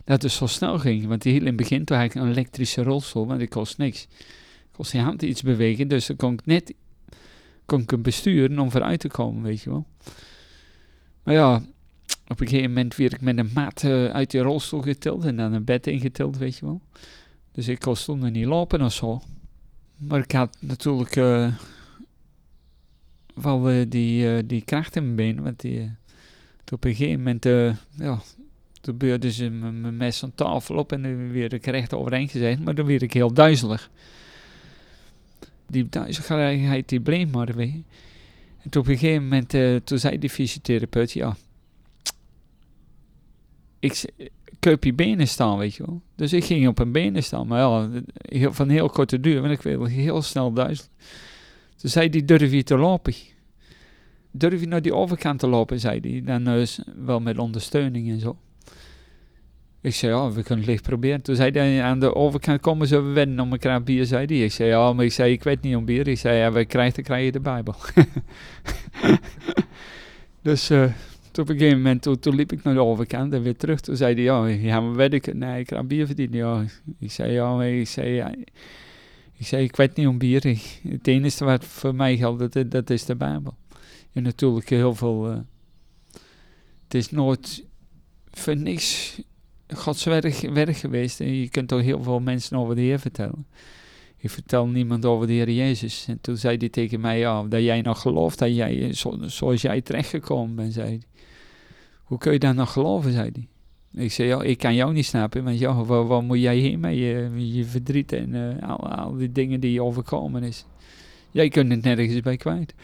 dat 0.04 0.22
het 0.22 0.32
zo 0.32 0.46
snel 0.46 0.78
ging. 0.78 1.06
Want 1.06 1.22
die 1.22 1.32
heel 1.32 1.40
in 1.40 1.46
het 1.46 1.56
begin 1.56 1.82
had 1.84 2.04
ik 2.04 2.14
een 2.14 2.28
elektrische 2.28 2.82
rolstoel, 2.82 3.24
maar 3.24 3.38
die 3.38 3.48
kost 3.48 3.78
niks. 3.78 4.02
Ik 4.02 4.72
kost 4.72 4.92
die 4.92 5.00
hand 5.00 5.22
iets 5.22 5.42
bewegen, 5.42 5.88
dus 5.88 6.06
dan 6.06 6.16
kon 6.16 6.32
ik 6.32 6.46
net 6.46 6.74
kon 7.68 7.80
ik 7.80 7.90
hem 7.90 8.02
besturen 8.02 8.58
om 8.58 8.70
vooruit 8.70 9.00
te 9.00 9.08
komen, 9.08 9.42
weet 9.42 9.62
je 9.62 9.70
wel. 9.70 9.86
Maar 11.22 11.34
ja, 11.34 11.62
op 12.26 12.40
een 12.40 12.48
gegeven 12.48 12.68
moment 12.68 12.96
werd 12.96 13.12
ik 13.12 13.20
met 13.20 13.38
een 13.38 13.50
maat 13.54 13.82
uh, 13.82 14.10
uit 14.10 14.30
die 14.30 14.40
rolstoel 14.40 14.82
getild 14.82 15.24
en 15.24 15.36
dan 15.36 15.52
een 15.52 15.64
bed 15.64 15.86
ingetild, 15.86 16.38
weet 16.38 16.56
je 16.56 16.64
wel. 16.64 16.80
Dus 17.52 17.68
ik 17.68 17.80
kon 17.80 17.96
stond 17.96 18.30
niet 18.30 18.46
lopen 18.46 18.82
of 18.82 18.92
zo. 18.92 19.22
Maar 19.96 20.18
ik 20.18 20.32
had 20.32 20.56
natuurlijk 20.60 21.16
uh, 21.16 21.52
wel 23.42 23.72
uh, 23.72 23.84
die, 23.88 24.46
die 24.46 24.62
kracht 24.62 24.96
in 24.96 25.02
mijn 25.02 25.16
benen, 25.16 25.44
want 25.44 25.60
die, 25.60 25.90
op 26.72 26.84
een 26.84 26.94
gegeven 26.94 27.22
moment, 27.22 27.44
ja, 27.96 28.20
toen 28.80 28.96
beurde 28.96 29.32
ze 29.32 29.50
mijn 29.50 29.96
mes 29.96 30.22
aan 30.22 30.34
tafel 30.34 30.76
op 30.76 30.92
en 30.92 31.02
dan 31.02 31.32
werd 31.32 31.52
ik 31.52 31.66
recht 31.66 31.94
overeind 31.94 32.30
gezet, 32.30 32.64
maar 32.64 32.74
dan 32.74 32.86
werd 32.86 33.02
ik 33.02 33.12
heel 33.12 33.32
duizelig 33.32 33.90
die 35.68 35.88
duizeligheid 35.88 36.88
die 36.88 37.00
bleef 37.00 37.30
maar 37.30 37.54
weer. 37.54 37.82
En 38.62 38.70
toen 38.70 38.82
op 38.82 38.88
een 38.88 38.98
gegeven 38.98 39.22
moment, 39.22 39.50
toen 39.86 39.98
zei 39.98 40.18
die 40.18 40.30
fysiotherapeut, 40.30 41.12
ja, 41.12 41.36
ik, 43.78 44.04
kuip 44.58 44.84
je 44.84 44.92
benen 44.92 45.28
staan, 45.28 45.58
weet 45.58 45.74
je 45.74 45.86
wel. 45.86 46.00
Dus 46.14 46.32
ik 46.32 46.44
ging 46.44 46.68
op 46.68 46.78
een 46.78 46.92
benen 46.92 47.22
staan, 47.22 47.46
maar 47.46 47.58
ja, 47.58 48.52
van 48.52 48.68
heel 48.68 48.88
korte 48.88 49.20
duur, 49.20 49.40
want 49.40 49.52
ik 49.52 49.62
wilde 49.62 49.90
heel 49.90 50.22
snel 50.22 50.52
duizelig. 50.52 50.90
Toen 51.78 51.90
zei 51.90 52.08
die, 52.08 52.24
durf 52.24 52.52
je 52.52 52.62
te 52.62 52.76
lopen? 52.76 53.14
Durf 54.30 54.60
je 54.60 54.66
naar 54.66 54.82
die 54.82 54.94
overkant 54.94 55.38
te 55.38 55.46
lopen, 55.46 55.80
zei 55.80 56.00
hij. 56.00 56.22
Dan 56.24 56.54
uh, 56.54 56.66
wel 57.04 57.20
met 57.20 57.38
ondersteuning 57.38 58.10
en 58.10 58.20
zo. 58.20 58.36
Ik 59.80 59.94
zei, 59.94 60.12
ja, 60.12 60.32
we 60.32 60.42
kunnen 60.42 60.64
het 60.64 60.66
licht 60.66 60.82
proberen. 60.82 61.22
Toen 61.22 61.36
zei 61.36 61.50
hij, 61.50 61.82
aan 61.82 62.00
de 62.00 62.14
overkant 62.14 62.60
komen 62.60 62.86
ze 62.86 63.00
we 63.00 63.12
wennen 63.12 63.40
om 63.40 63.52
een 63.52 63.58
kraan 63.58 63.84
bier, 63.84 64.06
zei 64.06 64.26
hij. 64.26 64.44
Ik 64.44 64.52
zei, 64.52 64.68
ja, 64.68 64.92
maar 64.92 65.04
ik 65.04 65.12
zei, 65.12 65.32
ik 65.32 65.42
weet 65.42 65.62
niet 65.62 65.76
om 65.76 65.84
bier. 65.84 66.08
Ik 66.08 66.18
zei, 66.18 66.38
ja, 66.38 66.52
we 66.52 66.64
krijgen, 66.64 66.94
dan 66.94 67.04
krijg 67.04 67.24
je 67.24 67.32
de 67.32 67.40
Bijbel. 67.40 67.74
dus 70.42 70.70
uh, 70.70 70.84
op 71.38 71.48
een 71.48 71.58
gegeven 71.58 71.76
moment, 71.76 72.22
toen, 72.22 72.34
liep 72.34 72.52
ik 72.52 72.62
naar 72.62 72.74
de 72.74 72.82
overkant 72.82 73.32
en 73.32 73.42
weer 73.42 73.56
terug. 73.56 73.80
Toen 73.80 73.96
zei 73.96 74.14
hij, 74.14 74.58
ja, 74.60 74.80
maar 74.80 74.94
weet 74.94 75.12
ik 75.12 75.34
Nee, 75.34 75.60
ik 75.60 75.66
kan 75.66 75.86
bier 75.86 76.06
verdienen. 76.06 76.38
Ja. 76.38 76.64
Ik 76.98 77.12
zei, 77.12 77.32
ja, 77.32 77.54
maar 77.54 77.68
ik 77.68 77.88
zei, 77.88 78.24
ik 79.38 79.46
zei, 79.46 79.64
ik 79.64 79.76
weet 79.76 79.96
niet 79.96 80.06
om 80.06 80.18
bier. 80.18 80.58
het 80.88 81.06
enige 81.06 81.44
wat 81.44 81.64
voor 81.64 81.94
mij 81.94 82.16
geldt, 82.16 82.52
dat, 82.52 82.70
dat 82.70 82.90
is 82.90 83.04
de 83.04 83.16
Bijbel. 83.16 83.56
En 84.12 84.22
natuurlijk 84.22 84.68
heel 84.68 84.94
veel... 84.94 85.30
Uh, 85.30 85.38
het 86.84 86.94
is 86.94 87.10
nooit 87.10 87.64
voor 88.30 88.56
niks 88.56 89.16
Gods 89.74 90.04
werk, 90.04 90.34
geweest. 90.76 91.20
En 91.20 91.34
je 91.34 91.48
kunt 91.48 91.68
toch 91.68 91.80
heel 91.80 92.02
veel 92.02 92.20
mensen 92.20 92.56
over 92.56 92.74
de 92.74 92.80
Heer 92.80 92.98
vertellen. 92.98 93.46
Ik 94.16 94.30
vertel 94.30 94.66
niemand 94.66 95.04
over 95.04 95.26
de 95.26 95.32
Heer 95.32 95.50
Jezus. 95.50 96.04
En 96.08 96.20
toen 96.20 96.36
zei 96.36 96.56
hij 96.56 96.68
tegen 96.68 97.00
mij, 97.00 97.18
ja, 97.18 97.42
dat 97.42 97.62
jij 97.62 97.80
nog 97.80 98.00
gelooft, 98.00 98.38
dat 98.38 98.54
jij, 98.54 98.92
zo, 98.92 99.18
zoals 99.20 99.62
jij 99.62 99.80
terechtgekomen 99.80 100.54
bent, 100.54 100.72
zei. 100.72 101.00
Hoe 102.02 102.18
kun 102.18 102.32
je 102.32 102.38
dat 102.38 102.54
nog 102.54 102.72
geloven, 102.72 103.12
zei 103.12 103.30
hij. 103.32 103.48
Ik 103.98 104.12
zei, 104.12 104.28
ja, 104.28 104.42
ik 104.42 104.58
kan 104.58 104.74
jou 104.74 104.92
niet 104.92 105.06
snappen, 105.06 105.44
want 105.44 105.58
ja, 105.58 105.84
waar, 105.84 106.06
waar 106.06 106.22
moet 106.22 106.40
jij 106.40 106.56
heen 106.58 106.80
met 106.80 106.94
je, 106.94 107.28
met 107.32 107.54
je 107.54 107.64
verdriet 107.64 108.12
en 108.12 108.58
eh, 108.60 108.68
al, 108.68 108.88
al 108.88 109.16
die 109.16 109.32
dingen 109.32 109.60
die 109.60 109.72
je 109.72 109.82
overkomen 109.82 110.42
is. 110.42 110.64
Jij 111.30 111.48
kunt 111.48 111.70
het 111.70 111.82
nergens 111.82 112.20
bij 112.20 112.36
kwijt. 112.36 112.74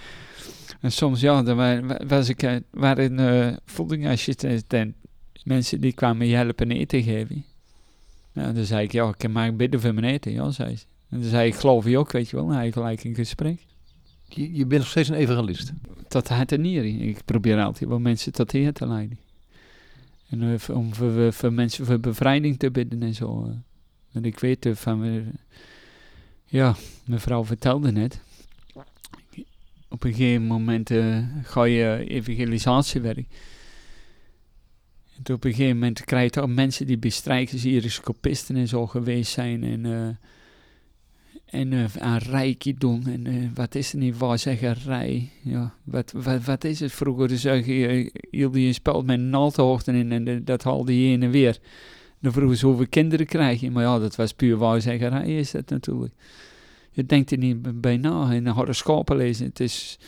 En 0.80 0.92
soms, 0.92 1.20
ja, 1.20 1.42
dan 1.42 1.56
wa- 1.56 2.00
was 2.06 2.28
ik, 2.28 2.42
eh, 2.42 2.56
waren 2.70 3.18
uh, 3.20 3.56
voedingassistent, 3.64 4.94
mensen 5.44 5.80
die 5.80 5.92
kwamen 5.92 6.26
je 6.26 6.34
helpen 6.36 6.70
eten 6.70 7.02
geven. 7.02 7.44
Nou, 8.32 8.54
dan 8.54 8.64
zei 8.64 8.84
ik, 8.84 8.92
ja, 8.92 9.14
ik 9.18 9.28
maar 9.28 9.56
bidden 9.56 9.80
voor 9.80 9.94
mijn 9.94 10.06
eten, 10.06 10.32
ja, 10.32 10.50
zei 10.50 10.76
ze. 10.76 10.84
En 11.10 11.20
dan 11.20 11.28
zei 11.28 11.48
ik, 11.48 11.54
geloof 11.54 11.88
je 11.88 11.98
ook, 11.98 12.12
weet 12.12 12.30
je 12.30 12.36
wel, 12.36 12.48
hij 12.48 12.72
gelijk 12.72 13.04
een 13.04 13.14
gesprek. 13.14 13.64
Je, 14.28 14.54
je 14.54 14.66
bent 14.66 14.80
nog 14.80 14.90
steeds 14.90 15.08
een 15.08 15.14
evangelist. 15.14 15.72
Tot 16.08 16.28
hart 16.28 16.52
en 16.52 16.60
nieren. 16.60 17.00
Ik 17.00 17.24
probeer 17.24 17.62
altijd 17.62 17.90
wel 17.90 17.98
mensen 17.98 18.32
tot 18.32 18.50
de 18.50 18.58
Heer 18.58 18.72
te 18.72 18.86
leiden. 18.86 19.18
En 20.28 20.42
eh, 20.42 20.76
om 20.76 20.94
voor, 20.94 21.32
voor 21.32 21.52
mensen 21.52 21.86
voor 21.86 22.00
bevrijding 22.00 22.58
te 22.58 22.70
bidden 22.70 23.02
en 23.02 23.14
zo. 23.14 23.44
eh. 23.46 23.52
Want 24.12 24.26
ik 24.26 24.38
weet 24.38 24.66
eh, 24.66 24.74
van... 24.74 25.04
eh, 25.04 25.22
ja, 26.44 26.74
mevrouw 27.06 27.44
vertelde 27.44 27.92
net. 27.92 28.20
Op 29.88 30.04
een 30.04 30.12
gegeven 30.14 30.46
moment 30.46 30.90
eh, 30.90 31.18
ga 31.42 31.64
je 31.64 32.04
evangelisatiewerk. 32.08 33.26
En 35.16 35.22
toen 35.22 35.36
op 35.36 35.44
een 35.44 35.50
gegeven 35.54 35.74
moment 35.78 36.04
krijg 36.04 36.24
je 36.24 36.30
toch 36.40 36.48
mensen 36.48 36.86
die 36.86 36.98
hier 37.62 37.90
scopisten 37.90 38.56
en 38.56 38.68
zo 38.68 38.86
geweest 38.86 39.32
zijn. 39.32 39.64
En, 39.64 39.84
eh, 39.86 40.08
en 41.54 41.72
eh, 41.72 41.84
aan 41.98 42.18
doen. 42.78 43.06
En 43.06 43.26
eh, 43.26 43.34
wat 43.54 43.74
is 43.74 43.92
er 43.92 43.98
niet 43.98 44.18
waarzeggerij? 44.18 45.30
Ja, 45.42 45.74
wat, 45.84 46.12
wat, 46.16 46.44
wat 46.44 46.64
is 46.64 46.80
het? 46.80 46.92
Vroeger 46.92 47.30
je, 47.66 47.86
eh, 47.86 48.10
hield 48.30 48.54
je 48.54 48.60
een 48.60 48.74
spel 48.74 49.02
met 49.02 49.20
in 49.86 50.12
en 50.12 50.44
dat 50.44 50.62
haalde 50.62 51.00
je 51.00 51.08
heen 51.08 51.22
en 51.22 51.30
weer. 51.30 51.58
Dan 52.20 52.32
vroegen 52.32 52.56
ze 52.56 52.66
hoeveel 52.66 52.86
kinderen 52.88 53.26
krijg 53.26 53.60
je. 53.60 53.70
Maar 53.70 53.82
ja, 53.82 53.98
dat 53.98 54.16
was 54.16 54.32
puur 54.32 54.56
waarzeggerij 54.56 55.38
is 55.38 55.50
dat 55.50 55.70
natuurlijk. 55.70 56.12
Je 56.90 57.06
denkt 57.06 57.30
er 57.30 57.38
niet 57.38 57.80
bij 57.80 57.96
na. 57.96 58.32
En 58.32 58.46
horoscopen 58.46 59.16
lezen, 59.16 59.46
het 59.46 59.60
is... 59.60 59.98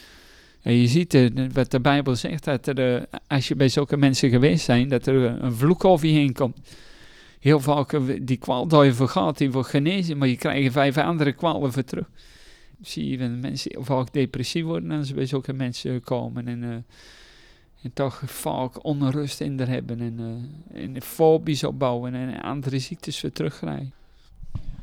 Ja, 0.61 0.71
je 0.71 0.87
ziet 0.87 1.15
eh, 1.15 1.31
wat 1.53 1.71
de 1.71 1.81
Bijbel 1.81 2.17
zegt, 2.17 2.45
dat 2.45 2.67
er, 2.67 3.07
als 3.27 3.49
je 3.49 3.57
bij 3.57 3.69
zulke 3.69 3.97
mensen 3.97 4.31
geweest 4.31 4.65
zijn, 4.65 4.89
dat 4.89 5.07
er 5.07 5.15
een 5.15 5.55
vloek 5.55 5.85
over 5.85 6.07
je 6.07 6.13
heen 6.13 6.33
komt. 6.33 6.59
Heel 7.47 7.61
vaak, 7.61 7.93
eh, 7.93 8.01
die 8.23 8.37
kwaal 8.37 8.67
dat 8.67 8.85
je 8.85 8.93
vergaat, 8.93 9.39
die 9.39 9.51
wordt 9.51 9.69
genezen, 9.69 10.19
maar 10.19 10.29
je 10.29 10.37
krijgt 10.37 10.73
vijf 10.73 10.99
andere 10.99 11.33
kwalen 11.33 11.73
voor 11.73 11.85
terug. 11.85 12.11
Zie 12.81 13.09
je 13.09 13.29
mensen 13.29 13.85
vaak 13.85 14.13
depressief 14.13 14.65
worden 14.65 14.91
als 14.91 15.07
ze 15.09 15.15
bij 15.15 15.27
zulke 15.27 15.53
mensen 15.53 16.03
komen 16.03 16.49
en, 16.49 16.63
eh, 16.63 16.71
en 17.83 17.93
toch 17.95 18.23
vaak 18.25 18.85
onrust 18.85 19.41
in 19.41 19.61
er 19.61 19.69
hebben 19.69 20.01
en, 20.01 20.19
eh 20.73 20.83
en 20.83 21.03
fobies 21.03 21.65
opbouwen 21.65 22.15
en 22.15 22.41
andere 22.41 22.79
ziektes 22.79 23.21
weer 23.21 23.33
terugkrijgen. 23.33 23.93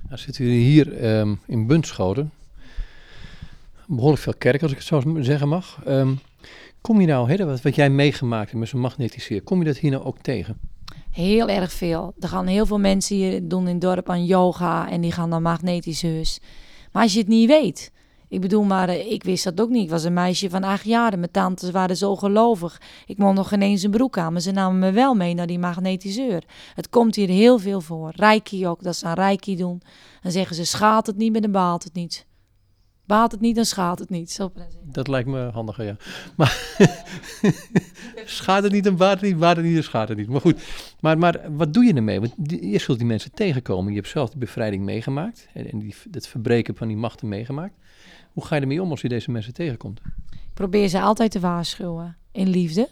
Nou 0.07 0.17
zitten 0.17 0.45
jullie 0.45 0.63
hier 0.63 0.97
ehm, 0.97 1.35
in 1.45 1.67
Bunschoten. 1.67 2.31
Behoorlijk 3.87 4.21
veel 4.21 4.35
kerk, 4.37 4.61
als 4.61 4.71
ik 4.71 4.77
het 4.77 4.87
zo 4.87 5.17
zeggen 5.19 5.47
mag. 5.47 5.81
Ehm, 5.85 6.15
kom 6.81 7.01
je 7.01 7.07
nou, 7.07 7.29
hè, 7.29 7.45
wat, 7.45 7.61
wat 7.61 7.75
jij 7.75 7.89
meegemaakt 7.89 8.47
hebt 8.47 8.59
met 8.59 8.69
zo'n 8.69 8.79
magnetiseer, 8.79 9.41
kom 9.41 9.59
je 9.59 9.65
dat 9.65 9.77
hier 9.77 9.91
nou 9.91 10.03
ook 10.03 10.17
tegen? 10.19 10.72
Heel 11.13 11.49
erg 11.49 11.71
veel. 11.71 12.13
Er 12.19 12.27
gaan 12.27 12.47
heel 12.47 12.65
veel 12.65 12.79
mensen 12.79 13.15
hier 13.15 13.47
doen 13.47 13.67
in 13.67 13.73
het 13.73 13.81
dorp 13.81 14.09
aan 14.09 14.25
yoga 14.25 14.89
en 14.89 15.01
die 15.01 15.11
gaan 15.11 15.29
dan 15.29 15.41
magnetiseurs. 15.41 16.39
Maar 16.91 17.03
als 17.03 17.13
je 17.13 17.19
het 17.19 17.27
niet 17.27 17.47
weet. 17.47 17.91
Ik 18.27 18.41
bedoel, 18.41 18.63
maar 18.63 18.89
eh, 18.89 19.11
ik 19.11 19.23
wist 19.23 19.43
dat 19.43 19.61
ook 19.61 19.69
niet. 19.69 19.83
Ik 19.83 19.89
was 19.89 20.03
een 20.03 20.13
meisje 20.13 20.49
van 20.49 20.63
acht 20.63 20.85
jaar 20.85 21.19
mijn 21.19 21.31
tantes 21.31 21.71
waren 21.71 21.97
zo 21.97 22.15
gelovig. 22.15 22.81
Ik 23.05 23.17
mocht 23.17 23.35
nog 23.35 23.47
geen 23.47 23.61
eens 23.61 23.83
een 23.83 23.91
broek 23.91 24.17
aan, 24.17 24.31
maar 24.31 24.41
ze 24.41 24.51
namen 24.51 24.79
me 24.79 24.91
wel 24.91 25.13
mee 25.13 25.33
naar 25.33 25.47
die 25.47 25.59
magnetiseur. 25.59 26.43
Het 26.73 26.89
komt 26.89 27.15
hier 27.15 27.29
heel 27.29 27.59
veel 27.59 27.81
voor. 27.81 28.11
Reiki 28.15 28.67
ook, 28.67 28.83
dat 28.83 28.95
ze 28.95 29.05
aan 29.05 29.13
Reiki 29.13 29.55
doen. 29.55 29.81
Dan 30.21 30.31
zeggen 30.31 30.55
ze, 30.55 30.65
schaadt 30.65 31.07
het 31.07 31.17
niet, 31.17 31.31
maar 31.31 31.41
dan 31.41 31.51
baalt 31.51 31.83
het 31.83 31.93
niet. 31.93 32.25
Baalt 33.05 33.31
het 33.31 33.41
niet, 33.41 33.55
dan 33.55 33.65
schaadt 33.65 33.99
het 33.99 34.09
niet. 34.09 34.31
Zo 34.31 34.51
Dat 34.83 35.07
lijkt 35.07 35.29
me 35.29 35.49
handiger, 35.49 35.85
ja. 35.85 35.95
Maar 36.35 36.75
schade 38.25 38.69
niet 38.69 38.85
en 38.85 38.95
baat 38.95 39.21
niet, 39.21 39.39
baat 39.39 39.61
niet 39.61 39.75
en 39.75 39.83
schade 39.83 40.15
niet. 40.15 40.27
Maar 40.27 40.41
goed, 40.41 40.63
maar, 40.99 41.17
maar 41.17 41.41
wat 41.55 41.73
doe 41.73 41.85
je 41.85 41.93
ermee? 41.93 42.19
Want 42.19 42.33
die, 42.37 42.59
eerst 42.59 42.85
zult 42.85 42.97
die 42.97 43.07
mensen 43.07 43.31
tegenkomen. 43.31 43.91
Je 43.91 43.97
hebt 43.99 44.11
zelf 44.11 44.29
die 44.29 44.39
bevrijding 44.39 44.83
meegemaakt 44.83 45.47
en, 45.53 45.71
en 45.71 45.79
die, 45.79 45.95
het 46.11 46.27
verbreken 46.27 46.75
van 46.75 46.87
die 46.87 46.97
machten 46.97 47.27
meegemaakt. 47.27 47.73
Hoe 48.33 48.45
ga 48.45 48.55
je 48.55 48.61
ermee 48.61 48.81
om 48.81 48.89
als 48.89 49.01
je 49.01 49.09
deze 49.09 49.31
mensen 49.31 49.53
tegenkomt? 49.53 50.01
Ik 50.31 50.53
probeer 50.53 50.87
ze 50.87 51.01
altijd 51.01 51.31
te 51.31 51.39
waarschuwen 51.39 52.17
in 52.31 52.49
liefde. 52.49 52.89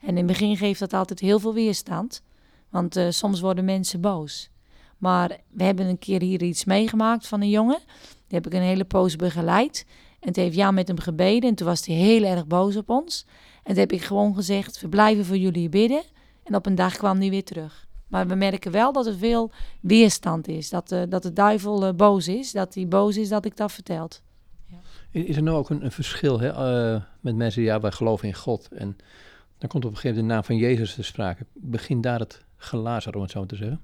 En 0.00 0.08
in 0.08 0.16
het 0.16 0.26
begin 0.26 0.56
geeft 0.56 0.80
dat 0.80 0.92
altijd 0.92 1.20
heel 1.20 1.38
veel 1.38 1.54
weerstand. 1.54 2.22
Want 2.68 2.96
eh, 2.96 3.06
soms 3.10 3.40
worden 3.40 3.64
mensen 3.64 4.00
boos. 4.00 4.50
Maar 4.98 5.38
we 5.50 5.64
hebben 5.64 5.86
een 5.86 5.98
keer 5.98 6.20
hier 6.20 6.42
iets 6.42 6.64
meegemaakt 6.64 7.26
van 7.26 7.40
een 7.40 7.50
jongen. 7.50 7.78
Die 8.26 8.38
heb 8.38 8.46
ik 8.46 8.52
een 8.52 8.66
hele 8.66 8.84
poos 8.84 9.16
begeleid. 9.16 9.86
En 10.20 10.32
toen 10.32 10.42
heeft 10.42 10.56
Jan 10.56 10.74
met 10.74 10.88
hem 10.88 11.00
gebeden. 11.00 11.50
En 11.50 11.54
toen 11.54 11.66
was 11.66 11.86
hij 11.86 11.96
heel 11.96 12.24
erg 12.24 12.46
boos 12.46 12.76
op 12.76 12.88
ons. 12.88 13.26
En 13.56 13.70
toen 13.70 13.80
heb 13.80 13.92
ik 13.92 14.02
gewoon 14.02 14.34
gezegd, 14.34 14.80
we 14.80 14.88
blijven 14.88 15.24
voor 15.24 15.36
jullie 15.36 15.68
bidden. 15.68 16.02
En 16.42 16.54
op 16.54 16.66
een 16.66 16.74
dag 16.74 16.96
kwam 16.96 17.18
hij 17.18 17.30
weer 17.30 17.44
terug. 17.44 17.86
Maar 18.08 18.26
we 18.26 18.34
merken 18.34 18.72
wel 18.72 18.92
dat 18.92 19.06
er 19.06 19.16
veel 19.16 19.50
weerstand 19.80 20.48
is. 20.48 20.70
Dat, 20.70 20.92
eh, 20.92 21.02
dat 21.08 21.22
de 21.22 21.32
duivel 21.32 21.86
eh, 21.86 21.94
boos 21.94 22.28
is. 22.28 22.52
Dat 22.52 22.74
hij 22.74 22.88
boos 22.88 23.16
is 23.16 23.28
dat 23.28 23.44
ik 23.44 23.56
dat 23.56 23.72
verteld. 23.72 24.22
Is 25.10 25.24
is 25.24 25.36
er 25.36 25.42
nou 25.42 25.56
ook 25.56 25.70
een, 25.70 25.84
een 25.84 25.92
verschil 25.92 26.40
hè, 26.40 26.48
eh, 26.48 27.02
met 27.20 27.36
mensen 27.36 27.60
die 27.60 27.70
ja, 27.70 27.80
wij 27.80 27.90
geloven 27.90 28.28
in 28.28 28.34
God 28.34 28.68
en 28.72 28.96
dan 29.58 29.68
komt 29.68 29.84
op 29.84 29.90
een 29.90 29.96
gegeven 29.96 30.22
moment 30.22 30.28
de 30.28 30.34
naam 30.34 30.44
van 30.44 30.68
Jezus 30.68 30.94
te 30.94 31.02
sprake. 31.02 31.46
Begint 31.52 32.02
daar 32.02 32.18
het 32.18 32.44
glazen, 32.56 33.14
om 33.14 33.22
het 33.22 33.30
zo 33.30 33.46
te 33.46 33.56
zeggen? 33.56 33.80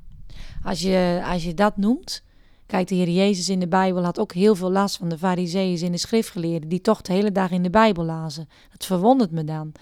Als 0.62 0.80
je, 0.80 1.22
als 1.24 1.44
je 1.44 1.54
dat 1.54 1.76
noemt. 1.76 2.22
Kijk, 2.70 2.88
de 2.88 2.94
Heer 2.94 3.08
Jezus 3.08 3.48
in 3.48 3.60
de 3.60 3.68
Bijbel 3.68 4.04
had 4.04 4.18
ook 4.18 4.32
heel 4.32 4.54
veel 4.54 4.70
last 4.70 4.96
van 4.96 5.08
de 5.08 5.18
Farizeeën 5.18 5.82
en 5.82 5.92
de 5.92 5.98
schriftgeleerden. 5.98 6.68
die 6.68 6.80
toch 6.80 7.02
de 7.02 7.12
hele 7.12 7.32
dag 7.32 7.50
in 7.50 7.62
de 7.62 7.70
Bijbel 7.70 8.04
lazen. 8.04 8.48
Dat 8.70 8.84
verwondert 8.86 9.30
me 9.30 9.44
dan. 9.44 9.72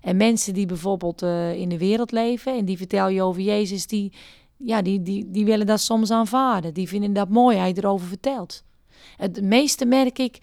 En 0.00 0.16
mensen 0.16 0.54
die 0.54 0.66
bijvoorbeeld 0.66 1.22
eh, 1.22 1.54
in 1.54 1.68
de 1.68 1.78
wereld 1.78 2.12
leven. 2.12 2.56
en 2.56 2.64
die 2.64 2.76
vertel 2.76 3.08
je 3.08 3.22
over 3.22 3.42
Jezus. 3.42 3.86
die, 3.86 4.12
ja, 4.56 4.82
die, 4.82 5.02
die, 5.02 5.30
die 5.30 5.44
willen 5.44 5.66
dat 5.66 5.80
soms 5.80 6.10
aanvaarden. 6.10 6.74
Die 6.74 6.88
vinden 6.88 7.12
dat 7.12 7.28
mooi, 7.28 7.56
hij 7.56 7.72
erover 7.74 8.06
vertelt. 8.06 8.62
Het 9.16 9.42
meeste 9.42 9.84
merk 9.84 10.18
ik 10.18 10.38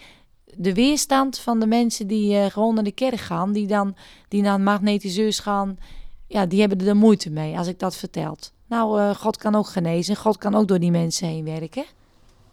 de 0.57 0.73
weerstand 0.73 1.39
van 1.39 1.59
de 1.59 1.67
mensen 1.67 2.07
die 2.07 2.37
eh, 2.37 2.45
gewoon 2.45 2.75
naar 2.75 2.83
de 2.83 2.91
kerk 2.91 3.19
gaan. 3.19 3.51
die 3.51 3.67
dan 3.67 3.95
die 4.27 4.41
naar 4.41 4.61
magnetiseurs 4.61 5.39
gaan. 5.39 5.77
Ja, 6.27 6.45
die 6.45 6.59
hebben 6.59 6.87
er 6.87 6.95
moeite 6.95 7.29
mee 7.29 7.57
als 7.57 7.67
ik 7.67 7.79
dat 7.79 7.95
vertel. 7.95 8.37
Nou, 8.73 8.99
eh, 8.99 9.15
God 9.15 9.37
kan 9.37 9.55
ook 9.55 9.67
genezen. 9.67 10.15
God 10.15 10.37
kan 10.37 10.55
ook 10.55 10.67
door 10.67 10.79
die 10.79 10.91
mensen 10.91 11.27
heen 11.27 11.43
werken. 11.45 11.85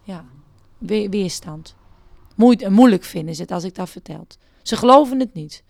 Ja, 0.02 0.24
we- 0.78 1.09
weerstand. 1.09 1.74
Moeite, 2.37 2.70
moeilijk 2.70 3.04
vinden 3.04 3.35
ze 3.35 3.42
het 3.42 3.50
als 3.50 3.64
ik 3.64 3.74
dat 3.74 3.90
vertel. 3.90 4.26
Ze 4.62 4.76
geloven 4.76 5.18
het 5.20 5.35
niet. 5.35 5.62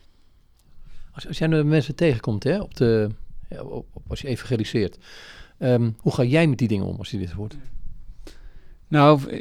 Als, 1.13 1.27
als 1.27 1.39
jij 1.39 1.49
nu 1.49 1.65
mensen 1.65 1.95
tegenkomt, 1.95 2.45
hè, 2.45 2.61
op 2.61 2.77
de, 2.77 3.11
ja, 3.49 3.63
op, 3.63 3.87
als 4.09 4.21
je 4.21 4.29
evangeliseert, 4.29 4.99
ehm, 5.59 5.91
hoe 5.99 6.13
ga 6.15 6.23
jij 6.25 6.47
met 6.47 6.59
die 6.59 6.69
dingen 6.69 6.87
om 6.87 6.97
als 6.99 7.11
je 7.11 7.19
dit 7.19 7.31
hoort? 7.31 7.57
Nou, 8.89 9.41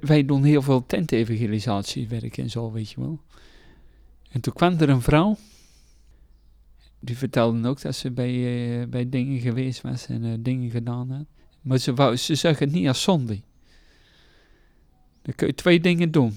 wij 0.00 0.24
doen 0.24 0.44
heel 0.44 0.62
veel 0.62 0.86
tentevangelisatiewerk 0.86 2.36
en 2.38 2.50
zo, 2.50 2.72
weet 2.72 2.90
je 2.90 3.00
wel. 3.00 3.18
En 4.30 4.40
toen 4.40 4.52
kwam 4.52 4.78
er 4.78 4.88
een 4.88 5.02
vrouw. 5.02 5.36
Die 7.00 7.16
vertelde 7.16 7.68
ook 7.68 7.80
dat 7.80 7.94
ze 7.94 8.10
bij, 8.10 8.34
eh, 8.80 8.88
bij 8.88 9.08
dingen 9.08 9.40
geweest 9.40 9.80
was 9.80 10.06
en 10.06 10.24
eh, 10.24 10.32
dingen 10.38 10.70
gedaan 10.70 11.10
had. 11.10 11.26
Maar 11.62 11.78
ze, 11.78 11.94
wou, 11.94 12.16
ze 12.16 12.34
zag 12.34 12.58
het 12.58 12.72
niet 12.72 12.88
als 12.88 13.02
zonde. 13.02 13.40
Dan 15.22 15.34
kun 15.34 15.46
je 15.46 15.54
twee 15.54 15.80
dingen 15.80 16.10
doen. 16.10 16.36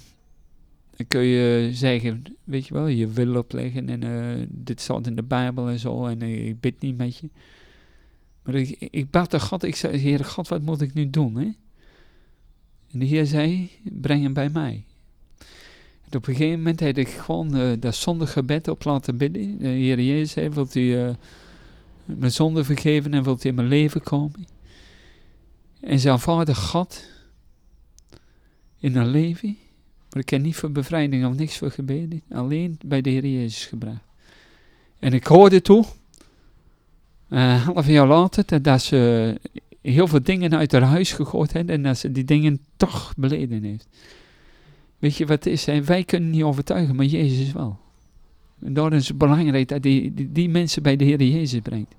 Dan 0.95 1.07
kun 1.07 1.21
je 1.21 1.69
zeggen, 1.73 2.23
weet 2.43 2.67
je 2.67 2.73
wel, 2.73 2.87
je 2.87 3.07
wil 3.07 3.35
opleggen 3.35 3.89
en 3.89 4.03
eh, 4.03 4.45
dit 4.49 4.81
staat 4.81 5.07
in 5.07 5.15
de 5.15 5.23
Bijbel 5.23 5.69
en 5.69 5.79
zo 5.79 6.05
en 6.05 6.21
eh, 6.21 6.47
ik 6.47 6.59
bid 6.59 6.81
niet 6.81 6.97
met 6.97 7.17
je. 7.17 7.29
Maar 8.43 8.55
ik, 8.55 8.69
ik 8.69 9.09
bad 9.09 9.31
de 9.31 9.39
God, 9.39 9.63
ik 9.63 9.75
zei, 9.75 9.97
Heer 9.97 10.25
God, 10.25 10.47
wat 10.47 10.61
moet 10.61 10.81
ik 10.81 10.93
nu 10.93 11.09
doen, 11.09 11.35
hè? 11.35 11.51
En 12.91 12.99
de 12.99 13.05
Heer 13.05 13.25
zei, 13.25 13.69
breng 13.83 14.23
hem 14.23 14.33
bij 14.33 14.49
mij. 14.49 14.85
Op 16.15 16.27
een 16.27 16.35
gegeven 16.35 16.57
moment 16.57 16.79
heb 16.79 16.97
ik 16.97 17.07
gewoon 17.07 17.55
eh, 17.55 17.71
dat 17.79 17.95
zondegebed 17.95 18.67
op 18.67 18.83
laten 18.83 19.17
bidden. 19.17 19.57
De 19.57 19.67
Heer 19.67 20.01
Jezus 20.01 20.31
zei, 20.31 20.49
wilt 20.49 20.75
eh, 20.75 21.09
mijn 22.05 22.31
zonde 22.31 22.63
vergeven 22.63 23.13
en 23.13 23.23
wilt 23.23 23.43
u 23.43 23.49
in 23.49 23.55
mijn 23.55 23.67
leven 23.67 24.01
komen? 24.01 24.47
En 25.81 25.99
zijn 25.99 26.19
vader 26.19 26.55
God 26.55 27.05
in 28.79 28.95
haar 28.95 29.05
leven. 29.07 29.57
Maar 30.13 30.21
ik 30.21 30.29
heb 30.29 30.41
niet 30.41 30.55
voor 30.55 30.71
bevrijding 30.71 31.25
of 31.25 31.35
niks 31.35 31.57
voor 31.57 31.71
gebeden. 31.71 32.21
Alleen 32.31 32.79
bij 32.85 33.01
de 33.01 33.09
Heer 33.09 33.25
Jezus 33.25 33.65
gebracht. 33.65 34.03
En 34.99 35.13
ik 35.13 35.25
hoorde 35.25 35.61
toe, 35.61 35.85
een 37.29 37.57
half 37.57 37.87
jaar 37.87 38.07
later, 38.07 38.43
dat- 38.45 38.63
dat 38.63 38.81
ze 38.81 39.35
heel 39.81 40.07
veel 40.07 40.23
dingen 40.23 40.55
uit 40.55 40.71
haar 40.71 40.81
huis 40.81 41.11
gegooid 41.13 41.53
heeft 41.53 41.69
en 41.69 41.83
dat 41.83 41.97
ze 41.97 42.11
die 42.11 42.23
dingen 42.25 42.59
toch 42.77 43.13
beleden 43.17 43.63
heeft. 43.63 43.87
Weet 45.01 45.15
je 45.15 45.25
wat 45.25 45.43
het 45.43 45.53
is? 45.53 45.65
hè? 45.65 45.83
Wij 45.83 46.03
kunnen 46.03 46.29
niet 46.29 46.43
overtuigen, 46.43 46.95
maar 46.95 47.05
Jezus 47.05 47.51
wel. 47.51 47.79
En 48.59 48.73
daarom 48.73 48.93
is 48.93 49.07
het 49.07 49.17
belangrijk 49.17 49.67
dat 49.67 49.81
die, 49.81 50.31
die, 50.31 50.49
mensen 50.49 50.83
bij 50.83 50.95
de 50.95 51.03
Heer 51.03 51.21
Jezus 51.23 51.59
brengt. 51.59 51.95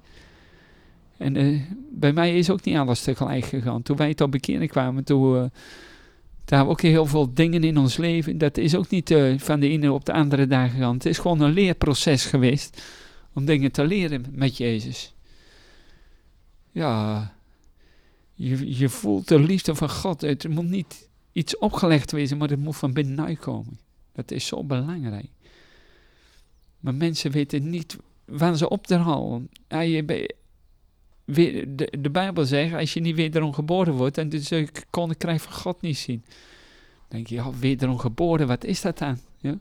En 1.17 1.37
eh, 1.37 1.61
bij 1.91 2.13
mij 2.13 2.39
is 2.39 2.51
ook 2.51 2.65
niet 2.65 2.77
alles 2.77 3.03
tegelijk 3.03 3.45
gegaan. 3.45 3.83
Toen 3.83 3.97
wij 3.97 4.15
tot 4.15 4.31
bekering 4.31 4.71
kwamen, 4.71 5.05
toen, 5.05 5.35
uh, 5.35 5.41
toen 5.41 5.51
hebben 6.45 6.67
we 6.67 6.73
ook 6.73 6.81
heel 6.81 7.07
veel 7.07 7.35
dingen 7.35 7.65
in 7.65 7.79
ons 7.79 7.97
leven. 7.97 8.39
Dat 8.39 8.57
is 8.57 8.75
ook 8.75 8.91
niet 8.91 9.11
uh, 9.11 9.39
van 9.39 9.61
de 9.61 9.69
ene 9.69 9.93
op 9.93 10.05
de 10.05 10.13
andere 10.13 10.47
dag 10.47 10.71
gegaan. 10.71 10.95
Het 10.95 11.07
is 11.07 11.19
gewoon 11.19 11.41
een 11.41 11.53
leerproces 11.53 12.25
geweest 12.25 12.83
om 13.33 13.45
dingen 13.45 13.73
te 13.73 13.85
leren 13.85 14.25
met 14.31 14.57
Jezus. 14.57 15.15
Ja, 16.71 17.35
je, 18.35 18.79
je 18.79 18.89
voelt 18.89 19.29
de 19.29 19.39
liefde 19.39 19.75
van 19.75 19.91
God. 19.91 20.21
Het 20.21 20.49
moet 20.49 20.69
niet 20.69 21.11
iets 21.33 21.59
opgelegd 21.59 22.13
wezen, 22.13 22.39
maar 22.39 22.49
het 22.49 22.59
moet 22.59 22.77
van 22.77 22.93
binnenuit 22.93 23.39
komen. 23.39 23.79
Dat 24.13 24.31
is 24.31 24.47
zo 24.47 24.65
belangrijk. 24.65 25.31
Maar 26.81 26.95
mensen 26.95 27.31
weten 27.31 27.71
niet 27.71 27.97
waar 28.25 28.57
ze 28.57 28.69
op 28.69 28.87
te 28.87 28.97
halen. 28.97 29.49
De, 31.25 31.93
de 32.01 32.11
Bijbel 32.11 32.45
zegt, 32.45 32.75
als 32.75 32.93
je 32.93 33.01
niet 33.01 33.17
wederom 33.17 33.53
geboren 33.53 33.93
wordt, 33.93 34.15
dan 34.15 34.29
dus 34.29 34.51
het 34.51 34.87
koninkrijk 34.91 35.41
van 35.41 35.53
God 35.53 35.81
niet 35.81 35.99
zien. 35.99 36.23
Dan 36.25 37.09
denk 37.09 37.27
je, 37.27 37.35
ja, 37.35 37.51
wederom 37.59 37.99
geboren, 37.99 38.47
wat 38.47 38.65
is 38.65 38.81
dat 38.81 38.99
dan? 38.99 39.19
Ja? 39.39 39.59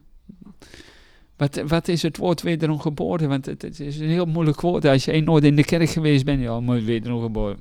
Wat, 1.35 1.61
wat 1.67 1.87
is 1.87 2.01
het 2.01 2.17
woord 2.17 2.41
wederom 2.41 2.79
geboren? 2.79 3.29
Want 3.29 3.45
het, 3.45 3.79
is 3.79 3.99
een 3.99 4.09
heel 4.09 4.25
moeilijk 4.25 4.61
woord. 4.61 4.85
Als 4.85 5.05
je 5.05 5.21
nooit 5.21 5.43
in 5.43 5.55
de 5.55 5.63
kerk 5.63 5.89
geweest 5.89 6.25
bent, 6.25 6.41
ja, 6.41 6.59
maar 6.59 6.83
wederom 6.83 7.21
geboren. 7.21 7.59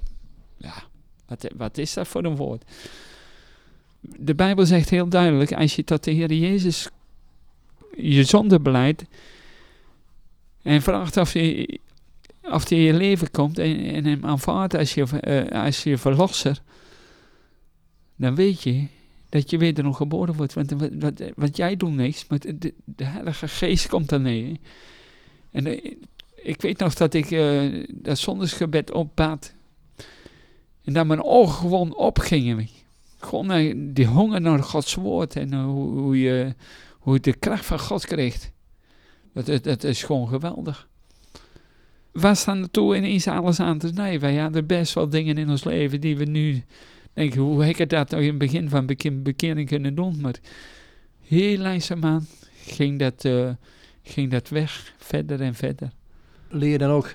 Ja, 0.56 0.82
wat, 1.26 1.50
wat 1.56 1.78
is 1.78 1.94
dat 1.94 2.08
voor 2.08 2.24
een 2.24 2.36
woord? 2.36 2.64
De 4.00 4.34
Bijbel 4.34 4.66
zegt 4.66 4.90
heel 4.90 5.08
duidelijk, 5.08 5.52
als 5.52 5.76
je 5.76 5.84
tot 5.84 6.04
de 6.04 6.10
Heer 6.10 6.32
Jezus 6.32 6.88
je 7.96 8.24
zonde 8.24 8.60
beleidt 8.60 9.04
en 10.62 10.82
vraagt 10.82 11.16
of 11.16 11.34
of 12.42 12.68
hij 12.68 12.78
in 12.78 12.84
je 12.84 12.92
leven 12.92 13.30
komt 13.30 13.58
en, 13.58 14.04
hem 14.04 14.24
aanvaardt 14.24 14.74
als 14.74 14.94
je, 14.94 15.06
uh, 15.52 15.64
als 15.64 15.82
je 15.82 15.98
verlosser, 15.98 16.62
dan 18.16 18.34
weet 18.34 18.62
je 18.62 18.86
dat 19.28 19.50
je 19.50 19.58
wederom 19.58 19.94
geboren 19.94 20.34
wordt. 20.34 20.54
Want 20.54 20.74
wat, 21.36 21.56
jij 21.56 21.76
doet 21.76 21.94
niks, 21.94 22.26
maar 22.28 22.38
de, 22.84 23.04
Heilige 23.04 23.48
Geest 23.48 23.88
komt 23.88 24.10
neer. 24.10 24.56
En 25.50 25.66
uh, 25.66 25.84
ik 26.34 26.60
weet 26.60 26.78
nog 26.78 26.94
dat 26.94 27.14
ik 27.14 27.30
uh, 27.30 27.86
dat 27.94 28.18
zondagsgebed 28.18 28.90
opbad. 28.90 29.54
En 30.84 30.92
dat 30.92 31.06
mijn 31.06 31.22
ogen 31.22 31.54
gewoon 31.54 31.96
opgingen. 31.96 32.68
Gewoon 33.20 33.92
die 33.92 34.06
honger 34.06 34.40
naar 34.40 34.62
Gods 34.62 34.94
woord 34.94 35.36
en 35.36 35.62
hoe, 35.62 35.98
hoe, 35.98 36.20
je, 36.20 36.54
hoe 36.98 37.14
je 37.14 37.20
de 37.20 37.36
kracht 37.36 37.64
van 37.64 37.80
God 37.80 38.06
kreeg. 38.06 38.50
Dat, 39.32 39.84
is 39.84 40.02
gewoon 40.02 40.28
geweldig 40.28 40.88
waar 42.12 42.36
staan 42.36 42.58
naartoe 42.58 42.96
ineens 42.96 43.26
alles 43.26 43.60
aan 43.60 43.78
te 43.78 43.88
snijden? 43.88 44.20
Wij 44.20 44.36
hadden 44.36 44.66
best 44.66 44.94
wel 44.94 45.08
dingen 45.08 45.38
in 45.38 45.50
ons 45.50 45.64
leven 45.64 46.00
die 46.00 46.16
we 46.16 46.24
nu 46.24 46.64
denken, 47.12 47.40
hoe 47.40 47.64
heb 47.64 47.76
ik 47.76 47.88
dat 47.88 48.10
nou 48.10 48.22
in 48.22 48.28
het 48.28 48.38
begin 48.38 48.68
van 48.68 48.86
bekering 49.22 49.68
kunnen 49.68 49.94
doen? 49.94 50.20
Maar 50.20 50.34
heel 51.26 51.58
langzaamaan 51.58 52.26
ging 52.66 52.98
dat, 52.98 53.24
uh, 53.24 53.50
ging 54.02 54.30
dat 54.30 54.48
weg, 54.48 54.94
verder 54.98 55.40
en 55.40 55.54
verder. 55.54 55.90
Leer 56.48 56.70
je 56.70 56.78
dan 56.78 56.90
ook 56.90 57.14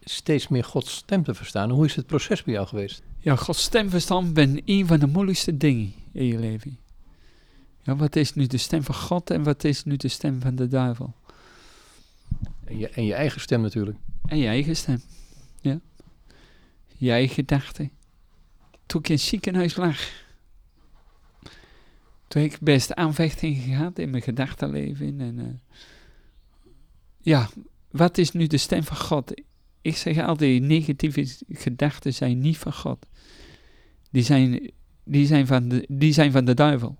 steeds 0.00 0.48
meer 0.48 0.64
Gods 0.64 0.94
stem 0.94 1.24
te 1.24 1.34
verstaan? 1.34 1.70
Hoe 1.70 1.84
is 1.84 1.96
het 1.96 2.06
proces 2.06 2.42
bij 2.42 2.54
jou 2.54 2.66
geweest? 2.66 3.02
Ja, 3.18 3.36
Gods 3.36 3.62
stem 3.62 3.90
verstaan 3.90 4.32
ben 4.32 4.62
een 4.64 4.86
van 4.86 4.98
de 4.98 5.06
moeilijkste 5.06 5.56
dingen 5.56 5.92
in 6.12 6.24
je 6.24 6.38
leven. 6.38 6.78
Ja, 7.82 7.96
wat 7.96 8.16
is 8.16 8.34
nu 8.34 8.46
de 8.46 8.58
stem 8.58 8.82
van 8.82 8.94
God 8.94 9.30
en 9.30 9.42
wat 9.42 9.64
is 9.64 9.84
nu 9.84 9.96
de 9.96 10.08
stem 10.08 10.40
van 10.40 10.54
de 10.54 10.68
duivel? 10.68 11.14
En 12.64 12.78
je, 12.78 12.88
en 12.88 13.04
je 13.04 13.14
eigen 13.14 13.40
stem 13.40 13.60
natuurlijk. 13.60 13.98
En 14.26 14.38
je 14.38 14.46
eigen 14.46 14.76
stem, 14.76 15.02
ja. 15.60 15.80
Je 16.96 17.10
eigen 17.10 17.34
gedachten. 17.34 17.90
Toen 18.86 19.00
ik 19.00 19.08
in 19.08 19.14
het 19.14 19.24
ziekenhuis 19.24 19.76
lag, 19.76 19.98
toen 22.28 22.42
heb 22.42 22.52
ik 22.52 22.58
best 22.60 22.94
aanvechting 22.94 23.62
gehad 23.62 23.98
in 23.98 24.10
mijn 24.10 24.22
gedachtenleven. 24.22 25.20
En, 25.20 25.38
uh, 25.38 25.46
ja, 27.20 27.48
wat 27.90 28.18
is 28.18 28.32
nu 28.32 28.46
de 28.46 28.56
stem 28.56 28.84
van 28.84 28.96
God? 28.96 29.32
Ik 29.82 29.96
zeg 29.96 30.18
altijd, 30.18 30.62
negatieve 30.62 31.36
gedachten 31.48 32.14
zijn 32.14 32.38
niet 32.38 32.58
van 32.58 32.72
God. 32.72 33.06
Die 34.10 34.22
zijn, 34.22 34.70
die 35.04 35.26
zijn, 35.26 35.46
van, 35.46 35.68
de, 35.68 35.84
die 35.88 36.12
zijn 36.12 36.32
van 36.32 36.44
de 36.44 36.54
duivel. 36.54 36.96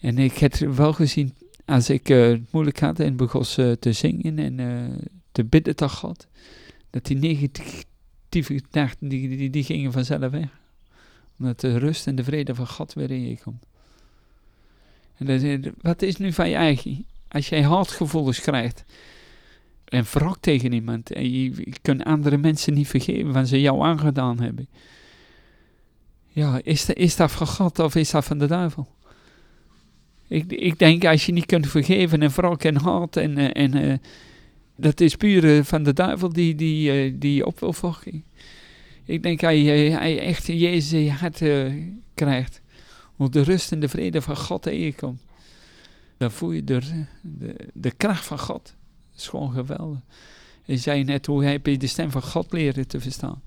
En 0.00 0.18
ik 0.18 0.38
heb 0.38 0.54
wel 0.54 0.92
gezien 0.92 1.34
als 1.64 1.90
ik 1.90 2.08
uh, 2.08 2.28
het 2.30 2.52
moeilijk 2.52 2.80
had 2.80 3.00
en 3.00 3.16
begon 3.16 3.44
uh, 3.56 3.72
te 3.72 3.92
zingen 3.92 4.38
en 4.38 4.58
uh, 4.58 5.06
te 5.32 5.44
bidden 5.44 5.76
tot 5.76 5.90
God, 5.90 6.26
dat 6.90 7.04
die 7.04 7.16
negatieve 7.16 8.54
gedachten, 8.54 9.08
die, 9.08 9.36
die, 9.36 9.50
die 9.50 9.64
gingen 9.64 9.92
vanzelf 9.92 10.30
weg. 10.30 10.48
Omdat 11.38 11.60
de 11.60 11.78
rust 11.78 12.06
en 12.06 12.14
de 12.14 12.24
vrede 12.24 12.54
van 12.54 12.68
God 12.68 12.92
weer 12.92 13.10
in 13.10 13.28
je 13.28 13.38
komt. 13.42 13.66
En 15.16 15.74
wat 15.80 16.02
is 16.02 16.16
nu 16.16 16.32
van 16.32 16.48
je 16.48 16.54
eigen? 16.54 17.06
Als 17.28 17.48
jij 17.48 17.62
hartgevoelens 17.62 18.40
krijgt 18.40 18.84
en 19.84 20.04
wrok 20.04 20.36
tegen 20.40 20.72
iemand 20.72 21.12
en 21.12 21.30
je, 21.30 21.66
kunt 21.82 22.04
andere 22.04 22.36
mensen 22.36 22.74
niet 22.74 22.88
vergeven 22.88 23.32
wat 23.32 23.48
ze 23.48 23.60
jou 23.60 23.82
aangedaan 23.82 24.40
hebben. 24.40 24.68
Ja, 26.28 26.60
is, 26.62 26.86
dat, 26.86 26.96
is 26.96 27.16
dat 27.16 27.32
van 27.32 27.46
God 27.46 27.78
of 27.78 27.94
is 27.94 28.10
dat 28.10 28.24
van 28.24 28.38
de 28.38 28.46
duivel? 28.46 28.88
Ik, 30.28 30.52
ik 30.52 30.78
denk, 30.78 31.04
als 31.04 31.26
je 31.26 31.32
niet 31.32 31.46
kunt 31.46 31.66
vergeven 31.66 32.22
en 32.22 32.30
wrok 32.30 32.62
en 32.62 32.76
haat 32.76 33.16
en, 33.16 33.38
eh, 33.38 33.62
en 33.62 33.76
uh, 33.76 33.94
dat 34.76 35.00
is 35.00 35.16
puur 35.16 35.44
uh, 35.44 35.64
van 35.64 35.82
de 35.82 35.92
duivel 35.92 36.32
die, 36.32 36.54
die, 36.54 37.18
die 37.18 37.46
op 37.46 37.60
wil 37.60 37.72
volgen. 37.72 38.24
Ik 39.04 39.22
denk, 39.22 39.40
hij, 39.40 39.60
hij 39.64 40.20
echt 40.20 40.46
Jezus 40.46 40.90
je 41.04 41.10
hart 41.10 41.42
krijgt, 42.14 42.60
hoe 43.16 43.30
de 43.30 43.42
rust 43.42 43.72
en 43.72 43.80
de 43.80 43.88
vrede 43.88 44.22
van 44.22 44.36
God 44.36 44.62
tegen 44.62 44.94
komt. 44.94 45.22
Dan 46.16 46.30
voel 46.30 46.52
je 46.52 46.64
de, 46.64 46.80
de, 47.20 47.54
de 47.72 47.90
kracht 47.90 48.24
van 48.24 48.38
God. 48.38 48.74
Is 49.16 49.28
gewoon 49.28 49.52
geweldig. 49.52 50.00
Je 50.64 50.76
zei 50.76 51.04
net, 51.04 51.26
hoe 51.26 51.44
heb 51.44 51.66
je 51.66 51.76
de 51.76 51.86
stem 51.86 52.10
van 52.10 52.22
God 52.22 52.52
leren 52.52 52.86
te 52.86 53.00
verstaan? 53.00 53.42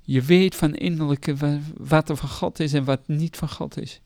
Je 0.00 0.22
weet 0.22 0.54
van 0.54 0.74
innerlijke 0.74 1.60
wat 1.76 2.08
er 2.08 2.16
van 2.16 2.28
God 2.28 2.60
is 2.60 2.72
en 2.72 2.84
wat 2.84 3.08
niet 3.08 3.36
van 3.36 3.48
God 3.48 3.80
is. 3.80 4.00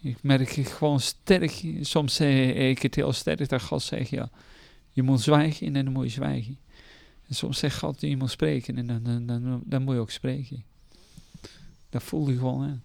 Ik 0.00 0.22
merk 0.22 0.50
gewoon 0.50 1.00
sterk, 1.00 1.64
soms 1.80 2.14
zeg 2.14 2.54
ik 2.54 2.82
het 2.82 2.94
heel 2.94 3.12
sterk 3.12 3.48
dat 3.48 3.62
God 3.62 3.82
zegt, 3.82 4.08
ja, 4.08 4.30
je 4.90 5.02
moet 5.02 5.20
zwijgen 5.20 5.66
en 5.66 5.84
dan 5.84 5.92
moet 5.92 6.04
je 6.04 6.10
zwijgen. 6.10 6.58
En 7.28 7.34
soms 7.34 7.58
zegt 7.58 7.78
God, 7.78 8.00
je 8.00 8.16
moet 8.16 8.30
spreken 8.30 8.76
en 8.76 8.86
dan, 8.86 9.02
dan, 9.02 9.26
dan, 9.26 9.62
dan 9.64 9.82
moet 9.82 9.94
je 9.94 10.00
ook 10.00 10.10
spreken. 10.10 10.64
Dat 11.88 12.02
voel 12.02 12.28
je 12.28 12.36
gewoon. 12.36 12.80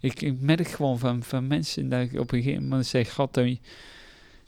Ik, 0.00 0.22
ik 0.22 0.40
merk 0.40 0.68
gewoon 0.68 0.98
van, 0.98 1.22
van 1.22 1.46
mensen 1.46 1.88
dat 1.88 2.00
ik 2.00 2.18
op 2.18 2.32
een 2.32 2.42
gegeven 2.42 2.62
moment 2.62 2.86
zeg, 2.86 3.12
God, 3.12 3.40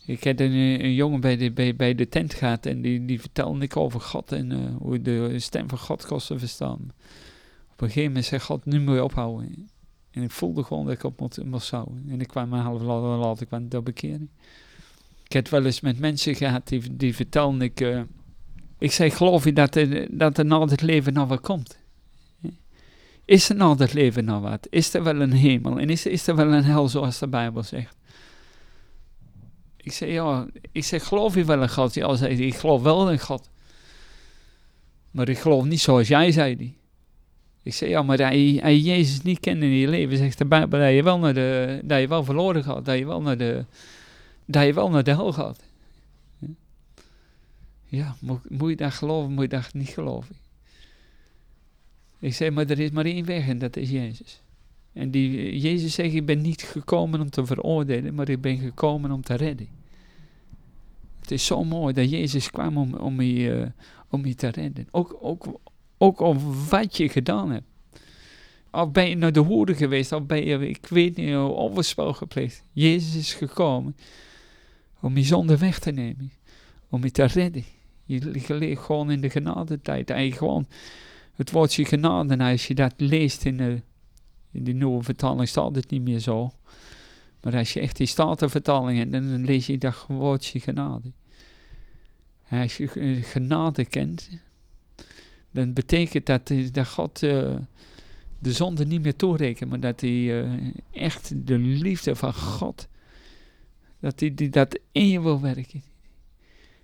ik 0.07 0.24
heb 0.24 0.40
een, 0.40 0.53
een 0.84 0.94
jongen 0.94 1.20
bij 1.20 1.36
de, 1.36 1.53
bij, 1.53 1.76
bij 1.76 1.94
de 1.94 2.09
tent 2.09 2.34
gehad 2.34 2.66
en 2.66 2.82
die, 2.82 3.05
die 3.05 3.20
vertelde 3.20 3.64
ik 3.64 3.76
over 3.76 4.00
God 4.00 4.32
en 4.32 4.50
uh, 4.50 4.59
hoe 4.78 5.03
de 5.03 5.38
stem 5.38 5.68
van 5.68 5.78
God 5.78 6.07
kost 6.07 6.26
te 6.26 6.38
verstaan. 6.38 6.92
Op 7.72 7.80
een 7.80 7.86
gegeven 7.86 8.09
moment 8.09 8.24
zegt 8.24 8.44
God, 8.44 8.64
nu 8.64 8.80
moet 8.80 8.94
je 8.94 9.05
ophouden. 9.05 9.68
En 10.11 10.22
ik 10.22 10.30
voelde 10.30 10.62
gewoon 10.62 10.84
dat 10.84 10.94
ik 10.94 11.05
op 11.05 11.20
moest, 11.20 11.44
moest. 11.44 11.72
En 11.72 12.20
ik 12.20 12.28
kwam 12.28 12.53
een 12.53 12.61
half 12.61 12.82
later 12.82 13.46
kwam 13.46 13.68
door 13.68 13.82
bekering. 13.82 14.28
Ik 15.24 15.32
heb 15.32 15.48
wel 15.48 15.64
eens 15.64 15.80
met 15.80 15.98
mensen 15.98 16.34
gehad 16.34 16.68
die, 16.68 16.96
die 16.96 17.14
vertelden 17.14 17.61
ik... 17.61 17.80
Uh, 17.80 18.00
ik 18.78 18.92
zei, 18.92 19.11
geloof 19.11 19.44
je 19.44 19.53
dat 19.53 19.74
er, 19.74 20.09
dat 20.11 20.38
er 20.38 20.44
na 20.44 20.61
het 20.61 20.82
leven 20.82 21.12
nog 21.12 21.28
wat 21.28 21.40
komt? 21.40 21.78
Is 23.24 23.48
er 23.48 23.57
na 23.57 23.76
het 23.76 23.92
leven 23.92 24.24
nog 24.24 24.42
wat? 24.42 24.66
Is 24.70 24.94
er 24.94 25.03
wel 25.03 25.20
een 25.20 25.32
hemel? 25.32 25.78
En 25.78 25.90
is, 25.90 26.07
is 26.07 26.26
er 26.26 26.36
wel 26.36 26.53
een 26.53 26.64
hel 26.64 26.88
zoals 26.88 27.18
de 27.18 27.28
Bijbel 27.28 27.62
zegt? 27.62 27.96
Ik 29.83 29.93
zei, 29.93 30.12
ja, 30.12 30.47
ik 30.72 30.85
zeg, 30.85 31.05
geloof 31.05 31.35
je 31.35 31.45
wel 31.45 31.62
in 31.62 31.70
God? 31.70 31.95
Ja, 31.95 32.14
zei 32.14 32.35
hij, 32.37 32.47
ik 32.47 32.55
geloof 32.55 32.83
wel 32.83 33.11
in 33.11 33.18
God. 33.18 33.51
Maar 35.11 35.28
ik 35.28 35.39
geloof 35.39 35.64
niet 35.64 35.80
zoals 35.80 36.09
jij 36.09 36.33
zei. 36.33 36.57
Die. 36.57 36.76
Ik 37.62 37.74
zei, 37.74 37.91
ja, 37.91 38.03
maar 38.03 38.16
dat 38.16 38.33
je, 38.33 38.53
je 38.55 38.83
Jezus 38.83 39.22
niet 39.22 39.41
kent 39.41 39.62
in 39.62 39.68
je 39.68 39.89
leven, 39.89 40.16
zegt 40.16 40.39
de 40.39 40.45
Bijbel, 40.45 40.78
dat 40.78 40.93
je 40.93 41.03
wel, 41.03 41.18
naar 41.18 41.35
de, 41.35 41.80
dat 41.85 42.01
je 42.01 42.09
wel 42.09 42.24
verloren 42.24 42.64
gaat, 42.64 42.85
dat 42.85 42.99
je 42.99 43.07
wel 43.07 43.22
naar 43.22 43.39
de, 43.39 43.64
dat 44.45 44.64
je 44.64 44.72
wel 44.72 44.91
naar 44.91 45.05
de 45.05 45.11
hel 45.11 45.33
gaat. 45.33 45.62
Ja, 47.85 48.16
moet, 48.20 48.51
moet 48.51 48.70
je 48.70 48.76
dat 48.76 48.93
geloven, 48.93 49.33
moet 49.33 49.43
je 49.43 49.49
dat 49.49 49.74
niet 49.74 49.89
geloven? 49.89 50.37
Ik 52.18 52.35
zei, 52.35 52.51
maar 52.51 52.66
er 52.66 52.80
is 52.80 52.91
maar 52.91 53.05
één 53.05 53.24
weg 53.24 53.49
en 53.49 53.59
dat 53.59 53.76
is 53.76 53.91
Jezus. 53.91 54.41
En 54.93 55.11
die, 55.11 55.59
Jezus 55.61 55.95
zegt, 55.95 56.14
ik 56.14 56.26
ben 56.26 56.40
niet 56.40 56.62
gekomen 56.62 57.20
om 57.20 57.30
te 57.30 57.47
veroordelen, 57.47 58.14
maar 58.14 58.28
ik 58.28 58.40
ben 58.40 58.59
gekomen 58.59 59.11
om 59.11 59.22
te 59.22 59.34
redden. 59.34 59.68
Het 61.20 61.30
is 61.30 61.47
zo 61.47 61.64
mooi 61.64 61.95
dat 61.95 62.11
Jezus 62.11 62.51
kwam 62.51 62.76
om, 62.76 62.95
om, 62.95 63.20
je, 63.20 63.49
uh, 63.49 63.66
om 64.09 64.26
je 64.26 64.34
te 64.34 64.49
redden. 64.49 64.88
Ook, 64.90 65.18
ook, 65.20 65.61
ook 65.99 66.20
of 66.20 66.70
wat 66.70 66.97
je 66.97 67.09
gedaan 67.09 67.51
hebt. 67.51 67.66
Of 68.70 68.90
ben 68.90 69.09
je 69.09 69.16
naar 69.16 69.32
de 69.32 69.40
hoede 69.40 69.74
geweest, 69.74 70.12
of 70.12 70.26
ben 70.26 70.45
je, 70.45 70.68
ik 70.68 70.86
weet 70.86 71.16
niet, 71.16 71.34
overspel 71.34 72.12
gepleegd. 72.12 72.64
Jezus 72.72 73.14
is 73.14 73.34
gekomen 73.34 73.97
om 75.01 75.16
je 75.16 75.24
zonde 75.24 75.59
weg 75.59 75.78
te 75.78 75.90
nemen. 75.90 76.32
Om 76.88 77.05
je 77.05 77.11
te 77.11 77.24
redden. 77.24 77.64
Je, 78.05 78.45
leeft 78.49 78.80
gewoon 78.80 79.11
in 79.11 79.20
de 79.20 79.30
genadetijd. 79.30 80.11
En 80.11 80.32
gewoon 80.32 80.66
het 81.34 81.51
woordje 81.51 81.84
genade, 81.84 82.32
en 82.32 82.40
als 82.40 82.66
je 82.66 82.74
dat 82.74 82.95
leest 82.97 83.45
in 83.45 83.57
de, 83.57 83.82
in 84.53 84.64
de 84.64 84.72
nieuwe 84.72 85.03
vertaling, 85.03 85.48
staat 85.48 85.74
het 85.74 85.90
niet 85.90 86.03
meer 86.03 86.18
zo. 86.18 86.53
Maar 87.42 87.57
als 87.57 87.72
je 87.72 87.80
echt 87.80 87.96
die 87.96 88.07
statenvertaling 88.07 88.98
hebt, 88.98 89.12
dan 89.12 89.44
lees 89.44 89.66
je 89.66 89.78
dat 89.78 90.05
woordje 90.09 90.61
genade. 90.61 91.12
En 92.48 92.62
als 92.62 92.76
je 92.76 92.90
eh, 92.90 93.22
genade 93.24 93.84
kent, 93.84 94.28
dan 95.50 95.72
betekent 95.72 96.26
dat, 96.26 96.50
eh, 96.50 96.72
dat 96.72 96.88
God 96.88 97.22
eh, 97.22 97.55
de 98.38 98.53
zonde 98.53 98.86
niet 98.86 99.03
meer 99.03 99.16
toerekent, 99.16 99.70
maar 99.70 99.80
dat 99.80 100.00
hij 100.00 100.46
echt 100.90 101.46
de 101.46 101.59
liefde 101.59 102.16
van 102.16 102.34
God, 102.34 102.88
dat 104.00 104.20
hij 104.20 104.34
die, 104.34 104.48
dat 104.48 104.78
in 104.92 105.09
je 105.09 105.22
wil 105.22 105.40
werken. 105.40 105.82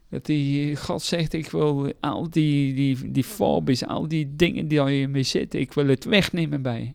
Dat 0.09 0.27
hij, 0.27 0.77
God 0.77 1.03
zegt, 1.03 1.33
ik 1.33 1.51
wil 1.51 1.93
al 2.01 2.31
die, 2.31 2.75
die, 2.75 3.11
die 3.11 3.25
fobies, 3.25 3.87
al 3.87 4.09
die 4.09 4.37
dingen 4.37 4.69
die 4.69 4.81
al 4.81 4.89
in 4.89 5.11
me 5.11 5.23
zitten, 5.23 5.61
ik 5.61 5.73
wil 5.73 5.87
het 5.87 6.05
wegnemen 6.05 6.63
bij 6.63 6.81
je. 6.81 6.93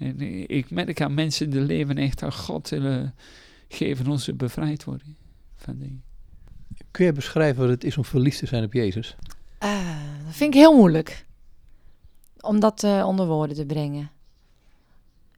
En 0.00 0.20
eh, 0.20 0.44
ik 0.46 0.70
merk 0.70 1.00
aan 1.00 1.14
mensen 1.14 1.50
die 1.50 1.60
leven 1.60 1.98
echt 1.98 2.22
aan 2.22 2.32
God 2.32 2.68
willen 2.68 3.14
geven 3.68 4.08
ons 4.08 4.24
ze 4.24 4.34
bevrijd 4.34 4.84
worden 4.84 5.16
van 5.56 5.78
dingen. 5.78 6.02
Kun 6.90 7.04
je 7.04 7.12
beschrijven 7.12 7.60
wat 7.62 7.70
het 7.70 7.84
is 7.84 7.96
om 7.96 8.04
verliefd 8.04 8.38
te 8.38 8.46
zijn 8.46 8.64
op 8.64 8.72
Jezus? 8.72 9.16
Ah, 9.58 10.24
dat 10.24 10.34
vind 10.34 10.54
ik 10.54 10.60
heel 10.60 10.76
moeilijk. 10.76 11.26
Om 12.40 12.60
dat 12.60 12.82
eh, 12.84 13.04
onder 13.06 13.26
woorden 13.26 13.56
te 13.56 13.66
brengen. 13.66 14.10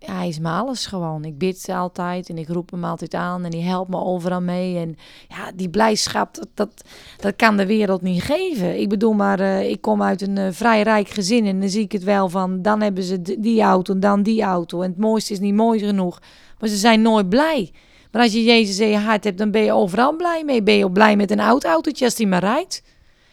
Ja, 0.06 0.16
hij 0.16 0.28
is 0.28 0.38
me 0.38 0.48
alles 0.48 0.86
gewoon. 0.86 1.24
Ik 1.24 1.38
bid 1.38 1.68
altijd 1.68 2.28
en 2.28 2.38
ik 2.38 2.48
roep 2.48 2.70
hem 2.70 2.84
altijd 2.84 3.14
aan 3.14 3.44
en 3.44 3.52
hij 3.52 3.60
helpt 3.60 3.90
me 3.90 3.96
overal 3.96 4.40
mee. 4.40 4.78
En 4.78 4.96
ja, 5.28 5.52
die 5.54 5.68
blijdschap, 5.68 6.34
dat, 6.34 6.48
dat, 6.54 6.84
dat 7.16 7.36
kan 7.36 7.56
de 7.56 7.66
wereld 7.66 8.02
niet 8.02 8.22
geven. 8.22 8.80
Ik 8.80 8.88
bedoel 8.88 9.12
maar, 9.12 9.40
eh, 9.40 9.70
ik 9.70 9.80
kom 9.80 10.02
uit 10.02 10.22
een 10.22 10.38
eh, 10.38 10.46
vrij 10.50 10.82
rijk 10.82 11.08
gezin 11.08 11.46
en 11.46 11.60
dan 11.60 11.68
zie 11.68 11.82
ik 11.82 11.92
het 11.92 12.04
wel 12.04 12.28
van... 12.28 12.62
dan 12.62 12.80
hebben 12.80 13.02
ze 13.02 13.40
die 13.40 13.62
auto 13.62 13.94
en 13.94 14.00
dan 14.00 14.22
die 14.22 14.42
auto 14.42 14.82
en 14.82 14.90
het 14.90 14.98
mooiste 14.98 15.32
is 15.32 15.40
niet 15.40 15.54
mooi 15.54 15.78
genoeg. 15.78 16.20
Maar 16.58 16.68
ze 16.68 16.76
zijn 16.76 17.02
nooit 17.02 17.28
blij. 17.28 17.72
Maar 18.10 18.22
als 18.22 18.32
je 18.32 18.44
Jezus 18.44 18.78
in 18.78 18.88
je 18.88 18.98
hart 18.98 19.24
hebt, 19.24 19.38
dan 19.38 19.50
ben 19.50 19.62
je 19.62 19.72
overal 19.72 20.16
blij 20.16 20.44
mee. 20.44 20.62
Ben 20.62 20.76
je 20.76 20.84
ook 20.84 20.92
blij 20.92 21.16
met 21.16 21.30
een 21.30 21.40
oud 21.40 21.64
autootje 21.64 22.04
als 22.04 22.14
die 22.14 22.26
maar 22.26 22.40
rijdt. 22.40 22.82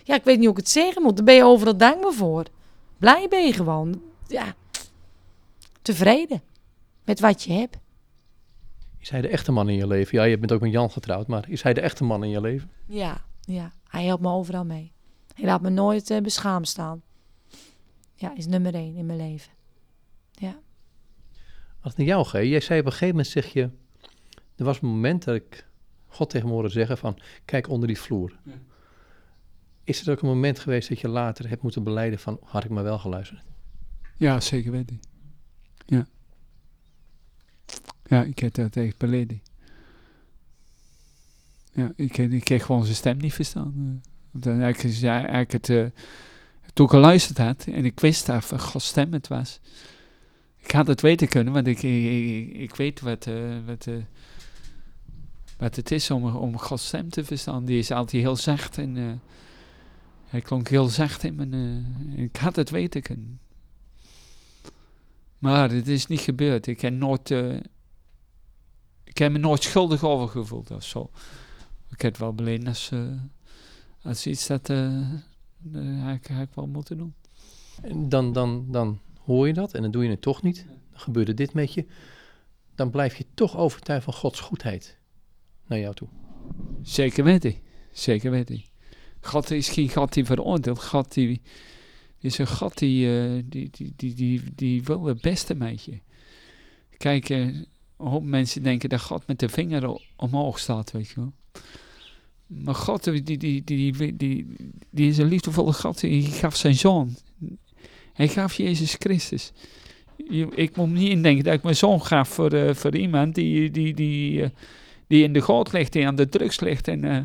Ja, 0.03 0.15
ik 0.15 0.23
weet 0.23 0.35
niet 0.35 0.45
hoe 0.45 0.57
ik 0.57 0.61
het 0.61 0.69
zeggen 0.69 1.01
moet. 1.01 1.15
Daar 1.15 1.25
ben 1.25 1.35
je 1.35 1.43
overal 1.43 1.77
dankbaar 1.77 2.13
voor. 2.13 2.43
Blij 2.97 3.25
ben 3.29 3.45
je 3.45 3.53
gewoon. 3.53 4.01
Ja, 4.27 4.53
tevreden 5.81 6.41
met 7.09 7.19
wat 7.19 7.43
je 7.43 7.53
hebt. 7.53 7.77
Is 8.97 9.09
hij 9.09 9.21
de 9.21 9.27
echte 9.27 9.51
man 9.51 9.69
in 9.69 9.75
je 9.75 9.87
leven? 9.87 10.17
Ja, 10.17 10.23
je 10.23 10.37
bent 10.37 10.51
ook 10.51 10.61
met 10.61 10.71
Jan 10.71 10.91
getrouwd, 10.91 11.27
maar 11.27 11.49
is 11.49 11.61
hij 11.61 11.73
de 11.73 11.81
echte 11.81 12.03
man 12.03 12.23
in 12.23 12.29
je 12.29 12.41
leven? 12.41 12.71
Ja, 12.85 13.25
ja. 13.41 13.71
Hij 13.87 14.05
helpt 14.05 14.21
me 14.21 14.29
overal 14.29 14.65
mee. 14.65 14.91
Hij 15.33 15.45
laat 15.45 15.61
me 15.61 15.69
nooit 15.69 16.09
eh, 16.09 16.21
beschaamd 16.21 16.67
staan. 16.67 17.01
Ja, 18.15 18.35
is 18.35 18.47
nummer 18.47 18.73
één 18.73 18.95
in 18.95 19.05
mijn 19.05 19.17
leven. 19.17 19.51
Als 21.81 21.93
het 21.93 21.97
naar 21.97 22.07
jou 22.07 22.25
gaat, 22.25 22.43
jij 22.43 22.59
zei 22.59 22.79
op 22.79 22.85
een 22.85 22.91
gegeven 22.91 23.15
moment, 23.15 23.27
zeg 23.27 23.45
je, 23.45 23.69
er 24.55 24.65
was 24.65 24.81
een 24.81 24.87
moment 24.87 25.23
dat 25.23 25.35
ik 25.35 25.67
God 26.07 26.29
tegen 26.29 26.47
me 26.47 26.53
hoorde 26.53 26.69
zeggen 26.69 26.97
van, 26.97 27.17
kijk 27.45 27.69
onder 27.69 27.87
die 27.87 27.99
vloer. 27.99 28.39
Ja. 28.43 28.51
Is 29.83 30.05
er 30.05 30.11
ook 30.11 30.21
een 30.21 30.27
moment 30.27 30.59
geweest 30.59 30.89
dat 30.89 30.99
je 30.99 31.07
later 31.07 31.49
hebt 31.49 31.61
moeten 31.61 31.83
beleiden 31.83 32.19
van, 32.19 32.39
had 32.43 32.63
ik 32.63 32.69
maar 32.69 32.83
wel 32.83 32.99
geluisterd? 32.99 33.43
Ja, 34.17 34.39
zeker 34.39 34.71
weten. 34.71 34.99
Ja. 35.85 36.07
Ja, 38.09 38.23
ik 38.23 38.39
heb 38.39 38.53
dat 38.53 38.75
echt 38.75 38.97
beleden. 38.97 39.41
Ja, 41.73 41.91
ik, 41.95 42.17
ik 42.17 42.43
kreeg 42.43 42.65
gewoon 42.65 42.83
zijn 42.83 42.95
stem 42.95 43.17
niet 43.17 43.33
verstaan. 43.33 43.73
eh. 43.75 44.41
Dan 44.41 44.61
eigenlijk, 44.61 45.03
eigenlijk 45.03 45.51
het, 45.51 45.69
eh, 45.69 45.85
toen 46.73 46.85
ik 46.85 46.91
geluisterd 46.91 47.37
had 47.37 47.65
en 47.65 47.85
ik 47.85 47.99
wist 47.99 48.25
dat 48.25 48.45
van 48.45 48.59
Gods 48.59 48.87
stem 48.87 49.13
het 49.13 49.27
was. 49.27 49.59
Ik 50.57 50.71
had 50.71 50.87
het 50.87 51.01
weten 51.01 51.27
kunnen, 51.27 51.53
want 51.53 51.67
ik, 51.67 51.83
ik, 51.83 52.53
ik, 52.53 52.75
weet 52.75 52.99
wat, 52.99 53.27
eh, 53.27 53.57
wat, 53.65 53.87
wat 55.57 55.75
het 55.75 55.91
is 55.91 56.11
om, 56.11 56.23
om 56.35 56.57
Gods 56.57 56.87
stem 56.87 57.09
te 57.09 57.23
verstaan. 57.23 57.65
Die 57.65 57.79
is 57.79 57.91
altijd 57.91 58.23
heel 58.23 58.35
zacht 58.35 58.77
en 58.77 59.21
hij 60.27 60.41
klonk 60.41 60.67
heel 60.67 60.87
zacht 60.87 61.23
in 61.23 61.35
mijn... 61.35 61.85
ik 62.15 62.35
had 62.35 62.55
het 62.55 62.69
weten 62.69 63.01
kunnen. 63.01 63.39
Maar 65.37 65.71
het 65.71 65.87
is 65.87 66.07
niet 66.07 66.19
gebeurd. 66.19 66.67
Ik 66.67 66.81
heb 66.81 66.93
nooit... 66.93 67.33
ik 69.09 69.17
heb 69.17 69.31
me 69.31 69.37
nooit 69.37 69.63
schuldig 69.63 70.03
over 70.03 70.27
gevoeld 70.27 70.71
of 70.71 70.83
zo. 70.83 71.09
Ik 71.89 72.01
heb 72.01 72.11
het 72.11 72.21
wel 72.21 72.33
beleden 72.33 72.67
als, 72.67 72.91
eh, 72.91 73.11
als 74.03 74.27
iets 74.27 74.47
dat... 74.47 74.69
eh 74.69 75.13
eh, 75.73 76.03
had 76.03 76.15
ik, 76.15 76.29
ik 76.29 76.49
wel 76.53 76.67
moeten 76.67 76.97
doen. 76.97 77.13
En 77.81 78.09
dan, 78.09 78.33
dan, 78.33 78.65
dan 78.71 78.99
hoor 79.25 79.47
je 79.47 79.53
dat 79.53 79.73
en 79.73 79.81
dan 79.81 79.91
doe 79.91 80.03
je 80.03 80.09
het 80.09 80.21
toch 80.21 80.41
niet. 80.41 80.65
Dan 80.91 80.99
gebeurde 80.99 81.33
dit 81.33 81.53
met 81.53 81.73
je. 81.73 81.85
Dan 82.75 82.89
blijf 82.89 83.15
je 83.15 83.25
toch 83.33 83.57
overtuigd 83.57 84.03
van 84.03 84.13
Gods 84.13 84.39
goedheid 84.39 84.97
naar 85.65 85.79
jou 85.79 85.95
toe. 85.95 86.07
Zeker 86.81 87.23
weten. 87.23 87.55
Zeker 87.91 88.31
weten. 88.31 88.63
God 89.21 89.51
is 89.51 89.69
geen 89.69 89.89
God 89.89 90.13
die 90.13 90.25
veroordeelt. 90.25 90.83
God 90.83 91.13
die 91.13 91.41
is 92.17 92.37
een 92.37 92.47
God 92.47 92.77
die, 92.77 93.19
eh, 93.19 93.43
die, 93.45 93.69
die, 93.71 93.93
die, 93.95 94.13
die, 94.13 94.41
die 94.55 94.83
wil 94.83 95.05
het 95.05 95.21
beste 95.21 95.55
met 95.55 95.83
je. 95.83 95.99
Kijk, 96.97 97.29
een 97.99 98.07
hoop 98.07 98.23
mensen 98.23 98.63
denken 98.63 98.89
dat 98.89 99.01
God 99.01 99.27
met 99.27 99.39
de 99.39 99.49
vinger 99.49 100.01
omhoog 100.15 100.59
staat, 100.59 100.91
weet 100.91 101.07
je 101.07 101.15
wel. 101.15 101.33
Maar 102.47 102.75
God, 102.75 103.03
die, 103.03 103.23
die, 103.23 103.37
die, 103.37 103.63
die, 103.63 104.15
die, 104.15 104.47
die 104.89 105.09
is 105.09 105.17
een 105.17 105.27
liefdevolle 105.27 105.73
God. 105.73 106.01
Hij 106.01 106.21
gaf 106.21 106.55
zijn 106.55 106.75
zoon. 106.75 107.15
Hij 108.13 108.27
gaf 108.27 108.53
Jezus 108.53 108.95
Christus. 108.99 109.51
Ik 110.55 110.75
moet 110.75 110.89
niet 110.91 111.09
indenken 111.09 111.43
dat 111.43 111.53
ik 111.53 111.63
mijn 111.63 111.75
zoon 111.75 112.01
gaf 112.05 112.29
voor, 112.29 112.51
eh, 112.53 112.73
voor 112.73 112.95
iemand 112.95 113.35
die, 113.35 113.71
die, 113.71 113.93
die, 113.93 114.43
eh, 114.43 114.49
die 115.07 115.23
in 115.23 115.33
de 115.33 115.41
goot 115.41 115.73
ligt, 115.73 115.93
die 115.93 116.07
aan 116.07 116.15
de 116.15 116.29
drugs 116.29 116.59
ligt. 116.59 116.87
En, 116.87 117.03
eh, 117.03 117.19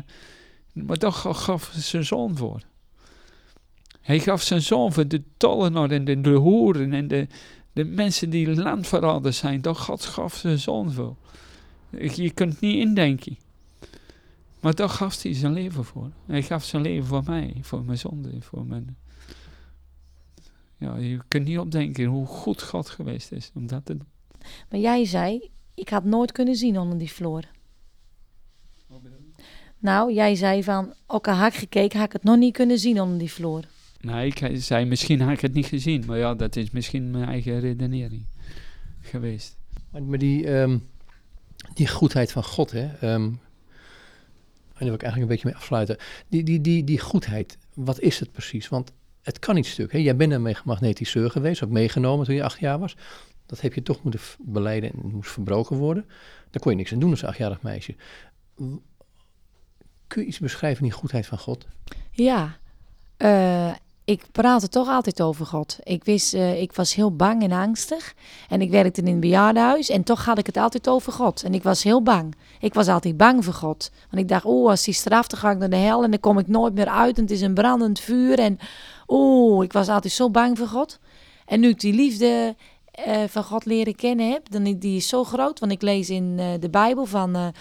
maar 0.73 0.97
toch 0.97 1.21
ga- 1.21 1.33
gaf 1.33 1.71
zijn 1.75 2.05
zoon 2.05 2.37
voor. 2.37 2.61
Hij 4.01 4.19
gaf 4.19 4.41
zijn 4.41 4.61
zoon 4.61 4.93
voor 4.93 5.07
de 5.07 5.23
tollenaar 5.37 5.91
en 5.91 6.05
de, 6.05 6.21
de 6.21 6.29
hoeren 6.29 6.93
en 6.93 7.07
de, 7.07 7.27
de 7.75 7.83
mensen 7.83 8.29
die 8.29 8.55
landverraders 8.55 9.37
zijn. 9.37 9.61
Toch 9.61 9.83
God 9.83 10.05
gaf 10.05 10.35
zijn 10.35 10.59
zoon 10.59 10.91
voor. 10.91 11.15
Je 11.89 12.31
kunt 12.31 12.51
het 12.51 12.61
niet 12.61 12.75
indenken. 12.75 13.37
Maar 14.59 14.73
toch 14.73 14.95
gaf 14.95 15.21
hij 15.21 15.33
zijn 15.33 15.53
leven 15.53 15.85
voor. 15.85 16.11
Hij 16.25 16.43
gaf 16.43 16.63
zijn 16.63 16.81
leven 16.81 17.05
voor 17.05 17.23
mij, 17.25 17.57
voor 17.61 17.83
mijn 17.83 17.97
zonde, 17.97 18.41
voor 18.41 18.65
mijn... 18.65 18.97
Ja, 20.77 20.95
je 20.97 21.19
kunt 21.27 21.45
niet 21.45 21.59
opdenken 21.59 22.05
hoe 22.05 22.25
goed 22.25 22.61
God 22.61 22.89
geweest 22.89 23.31
is 23.31 23.51
om 23.53 23.67
dat 23.67 23.85
te 23.85 23.97
doen. 23.97 24.07
Maar 24.69 24.79
jij 24.79 25.05
zei, 25.05 25.49
ik 25.73 25.89
had 25.89 26.03
nooit 26.03 26.31
kunnen 26.31 26.55
zien 26.55 26.79
onder 26.79 26.97
die 26.97 27.11
vloer. 27.11 27.43
Nou, 29.77 30.13
jij 30.13 30.35
zei 30.35 30.63
van, 30.63 30.93
ook 31.07 31.27
al 31.27 31.33
had 31.33 31.53
ik 31.53 31.59
gekeken, 31.59 31.97
had 31.99 32.07
ik 32.07 32.13
het 32.13 32.23
nog 32.23 32.37
niet 32.37 32.53
kunnen 32.53 32.79
zien 32.79 33.01
onder 33.01 33.17
die 33.17 33.31
vloer. 33.31 33.63
Nou, 34.05 34.25
ik 34.25 34.49
zei 34.53 34.85
misschien 34.85 35.21
had 35.21 35.31
ik 35.31 35.39
het 35.39 35.53
niet 35.53 35.65
gezien, 35.65 36.03
maar 36.07 36.17
ja, 36.17 36.33
dat 36.33 36.55
is 36.55 36.71
misschien 36.71 37.11
mijn 37.11 37.25
eigen 37.25 37.59
redenering 37.59 38.25
geweest. 39.01 39.57
Maar, 39.91 40.03
maar 40.03 40.17
die, 40.17 40.47
ehm, 40.47 40.77
die 41.73 41.87
goedheid 41.87 42.31
van 42.31 42.43
God, 42.43 42.71
hè. 42.71 42.85
ehm, 42.85 43.23
en 43.23 44.81
daar 44.81 44.87
wil 44.87 44.93
ik 44.93 45.01
eigenlijk 45.01 45.21
een 45.21 45.27
beetje 45.27 45.47
mee 45.47 45.55
afsluiten. 45.55 45.97
Die, 46.27 46.43
die, 46.43 46.61
die, 46.61 46.83
die 46.83 46.99
goedheid, 46.99 47.57
wat 47.73 47.99
is 47.99 48.19
het 48.19 48.31
precies? 48.31 48.67
Want 48.69 48.91
het 49.21 49.39
kan 49.39 49.55
niet 49.55 49.65
stuk. 49.65 49.91
Hè? 49.91 49.97
Jij 49.97 50.15
bent 50.15 50.31
een 50.31 50.55
magnetiseur 50.63 51.31
geweest, 51.31 51.63
ook 51.63 51.69
meegenomen 51.69 52.25
toen 52.25 52.35
je 52.35 52.43
acht 52.43 52.59
jaar 52.59 52.79
was. 52.79 52.95
Dat 53.45 53.61
heb 53.61 53.73
je 53.73 53.81
toch 53.81 54.03
moeten 54.03 54.19
beleiden 54.39 54.91
en 54.91 54.99
het 55.01 55.11
moest 55.11 55.31
verbroken 55.31 55.77
worden. 55.77 56.05
Daar 56.49 56.61
kon 56.61 56.71
je 56.71 56.77
niks 56.77 56.93
aan 56.93 56.99
doen 56.99 57.11
als 57.11 57.23
achtjarig 57.23 57.61
meisje. 57.61 57.95
Kun 60.07 60.21
je 60.21 60.25
iets 60.25 60.39
beschrijven 60.39 60.77
van 60.77 60.87
die 60.87 60.97
goedheid 60.97 61.25
van 61.25 61.37
God? 61.37 61.67
Ja, 62.11 62.57
eh, 63.17 63.73
ik 64.05 64.25
praatte 64.31 64.67
toch 64.67 64.87
altijd 64.87 65.21
over 65.21 65.45
God. 65.45 65.77
Ik 65.83 66.03
wist, 66.03 66.33
eh, 66.33 66.61
ik 66.61 66.73
was 66.73 66.95
heel 66.95 67.15
bang 67.15 67.43
en 67.43 67.51
angstig. 67.51 68.13
En 68.49 68.61
ik 68.61 68.69
werkte 68.69 69.01
in 69.01 69.07
een 69.07 69.19
bejaardenhuis 69.19 69.89
en 69.89 70.03
toch 70.03 70.25
had 70.25 70.37
ik 70.37 70.45
het 70.45 70.57
altijd 70.57 70.87
over 70.87 71.13
God. 71.13 71.43
En 71.43 71.53
ik 71.53 71.63
was 71.63 71.83
heel 71.83 72.01
bang. 72.01 72.35
Ik 72.59 72.73
was 72.73 72.87
altijd 72.87 73.17
bang 73.17 73.43
voor 73.45 73.53
God. 73.53 73.91
Want 74.09 74.21
ik 74.21 74.27
dacht, 74.27 74.45
oeh, 74.45 74.69
als 74.69 74.83
die 74.83 74.93
straft, 74.93 75.29
dan 75.29 75.39
ga 75.39 75.51
ik 75.51 75.57
naar 75.57 75.69
de 75.69 75.75
hel 75.75 76.03
en 76.03 76.09
dan 76.11 76.19
kom 76.19 76.39
ik 76.39 76.47
nooit 76.47 76.73
meer 76.73 76.87
uit. 76.87 77.17
En 77.17 77.23
het 77.23 77.31
is 77.31 77.41
een 77.41 77.53
brandend 77.53 77.99
vuur. 77.99 78.39
En 78.39 78.59
oeh, 79.07 79.63
ik 79.63 79.73
was 79.73 79.87
altijd 79.87 80.13
zo 80.13 80.29
bang 80.29 80.57
voor 80.57 80.67
God. 80.67 80.99
En 81.45 81.59
nu 81.59 81.69
ik 81.69 81.79
die 81.79 81.93
liefde 81.93 82.55
eh, 82.91 83.23
van 83.27 83.43
God 83.43 83.65
leren 83.65 83.95
kennen 83.95 84.31
heb, 84.31 84.51
dan 84.51 84.63
die 84.63 84.95
is 84.95 85.07
zo 85.07 85.23
groot. 85.23 85.59
Want 85.59 85.71
ik 85.71 85.81
lees 85.81 86.09
in 86.09 86.35
eh, 86.39 86.47
de 86.59 86.69
Bijbel 86.69 87.05
van... 87.05 87.53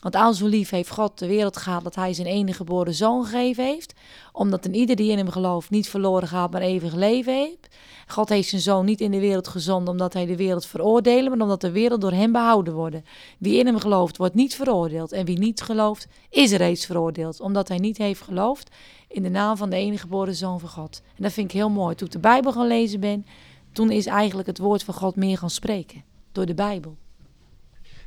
Want 0.00 0.14
al 0.14 0.34
zo 0.34 0.46
lief 0.46 0.70
heeft 0.70 0.90
God 0.90 1.18
de 1.18 1.26
wereld 1.26 1.56
gehad 1.56 1.82
dat 1.84 1.94
hij 1.94 2.12
zijn 2.12 2.26
enige 2.26 2.56
geboren 2.56 2.94
zoon 2.94 3.24
gegeven 3.24 3.64
heeft. 3.64 3.94
Omdat 4.32 4.64
een 4.64 4.74
ieder 4.74 4.96
die 4.96 5.10
in 5.10 5.18
hem 5.18 5.30
gelooft 5.30 5.70
niet 5.70 5.88
verloren 5.88 6.28
gaat, 6.28 6.50
maar 6.50 6.60
eeuwig 6.60 6.94
leven 6.94 7.34
heeft. 7.34 7.68
God 8.06 8.28
heeft 8.28 8.48
zijn 8.48 8.60
zoon 8.60 8.84
niet 8.84 9.00
in 9.00 9.10
de 9.10 9.20
wereld 9.20 9.48
gezonden 9.48 9.92
omdat 9.92 10.12
hij 10.12 10.26
de 10.26 10.36
wereld 10.36 10.66
veroordeelt, 10.66 11.28
maar 11.28 11.40
omdat 11.40 11.60
de 11.60 11.70
wereld 11.70 12.00
door 12.00 12.12
hem 12.12 12.32
behouden 12.32 12.74
wordt. 12.74 12.96
Wie 13.38 13.58
in 13.58 13.66
hem 13.66 13.78
gelooft, 13.78 14.16
wordt 14.16 14.34
niet 14.34 14.54
veroordeeld. 14.54 15.12
En 15.12 15.24
wie 15.24 15.38
niet 15.38 15.62
gelooft, 15.62 16.06
is 16.30 16.52
reeds 16.52 16.86
veroordeeld, 16.86 17.40
omdat 17.40 17.68
hij 17.68 17.78
niet 17.78 17.98
heeft 17.98 18.22
geloofd 18.22 18.70
in 19.08 19.22
de 19.22 19.28
naam 19.28 19.56
van 19.56 19.70
de 19.70 19.76
enige 19.76 20.02
geboren 20.02 20.34
zoon 20.34 20.60
van 20.60 20.68
God. 20.68 21.02
En 21.16 21.22
dat 21.22 21.32
vind 21.32 21.46
ik 21.46 21.56
heel 21.56 21.70
mooi. 21.70 21.94
Toen 21.94 22.06
ik 22.06 22.12
de 22.12 22.18
Bijbel 22.18 22.52
gaan 22.52 22.66
lezen 22.66 23.00
ben, 23.00 23.26
toen 23.72 23.90
is 23.90 24.06
eigenlijk 24.06 24.48
het 24.48 24.58
woord 24.58 24.82
van 24.82 24.94
God 24.94 25.16
meer 25.16 25.38
gaan 25.38 25.50
spreken. 25.50 26.04
Door 26.32 26.46
de 26.46 26.54
Bijbel. 26.54 26.96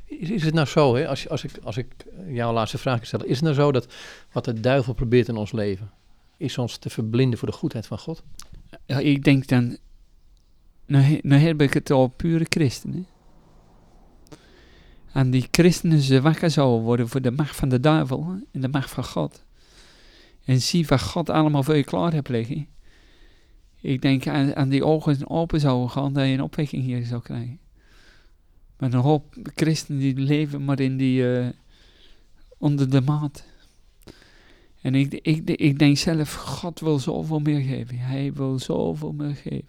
Is, 0.06 0.44
het 0.44 0.54
nou 0.54 0.68
zo, 0.68 0.96
hè, 0.96 1.08
als, 1.08 1.30
als, 1.30 1.44
ik, 1.44 1.52
als 1.64 1.78
ik 1.78 1.88
jouw 2.28 2.54
laatste 2.54 2.78
vraag 2.78 3.06
stel, 3.06 3.24
is 3.24 3.36
het 3.36 3.42
nou 3.42 3.56
zo 3.56 3.72
dat 3.72 3.94
wat 4.32 4.46
de 4.46 4.60
duivel 4.60 4.94
probeert 4.94 5.28
in 5.28 5.36
ons 5.36 5.52
leven, 5.52 5.92
is 6.38 6.58
ons 6.58 6.78
te 6.78 6.90
verblinden 6.90 7.40
voor 7.40 7.48
de 7.48 7.54
goedheid 7.54 7.88
van 7.88 8.00
God? 8.00 8.24
Ja, 8.86 9.00
ik 9.00 9.24
denk 9.24 9.48
dan, 9.48 9.78
nou, 10.86 11.20
nou 11.22 11.42
heb 11.42 11.62
ik 11.62 11.74
het 11.74 11.92
al 11.92 12.08
pure 12.08 12.46
christenen. 12.50 13.08
En 15.14 15.32
die 15.32 15.48
christenen 15.52 16.00
ze 16.00 16.22
wakker 16.22 16.52
zouden 16.52 16.84
worden 16.84 17.08
voor 17.08 17.22
de 17.22 17.32
macht 17.32 17.56
van 17.56 17.70
de 17.70 17.80
duivel 17.80 18.36
en 18.52 18.62
de 18.62 18.68
macht 18.68 18.90
van 18.90 19.04
God. 19.06 19.44
En 20.46 20.62
zie 20.62 20.86
wat 20.88 21.02
God 21.02 21.30
allemaal 21.30 21.64
voor 21.64 21.76
je 21.76 21.84
klaar 21.84 22.14
hebt 22.14 22.30
liggen. 22.30 22.68
Ik 23.82 24.02
denk 24.02 24.28
aan, 24.28 24.56
aan 24.56 24.70
die 24.70 24.86
ogen 24.86 25.30
open 25.30 25.60
zouden 25.60 25.90
gaan, 25.90 26.14
dat 26.14 26.26
je 26.26 26.34
een 26.34 26.42
opwekking 26.42 26.84
hier 26.84 27.06
zou 27.06 27.22
krijgen. 27.22 27.60
Een 28.84 28.94
hoop 28.94 29.36
christenen 29.56 30.00
die 30.00 30.16
leven 30.16 30.66
maar 30.66 30.80
in 30.80 30.98
die, 30.98 31.38
eh, 31.38 31.48
onder 32.58 32.90
de 32.90 33.02
maat. 33.02 33.46
En 34.82 34.96
ik, 34.96 35.14
ik, 35.14 35.50
ik 35.50 35.80
denk 35.80 35.98
zelf, 35.98 36.34
God 36.34 36.80
wil 36.80 37.00
zoveel 37.00 37.40
meer 37.40 37.62
geven. 37.62 37.98
Hij 37.98 38.34
wil 38.34 38.60
zoveel 38.60 39.12
meer 39.12 39.36
geven. 39.36 39.68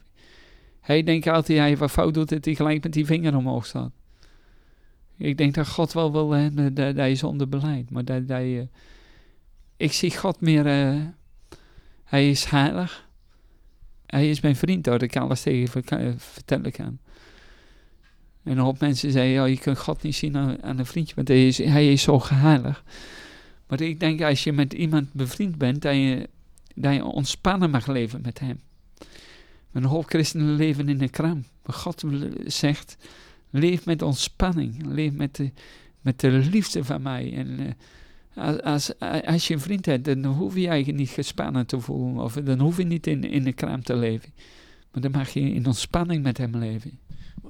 Hij 0.80 1.02
denkt 1.02 1.26
altijd, 1.26 1.58
hij 1.58 1.76
wat 1.76 1.90
fout 1.90 2.14
doet, 2.14 2.28
dat 2.28 2.44
hij 2.44 2.54
gelijk 2.54 2.82
met 2.82 2.92
die 2.92 3.06
vinger 3.06 3.36
omhoog 3.36 3.66
staat. 3.66 3.92
Ik 5.16 5.36
denk 5.38 5.54
dat 5.54 5.68
God 5.68 5.92
wel 5.92 6.12
wil 6.12 6.30
hè, 6.30 6.54
dat, 6.54 6.76
dat 6.76 6.96
hij 6.96 7.14
zonder 7.14 7.48
beleid. 7.48 7.90
Maar 7.90 8.04
dat 8.04 8.22
hij... 8.26 8.58
eh, 8.60 8.66
ik 9.76 9.92
zie 9.92 10.16
God 10.16 10.40
meer... 10.40 10.66
eh, 10.66 11.00
hij 12.04 12.30
is 12.30 12.44
heilig. 12.44 13.08
Hij 14.06 14.30
is 14.30 14.40
mijn 14.40 14.56
vriend, 14.56 14.86
hoor. 14.86 15.02
Ik 15.02 15.16
alles 15.16 15.42
tegen 15.42 15.82
vertellen 16.18 16.72
kan. 16.72 16.98
En 18.44 18.52
een 18.52 18.58
hoop 18.58 18.80
mensen 18.80 19.10
zeggen, 19.10 19.32
ja, 19.32 19.44
je 19.44 19.58
kunt 19.58 19.78
God 19.78 20.02
niet 20.02 20.14
zien 20.14 20.36
aan, 20.36 20.78
een 20.78 20.86
vriendje, 20.86 21.14
want 21.14 21.28
hij 21.28 21.46
is, 21.46 21.58
hij 21.58 21.92
is 21.92 22.02
zo 22.02 22.20
heilig. 22.24 22.84
Maar 23.66 23.80
ik 23.80 24.00
denk, 24.00 24.22
als 24.22 24.44
je 24.44 24.52
met 24.52 24.72
iemand 24.72 25.12
bevriend 25.12 25.58
bent, 25.58 25.82
dat 25.82 25.94
je, 25.94 26.28
dat 26.74 26.94
je 26.94 27.04
ontspannen 27.04 27.70
mag 27.70 27.86
leven 27.86 28.20
met 28.22 28.38
hem. 28.38 28.60
Een 29.72 29.84
hoop 29.84 30.04
christenen 30.04 30.54
leven 30.54 30.88
in 30.88 31.02
een 31.02 31.10
kram. 31.10 31.44
Maar 31.66 31.76
God 31.76 32.04
zegt, 32.46 32.96
leef 33.50 33.84
met 33.84 34.02
ontspanning. 34.02 34.86
Leef 34.86 35.12
met 35.12 35.36
de, 35.36 35.50
met 36.00 36.20
de 36.20 36.30
liefde 36.30 36.84
van 36.84 37.02
mij. 37.02 37.32
En 37.32 37.76
eh, 38.34 38.58
als, 38.58 38.98
als, 39.24 39.48
je 39.48 39.54
een 39.54 39.60
vriend 39.60 39.86
hebt, 39.86 40.04
dan 40.04 40.24
hoef 40.24 40.54
je 40.54 40.84
je 40.84 40.92
niet 40.92 41.08
gespannen 41.08 41.66
te 41.66 41.80
voelen. 41.80 42.24
Of 42.24 42.32
dan 42.32 42.60
hoef 42.60 42.76
je 42.76 42.84
niet 42.84 43.06
in, 43.06 43.24
in 43.24 43.46
een 43.46 43.54
kram 43.54 43.82
te 43.82 43.96
leven. 43.96 44.32
Maar 44.92 45.02
dan 45.02 45.10
mag 45.10 45.28
je 45.30 45.40
in 45.40 45.66
ontspanning 45.66 46.22
met 46.22 46.38
hem 46.38 46.56
leven. 46.56 46.98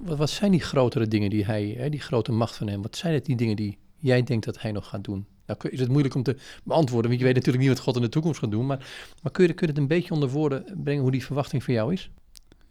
Wat, 0.05 0.19
wat 0.19 0.31
zijn 0.31 0.51
die 0.51 0.61
grotere 0.61 1.09
dingen 1.09 1.31
die 1.31 1.45
hij, 1.45 1.75
hè, 1.79 1.89
die 1.89 2.01
grote 2.01 2.33
macht 2.33 2.57
van 2.57 2.69
hem, 2.69 2.83
wat 2.83 2.97
zijn 2.97 3.15
het 3.15 3.25
die 3.25 3.37
dingen 3.37 3.57
die 3.57 3.79
jij 3.99 4.23
denkt 4.23 4.45
dat 4.45 4.61
hij 4.61 4.73
nog 4.73 4.89
gaat 4.89 5.05
doen? 5.05 5.27
Nou 5.47 5.59
is 5.69 5.81
het 5.81 5.89
moeilijk 5.89 6.15
om 6.15 6.23
te 6.23 6.37
beantwoorden, 6.65 7.09
want 7.09 7.21
je 7.21 7.27
weet 7.27 7.35
natuurlijk 7.35 7.65
niet 7.65 7.73
wat 7.75 7.83
God 7.85 7.97
in 7.97 8.03
de 8.03 8.09
toekomst 8.09 8.39
gaat 8.39 8.51
doen, 8.51 8.67
maar, 8.67 8.87
maar 9.23 9.33
kun, 9.33 9.47
je, 9.47 9.53
kun 9.53 9.67
je 9.67 9.73
het 9.73 9.83
een 9.83 9.89
beetje 9.89 10.15
onder 10.15 10.29
woorden 10.29 10.65
brengen 10.85 11.03
hoe 11.03 11.11
die 11.11 11.25
verwachting 11.25 11.65
voor 11.65 11.75
jou 11.75 11.93
is? 11.93 12.11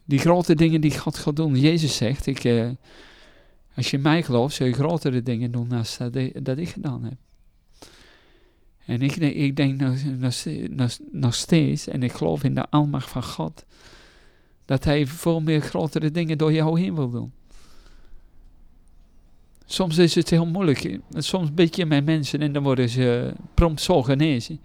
Die 0.04 0.18
grote 0.18 0.54
dingen 0.54 0.80
die 0.80 0.98
God 0.98 1.16
gaat 1.16 1.36
doen. 1.36 1.56
Jezus 1.56 1.96
zegt, 1.96 2.26
ik, 2.26 2.44
eh, 2.44 2.68
als 3.76 3.90
je 3.90 3.98
mij 3.98 4.22
gelooft, 4.22 4.54
zul 4.54 4.66
je 4.66 4.72
grotere 4.72 5.22
dingen 5.22 5.50
doen 5.50 5.68
dan 5.68 5.84
dat, 6.42 6.58
ik- 6.58 6.68
gedaan 6.68 7.04
heb. 7.04 7.14
En 8.86 9.02
ik, 9.02 9.16
ik 9.16 9.56
denk 9.56 9.80
nog, 9.80 10.98
nog 11.12 11.34
steeds, 11.34 11.88
en 11.88 12.02
ik 12.02 12.12
geloof 12.12 12.44
in 12.44 12.54
de 12.54 12.70
almacht 12.70 13.10
van 13.10 13.22
God, 13.22 13.64
dat 14.64 14.84
hij 14.84 15.06
veel 15.06 15.40
meer 15.40 15.60
grotere 15.60 16.10
dingen 16.10 16.38
door 16.38 16.52
jou 16.52 16.80
heen 16.80 16.94
wil 16.94 17.10
doen. 17.10 17.32
Soms 19.66 19.98
is 19.98 20.14
het 20.14 20.30
heel 20.30 20.46
moeilijk. 20.46 20.98
Soms 21.10 21.54
bid 21.54 21.76
je 21.76 21.86
met 21.86 22.04
mensen 22.04 22.40
en 22.42 22.52
dan 22.52 22.62
worden 22.62 22.88
ze 22.88 23.32
prompt 23.54 23.80
zo 23.80 24.02
genezen. 24.02 24.60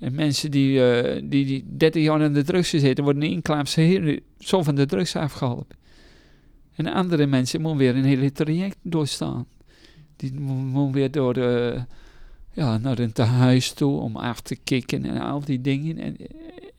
En 0.00 0.14
mensen 0.14 0.50
die, 0.50 0.90
eh, 0.90 1.22
die, 1.24 1.46
die 1.46 1.64
30 1.76 2.02
jaar 2.02 2.22
aan 2.22 2.32
de 2.32 2.44
drugs 2.44 2.68
zitten, 2.68 3.04
worden 3.04 3.22
in 3.22 3.42
Heer 3.74 4.20
zo 4.38 4.62
van 4.62 4.74
de 4.74 4.86
drugs 4.86 5.16
afgeholpen. 5.16 5.76
En 6.74 6.86
andere 6.86 7.26
mensen 7.26 7.60
moeten 7.60 7.78
weer 7.78 7.96
een 7.96 8.04
hele 8.04 8.32
traject 8.32 8.76
doorstaan. 8.82 9.46
Die 10.16 10.34
mo- 10.34 10.54
moeten 10.54 10.92
weer 10.92 11.10
door 11.10 11.36
eh, 11.36 11.82
ja, 12.52 12.78
naar 12.78 12.98
een 12.98 13.12
tehuis 13.12 13.72
toe 13.72 14.00
om 14.00 14.16
af 14.16 14.40
te 14.40 14.56
kicken 14.56 15.04
en 15.04 15.20
al 15.20 15.40
die 15.40 15.60
dingen. 15.60 15.98
En, 15.98 16.16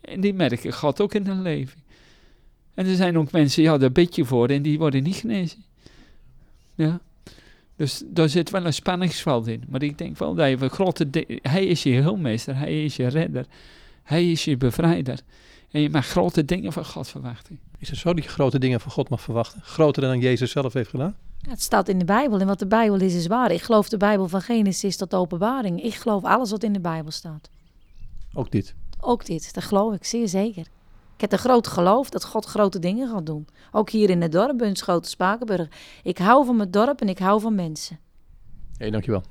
en 0.02 0.22
die 0.22 0.34
merken 0.34 0.74
God 0.74 1.02
ook 1.02 1.14
in 1.14 1.26
hun 1.26 1.42
leven. 1.42 1.81
En 2.82 2.88
er 2.88 2.96
zijn 2.96 3.18
ook 3.18 3.32
mensen, 3.32 3.64
ja, 3.64 3.78
daar 3.78 3.92
bid 3.92 4.16
je 4.16 4.26
voor 4.26 4.48
en 4.48 4.62
die 4.62 4.78
worden 4.78 5.04
niet 5.04 5.16
genezen. 5.16 5.64
Ja. 6.76 7.00
Dus 7.76 8.04
daar 8.06 8.30
zit 8.30 8.50
wel 8.50 8.66
een 8.66 8.74
spanningsveld 8.74 9.48
in. 9.48 9.64
Maar 9.70 9.84
ik 9.84 9.98
denk 9.98 10.18
wel 10.18 10.36
dat 10.36 10.50
je 10.50 10.70
grote 10.70 11.26
Hij 11.42 11.66
is 11.66 11.84
je 11.84 11.90
heelmeester, 11.90 12.58
hij 12.58 12.84
is 12.84 12.96
je 12.96 13.08
redder, 13.08 13.46
hij 14.04 14.32
is 14.32 14.46
je 14.46 14.58
bevrijder. 14.58 15.20
En 15.72 15.82
je 15.82 15.90
mag 15.90 16.06
grote 16.06 16.46
dingen 16.46 16.74
van 16.74 16.86
God 16.86 17.08
verwachten. 17.08 17.60
Is 17.78 17.90
het 17.90 17.98
zo 17.98 18.14
dat 18.14 18.24
je 18.24 18.30
grote 18.30 18.60
dingen 18.60 18.80
van 18.80 18.92
God 18.92 19.10
mag 19.10 19.22
verwachten? 19.22 19.62
Groter 19.62 20.02
dan 20.02 20.20
Jezus 20.20 20.52
zelf 20.52 20.74
heeft 20.74 20.90
gedaan? 20.90 21.16
Ja, 21.38 21.50
het 21.50 21.62
staat 21.62 21.88
in 21.88 22.00
de 22.00 22.06
Bijbel 22.06 22.40
en 22.40 22.48
wat 22.48 22.60
de 22.60 22.68
Bijbel 22.68 23.00
is, 23.00 23.14
is 23.14 23.28
waar. 23.28 23.52
Ik 23.52 23.62
geloof 23.62 23.90
de 23.90 23.98
Bijbel 23.98 24.28
van 24.28 24.42
Genesis 24.42 24.98
tot 24.98 25.14
openbaring. 25.14 25.84
Ik 25.84 25.94
geloof 25.94 26.24
alles 26.24 26.52
wat 26.52 26.64
in 26.64 26.74
de 26.74 26.82
Bijbel 26.82 27.12
staat. 27.12 27.50
Ook 28.34 28.52
dit. 28.52 28.76
Ook 29.00 29.26
dit, 29.26 29.54
dat 29.54 29.64
geloof 29.64 29.94
ik 29.94 30.06
zeer 30.06 30.28
zeker. 30.28 30.66
Ik 31.22 31.32
heb 31.32 31.40
een 31.40 31.46
groot 31.46 31.68
geloof 31.68 32.10
dat 32.10 32.26
God 32.26 32.46
grote 32.46 32.80
dingen 32.80 33.10
gaat 33.10 33.26
doen. 33.26 33.48
Ook 33.72 33.90
hier 33.90 34.10
in 34.10 34.22
het 34.22 34.32
dorp, 34.32 34.58
Bunschoten, 34.58 35.10
Spakenburg. 35.10 35.68
Ik 36.04 36.18
hou 36.18 36.46
van 36.46 36.56
mijn 36.56 36.72
dorp 36.72 37.02
en 37.02 37.10
ik 37.10 37.20
hou 37.20 37.42
van 37.42 37.56
mensen. 37.56 38.00
Hé, 38.78 38.90
dankjewel. 38.90 39.24